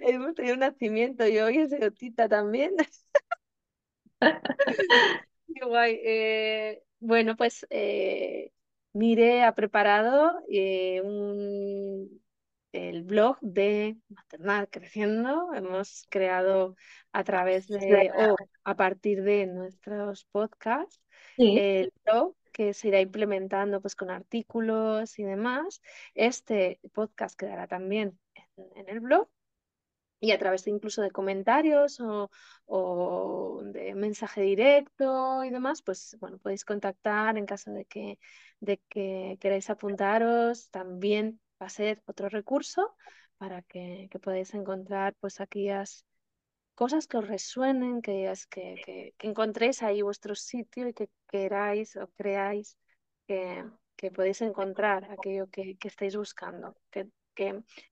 Hemos 0.00 0.34
tenido 0.34 0.54
un 0.54 0.60
nacimiento 0.60 1.28
y 1.28 1.38
hoy 1.38 1.58
es 1.58 1.74
Otita 1.74 2.26
también. 2.26 2.72
Qué 5.54 5.66
guay. 5.66 6.00
Eh, 6.02 6.82
bueno, 7.00 7.36
pues 7.36 7.66
eh, 7.68 8.50
Mire 8.94 9.44
ha 9.44 9.54
preparado 9.54 10.40
eh, 10.48 11.02
un, 11.02 12.22
el 12.72 13.02
blog 13.02 13.36
de 13.42 13.98
Maternal 14.08 14.70
Creciendo. 14.70 15.52
Hemos 15.52 16.06
creado 16.08 16.76
a 17.12 17.24
través 17.24 17.68
de 17.68 18.10
o 18.16 18.36
a 18.64 18.74
partir 18.74 19.22
de 19.22 19.46
nuestros 19.48 20.24
podcasts 20.32 21.02
sí. 21.36 21.58
el 21.58 21.92
blog 22.04 22.34
que 22.50 22.74
se 22.74 22.88
irá 22.88 23.00
implementando 23.00 23.80
pues 23.80 23.96
con 23.96 24.10
artículos 24.10 25.18
y 25.18 25.24
demás. 25.24 25.80
Este 26.14 26.80
podcast 26.92 27.38
quedará 27.38 27.66
también 27.66 28.18
en, 28.56 28.88
el 28.88 29.00
blog 29.00 29.28
y 30.20 30.32
a 30.32 30.38
través 30.38 30.64
de 30.64 30.70
incluso 30.72 31.02
de 31.02 31.10
comentarios 31.10 32.00
o, 32.00 32.30
o, 32.66 33.62
de 33.64 33.94
mensaje 33.94 34.42
directo 34.42 35.44
y 35.44 35.50
demás, 35.50 35.82
pues 35.82 36.16
bueno, 36.20 36.38
podéis 36.38 36.64
contactar 36.64 37.38
en 37.38 37.46
caso 37.46 37.72
de 37.72 37.86
que, 37.86 38.18
de 38.60 38.78
que 38.88 39.38
queráis 39.40 39.70
apuntaros. 39.70 40.70
También 40.70 41.40
va 41.60 41.66
a 41.66 41.70
ser 41.70 42.02
otro 42.06 42.28
recurso 42.28 42.94
para 43.38 43.62
que, 43.62 44.08
que 44.10 44.18
podáis 44.18 44.52
encontrar 44.54 45.14
pues 45.20 45.40
aquellas 45.40 46.04
cosas 46.80 47.06
que 47.08 47.18
os 47.20 47.28
resuenen, 47.36 48.00
que, 48.06 48.16
que, 48.52 48.66
que, 49.18 49.26
encontréis 49.30 49.78
ahí 49.82 50.00
vuestro 50.00 50.34
sitio 50.34 50.88
y 50.88 50.94
que 50.98 51.06
queráis 51.30 51.88
o 52.02 52.04
creáis 52.18 52.68
que, 53.26 53.40
que 53.98 54.08
podéis 54.16 54.40
encontrar 54.48 55.00
aquello 55.14 55.44
que, 55.54 55.64
que 55.80 55.88
estáis 55.92 56.14
buscando, 56.22 56.66
que, 56.92 57.00
que, 57.36 57.48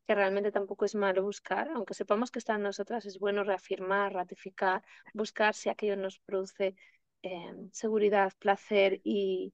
que, 0.07 0.15
realmente 0.21 0.57
tampoco 0.59 0.83
es 0.87 0.95
malo 1.05 1.21
buscar, 1.31 1.65
aunque 1.75 1.99
sepamos 2.01 2.31
que 2.31 2.41
está 2.43 2.55
en 2.55 2.63
nosotras, 2.63 3.05
es 3.05 3.19
bueno 3.25 3.45
reafirmar, 3.45 4.15
ratificar, 4.15 4.81
buscar 5.13 5.53
si 5.55 5.69
aquello 5.69 5.97
nos 5.97 6.19
produce 6.21 6.67
eh, 7.23 7.55
seguridad, 7.73 8.33
placer 8.39 9.03
y, 9.05 9.53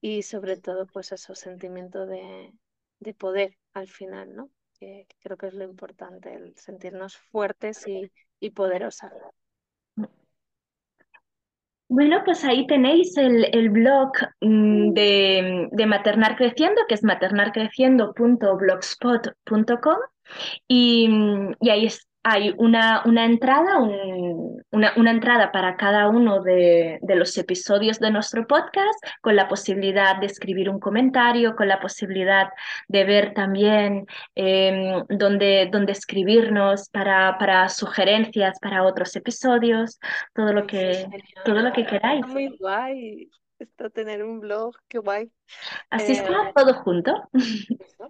y 0.00 0.22
sobre 0.24 0.56
todo 0.56 0.88
pues 0.88 1.12
eso, 1.12 1.36
sentimiento 1.36 2.04
de, 2.06 2.52
de 2.98 3.14
poder 3.14 3.50
al 3.74 3.86
final, 3.86 4.34
¿no? 4.34 4.50
Que, 4.82 5.06
creo 5.22 5.36
que 5.36 5.46
es 5.46 5.54
lo 5.54 5.62
importante, 5.62 6.34
el 6.34 6.56
sentirnos 6.56 7.16
fuertes 7.16 7.86
y, 7.86 8.10
y 8.40 8.50
poderosas. 8.50 9.12
Bueno, 11.86 12.22
pues 12.24 12.42
ahí 12.42 12.66
tenéis 12.66 13.16
el, 13.16 13.44
el 13.54 13.70
blog 13.70 14.10
mm, 14.40 14.92
de, 14.92 15.68
de, 15.70 15.86
Maternar 15.86 16.34
Creciendo, 16.34 16.80
que 16.88 16.96
es 16.96 17.04
maternarcreciendo.blogspot.com 17.04 19.98
y, 20.66 21.08
y, 21.60 21.70
ahí 21.70 21.86
es, 21.86 22.08
hay 22.22 22.54
una, 22.58 23.02
una 23.04 23.24
entrada, 23.24 23.78
un, 23.78 24.62
una, 24.70 24.92
una, 24.96 25.10
entrada 25.10 25.50
para 25.50 25.76
cada 25.76 26.08
uno 26.08 26.42
de, 26.42 26.98
de, 27.02 27.16
los 27.16 27.36
episodios 27.36 27.98
de 27.98 28.10
nuestro 28.10 28.46
podcast, 28.46 29.04
con 29.20 29.34
la 29.36 29.48
posibilidad 29.48 30.18
de 30.18 30.26
escribir 30.26 30.70
un 30.70 30.78
comentario, 30.78 31.56
con 31.56 31.68
la 31.68 31.80
posibilidad 31.80 32.48
de 32.88 33.04
ver 33.04 33.34
también 33.34 34.06
eh, 34.36 35.02
dónde, 35.08 35.68
dónde 35.72 35.92
escribirnos 35.92 36.88
para, 36.90 37.36
para 37.38 37.68
sugerencias 37.68 38.58
para 38.60 38.84
otros 38.84 39.14
episodios, 39.16 39.98
todo 40.34 40.52
lo 40.52 40.66
que, 40.66 41.06
todo 41.44 41.60
lo 41.60 41.72
que 41.72 41.84
queráis. 41.84 42.26
Muy 42.26 42.56
guay 42.56 43.28
esto 43.62 43.90
tener 43.90 44.24
un 44.24 44.40
blog, 44.40 44.74
qué 44.88 44.98
guay. 44.98 45.30
Así 45.88 46.12
eh, 46.12 46.16
está 46.16 46.52
todo 46.54 46.74
junto. 46.74 47.28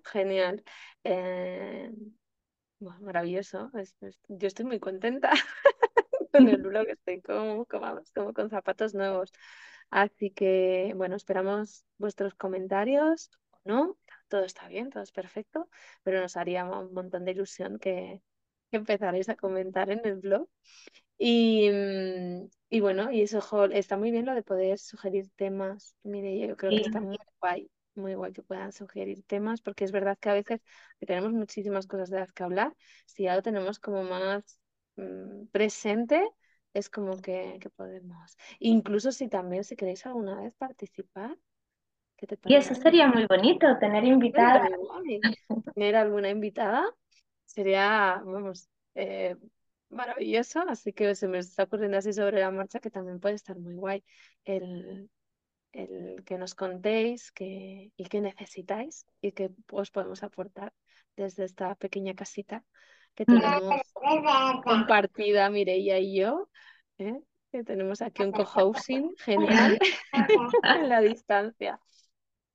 Genial. 0.05 0.65
Eh, 1.05 1.91
maravilloso. 3.01 3.71
Es, 3.75 3.97
es, 4.01 4.19
yo 4.29 4.49
estoy 4.49 4.65
muy 4.65 4.81
contenta 4.81 5.31
con 6.33 6.49
el 6.49 6.63
blog, 6.63 6.89
estoy 6.89 7.21
como, 7.23 7.65
como, 7.67 8.01
como, 8.15 8.33
con 8.33 8.51
zapatos 8.51 8.95
nuevos. 8.95 9.33
Así 9.91 10.31
que, 10.31 10.93
bueno, 10.97 11.17
esperamos 11.17 11.85
vuestros 11.99 12.35
comentarios 12.35 13.31
o 13.51 13.59
no. 13.65 13.99
Todo 14.29 14.45
está 14.45 14.67
bien, 14.69 14.91
todo 14.91 15.03
es 15.03 15.13
perfecto, 15.13 15.69
pero 16.03 16.21
nos 16.21 16.37
haría 16.37 16.65
un 16.65 16.95
montón 16.95 17.25
de 17.25 17.33
ilusión 17.33 17.79
que, 17.79 18.23
que 18.71 18.77
empezaréis 18.79 19.29
a 19.29 19.37
comentar 19.37 19.91
en 19.91 20.01
el 20.05 20.17
blog. 20.17 20.49
Y, 21.19 21.71
y 22.71 22.81
bueno, 22.81 23.13
y 23.13 23.23
eso 23.23 23.71
está 23.71 23.97
muy 23.97 24.11
bien 24.11 24.27
lo 24.27 24.35
de 24.35 24.43
poder 24.43 24.79
sugerir 24.79 25.29
temas. 25.37 25.95
Mire, 26.03 26.49
yo 26.49 26.57
creo 26.57 26.71
que 26.71 26.81
está 26.81 27.01
muy 27.01 27.19
guay 27.41 27.71
muy 27.95 28.15
guay 28.15 28.33
que 28.33 28.43
puedan 28.43 28.73
sugerir 28.73 29.23
temas, 29.25 29.61
porque 29.61 29.85
es 29.85 29.93
verdad 29.93 30.19
que 30.19 30.31
a 30.31 30.35
veces 30.35 30.63
tenemos 31.01 31.33
muchísimas 31.33 31.87
cosas 31.87 32.11
de 32.11 32.21
las 32.21 32.33
que 32.33 32.43
hablar, 32.43 32.75
si 33.07 33.25
ya 33.25 33.37
lo 33.37 33.43
tenemos 33.43 33.79
como 33.79 34.03
más 34.03 34.59
mmm, 34.97 35.47
presente, 35.51 36.23
es 36.75 36.89
como 36.89 37.21
que, 37.21 37.59
que, 37.61 37.71
podemos. 37.71 38.37
Incluso 38.59 39.13
si 39.13 39.29
también, 39.29 39.65
si 39.65 39.77
queréis 39.77 40.07
alguna 40.07 40.41
vez 40.41 40.55
participar. 40.55 41.37
¿qué 42.17 42.27
te 42.27 42.39
y 42.47 42.55
eso 42.55 42.75
sería 42.75 43.09
muy 43.09 43.27
bonito, 43.27 43.67
tener 43.79 44.05
invitada. 44.05 44.69
Tener 45.75 45.97
alguna 45.97 46.31
invitada 46.31 46.85
sería, 47.45 48.23
vamos, 48.25 48.69
eh, 48.95 49.37
maravilloso, 49.91 50.61
así 50.69 50.93
que 50.93 51.15
se 51.15 51.29
me 51.29 51.39
está 51.39 51.65
ocurriendo 51.65 51.99
así 51.99 52.13
sobre 52.13 52.41
la 52.41 52.51
marcha 52.51 52.81
que 52.81 52.91
también 52.91 53.21
puede 53.21 53.35
estar 53.35 53.59
muy 53.59 53.75
guay 53.75 54.03
el, 54.45 55.11
el 55.73 56.23
que 56.25 56.39
nos 56.39 56.55
contéis 56.55 57.33
que, 57.33 57.93
y 57.97 58.05
que 58.05 58.21
necesitáis 58.21 59.07
y 59.21 59.33
que 59.33 59.51
os 59.71 59.91
podemos 59.91 60.23
aportar 60.23 60.73
desde 61.17 61.45
esta 61.45 61.75
pequeña 61.75 62.15
casita 62.15 62.65
que 63.15 63.27
tenemos 63.27 63.83
compartida 64.65 65.51
Mireia 65.51 65.99
y 65.99 66.19
yo, 66.19 66.49
¿eh? 66.99 67.21
que 67.51 67.65
tenemos 67.65 68.01
aquí 68.01 68.23
un 68.23 68.33
co-housing 68.33 69.15
genial 69.19 69.79
en 70.63 70.89
la 70.89 71.01
distancia 71.01 71.79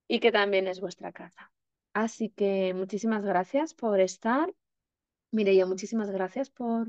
y 0.08 0.20
que 0.20 0.32
también 0.32 0.68
es 0.68 0.80
vuestra 0.80 1.12
casa. 1.12 1.52
Así 1.94 2.30
que 2.30 2.74
muchísimas 2.74 3.24
gracias 3.24 3.74
por 3.74 4.00
estar. 4.00 4.52
Mireia, 5.32 5.66
muchísimas 5.66 6.10
gracias 6.10 6.50
por, 6.50 6.88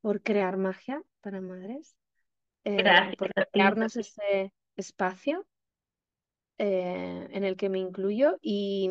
por 0.00 0.22
crear 0.22 0.56
magia 0.56 1.02
para 1.20 1.40
madres, 1.40 1.96
eh, 2.64 3.14
por 3.16 3.30
crearnos 3.52 3.96
ese 3.96 4.52
espacio 4.76 5.46
eh, 6.58 7.28
en 7.30 7.44
el 7.44 7.56
que 7.56 7.68
me 7.68 7.78
incluyo 7.78 8.38
y, 8.40 8.90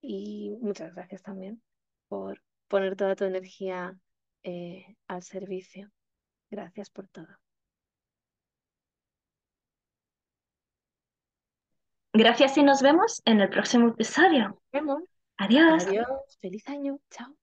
y, 0.00 0.56
muchas 0.60 0.94
gracias 0.94 1.22
también 1.22 1.62
por 2.08 2.40
poner 2.68 2.96
toda 2.96 3.16
tu 3.16 3.24
energía 3.24 3.98
eh, 4.42 4.96
al 5.08 5.22
servicio. 5.22 5.90
Gracias 6.50 6.90
por 6.90 7.08
todo. 7.08 7.28
Gracias 12.12 12.56
y 12.56 12.62
nos 12.62 12.80
vemos 12.80 13.20
en 13.24 13.40
el 13.40 13.48
próximo 13.48 13.88
episodio. 13.88 14.48
Nos 14.50 14.70
vemos. 14.72 15.02
Adiós. 15.36 15.84
Adiós. 15.88 16.06
Feliz 16.40 16.68
año. 16.68 17.00
Chao. 17.10 17.34